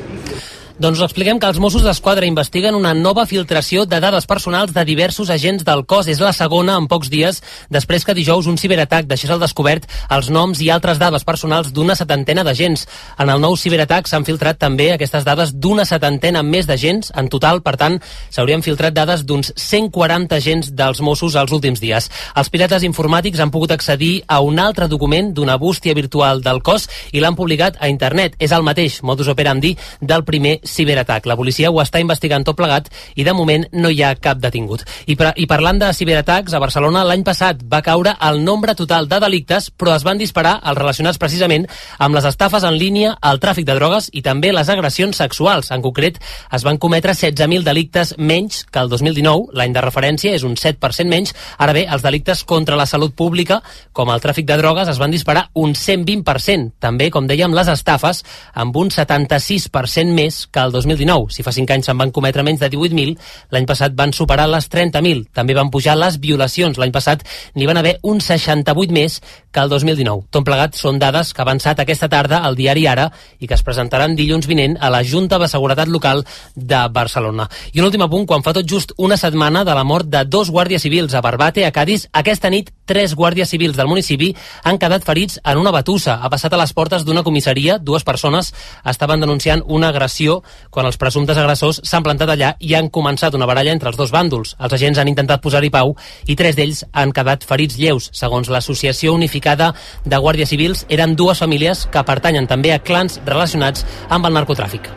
Doncs 0.75 0.99
expliquem 1.05 1.39
que 1.39 1.47
els 1.47 1.61
Mossos 1.63 1.85
d'Esquadra 1.87 2.27
investiguen 2.27 2.75
una 2.75 2.91
nova 2.99 3.23
filtració 3.31 3.85
de 3.87 4.01
dades 4.03 4.25
personals 4.27 4.73
de 4.75 4.83
diversos 4.85 5.29
agents 5.31 5.63
del 5.63 5.85
cos. 5.87 6.09
És 6.11 6.19
la 6.19 6.33
segona 6.35 6.75
en 6.75 6.89
pocs 6.91 7.13
dies 7.13 7.37
després 7.71 8.03
que 8.03 8.17
dijous 8.19 8.49
un 8.51 8.59
ciberatac 8.59 9.07
deixés 9.07 9.31
al 9.31 9.39
descobert 9.39 9.87
els 10.11 10.33
noms 10.35 10.59
i 10.59 10.73
altres 10.75 10.99
dades 10.99 11.23
personals 11.23 11.71
d'una 11.71 11.95
setantena 11.95 12.43
d'agents. 12.43 12.89
En 13.23 13.31
el 13.31 13.39
nou 13.39 13.55
ciberatac 13.55 14.11
s'han 14.11 14.27
filtrat 14.27 14.59
també 14.59 14.89
aquestes 14.91 15.23
dades 15.23 15.53
d'una 15.55 15.85
setantena 15.87 16.43
més 16.43 16.67
d'agents. 16.67 17.13
En 17.15 17.31
total, 17.31 17.63
per 17.63 17.77
tant, 17.79 18.01
s'haurien 18.35 18.67
filtrat 18.67 18.99
dades 18.99 19.23
d'uns 19.23 19.53
140 19.55 20.35
agents 20.35 20.73
dels 20.75 21.05
Mossos 21.07 21.39
els 21.39 21.55
últims 21.55 21.79
dies. 21.79 22.11
Els 22.35 22.51
pirates 22.51 22.83
informàtics 22.83 23.39
han 23.39 23.55
pogut 23.55 23.71
accedir 23.71 24.25
a 24.27 24.41
un 24.43 24.59
altre 24.59 24.91
document 24.91 25.31
d'una 25.39 25.55
bústia 25.55 25.95
virtual 25.95 26.43
del 26.43 26.65
cos 26.67 26.91
i 27.13 27.23
l'han 27.23 27.39
publicat 27.39 27.79
a 27.79 27.95
internet. 27.95 28.35
És 28.43 28.51
el 28.51 28.67
mateix 28.67 29.05
modus 29.07 29.31
operandi 29.31 29.77
del 30.03 30.27
primer 30.27 30.64
ciberatac. 30.67 31.27
La 31.27 31.37
policia 31.37 31.71
ho 31.71 31.81
està 31.83 32.01
investigant 32.03 32.45
tot 32.45 32.57
plegat 32.59 32.91
i 33.15 33.25
de 33.25 33.35
moment 33.37 33.67
no 33.73 33.91
hi 33.91 34.03
ha 34.03 34.15
cap 34.17 34.41
detingut. 34.43 34.85
I, 35.07 35.17
i 35.17 35.47
parlant 35.51 35.79
de 35.81 35.93
ciberatacs, 35.95 36.55
a 36.55 36.63
Barcelona 36.63 37.05
l'any 37.07 37.25
passat 37.27 37.63
va 37.71 37.83
caure 37.85 38.17
el 38.29 38.43
nombre 38.45 38.75
total 38.75 39.09
de 39.09 39.21
delictes, 39.23 39.71
però 39.71 39.95
es 39.95 40.05
van 40.07 40.19
disparar 40.19 40.59
els 40.65 40.79
relacionats 40.79 41.21
precisament 41.21 41.67
amb 41.99 42.17
les 42.17 42.27
estafes 42.29 42.65
en 42.65 42.79
línia, 42.79 43.15
el 43.23 43.41
tràfic 43.43 43.67
de 43.69 43.77
drogues 43.79 44.11
i 44.13 44.23
també 44.23 44.53
les 44.53 44.69
agressions 44.73 45.17
sexuals. 45.21 45.71
En 45.75 45.83
concret, 45.85 46.21
es 46.53 46.65
van 46.67 46.79
cometre 46.79 47.15
16.000 47.15 47.65
delictes 47.67 48.15
menys 48.19 48.65
que 48.71 48.83
el 48.83 48.91
2019, 48.93 49.53
l'any 49.59 49.75
de 49.75 49.85
referència 49.85 50.35
és 50.35 50.45
un 50.47 50.57
7% 50.59 51.11
menys. 51.11 51.35
Ara 51.59 51.75
bé, 51.77 51.87
els 51.91 52.05
delictes 52.05 52.45
contra 52.49 52.79
la 52.79 52.87
salut 52.87 53.15
pública, 53.15 53.61
com 53.93 54.11
el 54.11 54.23
tràfic 54.25 54.49
de 54.49 54.59
drogues, 54.61 54.89
es 54.89 55.01
van 55.01 55.15
disparar 55.15 55.49
un 55.55 55.75
120%. 55.75 56.75
També, 56.83 57.11
com 57.15 57.29
dèiem, 57.29 57.55
les 57.55 57.71
estafes, 57.73 58.25
amb 58.55 58.77
un 58.77 58.91
76% 58.95 60.15
més 60.15 60.45
que 60.55 60.63
el 60.63 60.75
2019. 60.75 61.35
Si 61.35 61.45
fa 61.47 61.53
5 61.55 61.75
anys 61.75 61.91
se'n 61.91 61.99
van 62.01 62.13
cometre 62.15 62.45
menys 62.47 62.63
de 62.63 62.71
18.000, 62.73 63.19
l'any 63.55 63.67
passat 63.69 63.97
van 63.99 64.15
superar 64.17 64.47
les 64.51 64.71
30.000. 64.71 65.27
També 65.35 65.57
van 65.59 65.73
pujar 65.75 65.99
les 65.99 66.21
violacions. 66.23 66.79
L'any 66.79 66.95
passat 66.95 67.27
n'hi 67.55 67.67
van 67.71 67.83
haver 67.83 67.99
un 68.03 68.23
68 68.23 68.95
més 68.95 69.19
que 69.55 69.63
el 69.63 69.71
2019. 69.71 70.27
Tot 70.35 70.45
plegat 70.45 70.75
són 70.75 70.99
dades 70.99 71.31
que 71.33 71.41
ha 71.41 71.47
avançat 71.47 71.79
aquesta 71.81 72.09
tarda 72.11 72.41
al 72.43 72.57
diari 72.59 72.89
Ara 72.91 73.07
i 73.39 73.47
que 73.47 73.55
es 73.55 73.63
presentaran 73.63 74.17
dilluns 74.19 74.49
vinent 74.51 74.75
a 74.83 74.91
la 74.91 75.05
Junta 75.07 75.39
de 75.39 75.49
Seguretat 75.49 75.89
Local 75.89 76.25
de 76.57 76.81
Barcelona. 76.91 77.47
I 77.73 77.81
un 77.81 77.87
últim 77.87 78.03
apunt, 78.03 78.27
quan 78.27 78.43
fa 78.43 78.53
tot 78.57 78.67
just 78.67 78.93
una 78.99 79.17
setmana 79.17 79.63
de 79.65 79.77
la 79.79 79.85
mort 79.87 80.11
de 80.11 80.25
dos 80.27 80.51
guàrdies 80.51 80.83
civils 80.83 81.15
a 81.15 81.23
Barbate, 81.23 81.65
a 81.65 81.71
Cádiz, 81.71 82.09
aquesta 82.13 82.51
nit 82.51 82.73
tres 82.85 83.15
guàrdies 83.15 83.49
civils 83.49 83.79
del 83.79 83.89
municipi 83.89 84.33
han 84.65 84.79
quedat 84.83 85.07
ferits 85.07 85.39
en 85.45 85.61
una 85.63 85.71
batussa. 85.71 86.19
Ha 86.21 86.29
passat 86.33 86.53
a 86.53 86.61
les 86.61 86.75
portes 86.75 87.07
d'una 87.07 87.23
comissaria. 87.23 87.79
Dues 87.79 88.05
persones 88.05 88.51
estaven 88.85 89.23
denunciant 89.23 89.63
una 89.67 89.93
agressió 89.95 90.43
quan 90.71 90.91
els 90.91 90.99
presumptes 90.99 91.39
agressors 91.39 91.81
s'han 91.85 92.03
plantat 92.03 92.35
allà 92.35 92.55
i 92.59 92.75
han 92.75 92.91
començat 92.91 93.39
una 93.39 93.47
baralla 93.47 93.73
entre 93.73 93.89
els 93.89 94.01
dos 94.01 94.11
bàndols. 94.11 94.57
Els 94.59 94.75
agents 94.75 94.99
han 94.99 95.09
intentat 95.09 95.41
posar-hi 95.41 95.71
pau 95.71 95.95
i 96.27 96.35
tres 96.35 96.59
d'ells 96.59 96.85
han 96.93 97.15
quedat 97.15 97.47
ferits 97.47 97.79
lleus. 97.79 98.11
Segons 98.13 98.51
l'Associació 98.51 99.15
Unificada 99.15 99.44
de 99.53 100.17
Guàrdies 100.17 100.49
Civils, 100.49 100.87
eren 100.89 101.15
dues 101.17 101.39
famílies 101.39 101.85
que 101.93 102.03
pertanyen 102.09 102.49
també 102.49 102.73
a 102.73 102.81
clans 102.81 103.21
relacionats 103.27 103.85
amb 104.09 104.27
el 104.27 104.33
narcotràfic. 104.33 104.89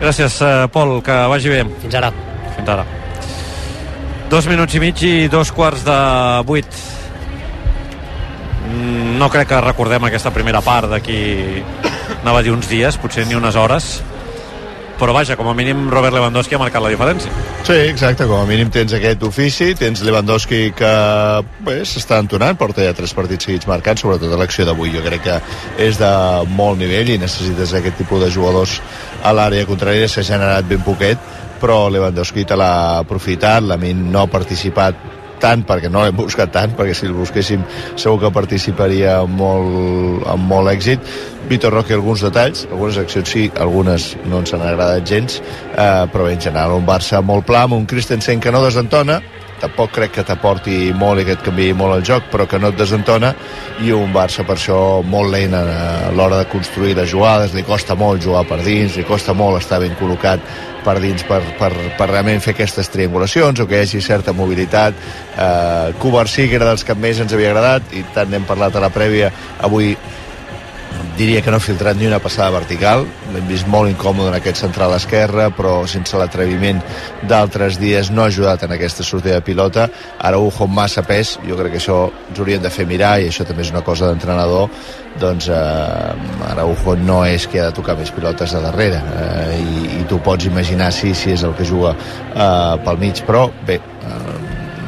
Gràcies, 0.00 0.40
eh, 0.42 0.68
Pol, 0.72 1.02
que 1.02 1.12
vagi 1.30 1.48
bé. 1.48 1.64
Fins 1.82 1.94
ara. 1.94 2.12
Fins 2.56 2.68
ara. 2.68 2.84
Dos 4.30 4.46
minuts 4.46 4.74
i 4.74 4.80
mig 4.80 5.02
i 5.02 5.28
dos 5.28 5.50
quarts 5.52 5.84
de 5.86 5.98
vuit. 6.44 6.66
Mm, 8.68 9.18
No 9.18 9.30
crec 9.30 9.48
que 9.48 9.60
recordem 9.60 10.04
aquesta 10.04 10.30
primera 10.30 10.60
part 10.60 10.90
d'aquí, 10.90 11.62
anava 12.22 12.38
a 12.38 12.42
dir 12.42 12.52
uns 12.52 12.68
dies, 12.68 12.96
potser 12.96 13.26
ni 13.26 13.34
unes 13.34 13.56
hores, 13.56 14.02
però 14.98 15.14
vaja, 15.14 15.36
com 15.38 15.48
a 15.48 15.54
mínim 15.54 15.86
Robert 15.90 16.14
Lewandowski 16.16 16.56
ha 16.56 16.60
marcat 16.60 16.82
la 16.82 16.90
diferència. 16.92 17.30
Sí, 17.66 17.76
exacte, 17.88 18.26
com 18.26 18.42
a 18.42 18.46
mínim 18.48 18.70
tens 18.74 18.92
aquest 18.96 19.22
ofici, 19.26 19.70
tens 19.78 20.02
Lewandowski 20.06 20.72
que 20.78 20.92
s'està 21.86 22.18
entonant, 22.22 22.58
porta 22.58 22.84
ja 22.84 22.94
tres 22.96 23.14
partits 23.14 23.46
seguits 23.48 23.68
marcats, 23.70 24.02
sobretot 24.02 24.34
a 24.34 24.40
l'acció 24.40 24.66
d'avui, 24.66 24.90
jo 24.94 25.04
crec 25.04 25.22
que 25.26 25.36
és 25.88 26.00
de 26.00 26.12
molt 26.58 26.80
nivell 26.82 27.14
i 27.14 27.20
necessites 27.22 27.74
aquest 27.78 28.00
tipus 28.02 28.24
de 28.24 28.32
jugadors 28.34 28.80
a 29.22 29.34
l'àrea 29.36 29.68
contrària, 29.68 30.10
s'ha 30.10 30.26
generat 30.26 30.66
ben 30.68 30.82
poquet, 30.86 31.22
però 31.62 31.86
Lewandowski 31.90 32.46
te 32.46 32.58
l'ha 32.58 32.98
aprofitat, 33.04 33.62
la 33.66 33.78
Min 33.78 34.08
no 34.12 34.24
ha 34.24 34.30
participat 34.30 35.17
tant 35.42 35.64
perquè 35.68 35.90
no 35.92 36.04
l'hem 36.04 36.16
buscat 36.18 36.52
tant 36.54 36.74
perquè 36.78 36.94
si 36.96 37.08
el 37.08 37.16
busquéssim 37.16 37.64
segur 37.96 38.18
que 38.24 38.32
participaria 38.34 39.18
amb 39.22 39.38
molt, 39.40 40.26
amb 40.28 40.48
molt 40.50 40.72
èxit. 40.72 41.02
Vitor 41.48 41.72
Roque 41.72 41.96
alguns 41.96 42.22
detalls 42.26 42.66
algunes 42.68 42.98
accions 43.00 43.30
sí, 43.32 43.46
algunes 43.56 44.10
no 44.28 44.42
ens 44.42 44.52
han 44.52 44.64
agradat 44.66 45.06
gens 45.08 45.40
eh, 45.40 46.04
però 46.12 46.28
en 46.28 46.40
general 46.40 46.76
un 46.76 46.86
Barça 46.88 47.22
molt 47.24 47.46
pla 47.48 47.64
amb 47.64 47.78
un 47.78 47.86
Christensen 47.88 48.40
que 48.40 48.52
no 48.52 48.64
desentona 48.64 49.20
tampoc 49.60 49.92
crec 49.96 50.14
que 50.16 50.24
t'aporti 50.26 50.92
molt 50.96 51.22
i 51.22 51.26
que 51.28 51.36
et 51.36 51.44
canvi 51.44 51.72
molt 51.76 51.98
el 51.98 52.04
joc, 52.06 52.28
però 52.32 52.46
que 52.48 52.60
no 52.60 52.72
et 52.72 52.78
desentona. 52.78 53.34
I 53.84 53.92
un 53.96 54.12
Barça 54.14 54.44
per 54.46 54.56
això 54.56 54.78
molt 55.04 55.32
lent 55.34 55.54
a 55.54 56.10
l'hora 56.14 56.42
de 56.42 56.48
construir 56.50 56.96
les 56.98 57.10
jugades. 57.10 57.54
Li 57.54 57.66
costa 57.66 57.96
molt 57.98 58.24
jugar 58.24 58.44
per 58.48 58.60
dins, 58.64 58.96
li 58.96 59.06
costa 59.08 59.34
molt 59.36 59.62
estar 59.62 59.80
ben 59.82 59.96
col·locat 59.98 60.44
per 60.84 60.98
dins 61.02 61.24
per, 61.26 61.40
per, 61.58 61.72
per 61.98 62.06
realment 62.08 62.40
fer 62.40 62.54
aquestes 62.54 62.88
triangulacions 62.92 63.60
o 63.60 63.66
que 63.68 63.78
hi 63.78 63.86
hagi 63.86 64.00
certa 64.04 64.32
mobilitat. 64.36 64.94
Eh, 65.36 65.96
Covarsí 66.00 66.48
que 66.48 66.56
era 66.60 66.70
dels 66.70 66.86
que 66.86 66.96
més 66.96 67.20
ens 67.20 67.34
havia 67.34 67.52
agradat 67.52 67.92
i 67.98 68.04
tant 68.14 68.30
n'hem 68.30 68.46
parlat 68.48 68.76
a 68.76 68.84
la 68.84 68.92
prèvia. 68.94 69.32
Avui 69.66 69.92
diria 71.18 71.42
que 71.42 71.50
no 71.50 71.58
ha 71.58 71.62
filtrat 71.62 71.96
ni 71.98 72.06
una 72.06 72.20
passada 72.22 72.52
vertical. 72.54 73.02
L'hem 73.34 73.48
vist 73.50 73.66
molt 73.70 73.90
incòmode 73.90 74.30
en 74.30 74.36
aquest 74.38 74.60
central 74.62 74.94
esquerre 74.94 75.48
però 75.56 75.80
sense 75.90 76.14
l'atreviment 76.16 76.78
d'altres 77.26 77.80
dies 77.82 78.12
no 78.14 78.22
ha 78.22 78.30
ajudat 78.30 78.62
en 78.62 78.76
aquesta 78.76 79.02
sortida 79.02 79.40
de 79.40 79.46
pilota. 79.48 79.88
Araujo 80.18 80.68
massa 80.70 81.02
pes. 81.02 81.34
Jo 81.48 81.58
crec 81.58 81.74
que 81.74 81.82
això 81.82 81.98
ens 82.30 82.38
hauríem 82.38 82.62
de 82.62 82.70
fer 82.70 82.86
mirar 82.86 83.16
i 83.18 83.28
això 83.32 83.46
també 83.48 83.66
és 83.66 83.74
una 83.74 83.82
cosa 83.82 84.06
d'entrenador. 84.06 84.70
Doncs 85.18 85.50
eh, 85.50 86.50
Araujo 86.52 86.94
no 87.02 87.24
és 87.26 87.48
que 87.50 87.58
ha 87.58 87.68
de 87.72 87.74
tocar 87.74 87.98
més 87.98 88.14
pilotes 88.14 88.54
de 88.54 88.62
darrere 88.62 89.02
eh, 89.02 89.58
i, 89.58 89.86
i 89.98 90.06
tu 90.08 90.22
pots 90.22 90.46
imaginar 90.46 90.92
si, 90.94 91.14
si 91.18 91.34
és 91.34 91.42
el 91.42 91.56
que 91.58 91.66
juga 91.66 91.96
eh, 91.98 92.74
pel 92.86 93.02
mig. 93.02 93.24
Però 93.26 93.48
bé 93.66 93.80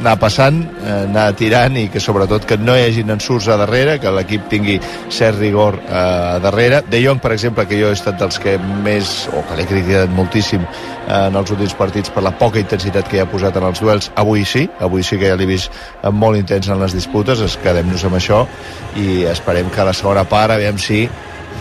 anar 0.01 0.17
passant, 0.21 0.61
eh, 0.81 0.93
anar 1.05 1.31
tirant 1.37 1.77
i 1.77 1.87
que 1.93 2.01
sobretot 2.01 2.47
que 2.49 2.57
no 2.59 2.75
hi 2.77 2.87
hagi 2.89 3.05
ensurts 3.05 3.49
a 3.49 3.59
darrere, 3.61 3.99
que 4.01 4.13
l'equip 4.15 4.49
tingui 4.51 4.79
cert 5.13 5.39
rigor 5.39 5.79
eh, 5.83 5.93
a 5.93 6.39
darrere. 6.43 6.83
De 6.91 7.03
Jong, 7.05 7.21
per 7.21 7.35
exemple, 7.37 7.67
que 7.69 7.79
jo 7.81 7.91
he 7.91 7.97
estat 7.97 8.19
dels 8.21 8.41
que 8.41 8.57
més, 8.85 9.29
o 9.37 9.45
que 9.47 9.59
l'he 9.59 9.69
criticat 9.69 10.13
moltíssim 10.17 10.65
eh, 10.65 11.27
en 11.29 11.37
els 11.37 11.53
últims 11.53 11.77
partits 11.79 12.11
per 12.11 12.25
la 12.25 12.35
poca 12.37 12.61
intensitat 12.63 13.09
que 13.09 13.21
hi 13.21 13.25
ha 13.25 13.31
posat 13.31 13.61
en 13.61 13.69
els 13.71 13.83
duels, 13.83 14.11
avui 14.21 14.45
sí, 14.49 14.67
avui 14.81 15.05
sí 15.07 15.21
que 15.21 15.31
ja 15.31 15.39
l'he 15.39 15.49
vist 15.49 15.75
molt 16.13 16.41
intens 16.41 16.71
en 16.71 16.81
les 16.81 16.97
disputes, 16.97 17.45
es 17.45 17.59
quedem-nos 17.61 18.07
amb 18.09 18.17
això 18.19 18.45
i 19.01 19.25
esperem 19.31 19.69
que 19.71 19.83
a 19.83 19.91
la 19.91 19.97
segona 19.97 20.25
part, 20.29 20.57
aviam 20.57 20.79
si 20.81 21.05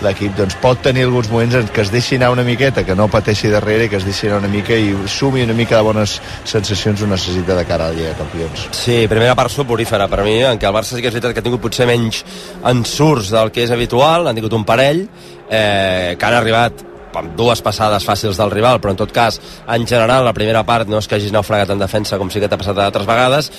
l'equip 0.05 0.35
doncs, 0.37 0.57
pot 0.61 0.81
tenir 0.83 1.05
alguns 1.07 1.29
moments 1.31 1.57
en 1.59 1.69
què 1.73 1.83
es 1.85 1.91
deixi 1.93 2.19
anar 2.19 2.31
una 2.33 2.45
miqueta, 2.47 2.85
que 2.87 2.95
no 2.95 3.09
pateixi 3.11 3.51
darrere 3.51 3.89
que 3.91 3.99
es 3.99 4.07
deixi 4.07 4.29
anar 4.29 4.41
una 4.43 4.51
mica 4.51 4.75
i 4.77 4.91
sumi 5.07 5.43
una 5.43 5.55
mica 5.57 5.77
de 5.77 5.85
bones 5.85 6.17
sensacions 6.43 7.01
ho 7.01 7.09
necessita 7.09 7.57
de 7.57 7.65
cara 7.69 7.87
a 7.87 7.93
la 7.93 7.97
Lliga 7.97 8.13
de 8.13 8.19
Campions. 8.21 8.67
Sí, 8.75 9.01
primera 9.11 9.35
part 9.35 9.53
suporífera 9.53 10.09
per 10.11 10.23
mi, 10.27 10.37
en 10.43 10.59
què 10.59 10.69
el 10.69 10.75
Barça 10.75 10.95
sí 10.95 11.03
que 11.03 11.11
és 11.11 11.17
veritat 11.17 11.35
que 11.35 11.43
ha 11.43 11.47
tingut 11.47 11.63
potser 11.63 11.87
menys 11.89 12.23
ensurts 12.71 13.33
del 13.35 13.53
que 13.55 13.65
és 13.65 13.73
habitual, 13.75 14.27
han 14.27 14.39
tingut 14.39 14.55
un 14.57 14.67
parell, 14.67 15.05
eh, 15.49 16.15
que 16.19 16.25
han 16.25 16.37
arribat 16.37 16.85
amb 17.17 17.33
dues 17.37 17.61
passades 17.65 18.05
fàcils 18.05 18.37
del 18.37 18.51
rival, 18.51 18.79
però 18.81 18.93
en 18.93 18.99
tot 18.99 19.11
cas, 19.13 19.39
en 19.67 19.87
general, 19.87 20.23
la 20.25 20.33
primera 20.35 20.63
part 20.67 20.89
no 20.89 20.99
és 20.99 21.07
que 21.07 21.17
hagis 21.17 21.33
naufragat 21.33 21.71
en 21.73 21.81
defensa 21.81 22.19
com 22.19 22.29
sí 22.29 22.41
que 22.41 22.49
t'ha 22.49 22.59
passat 22.59 22.77
altres 22.77 23.07
vegades, 23.07 23.49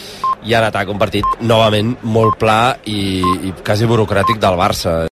i 0.46 0.54
en 0.56 0.66
atac 0.68 0.88
un 0.92 1.00
partit 1.00 1.40
novament 1.42 1.96
molt 2.02 2.38
pla 2.40 2.76
i, 2.88 3.20
i 3.20 3.52
quasi 3.64 3.88
burocràtic 3.90 4.40
del 4.40 4.58
Barça. 4.60 5.02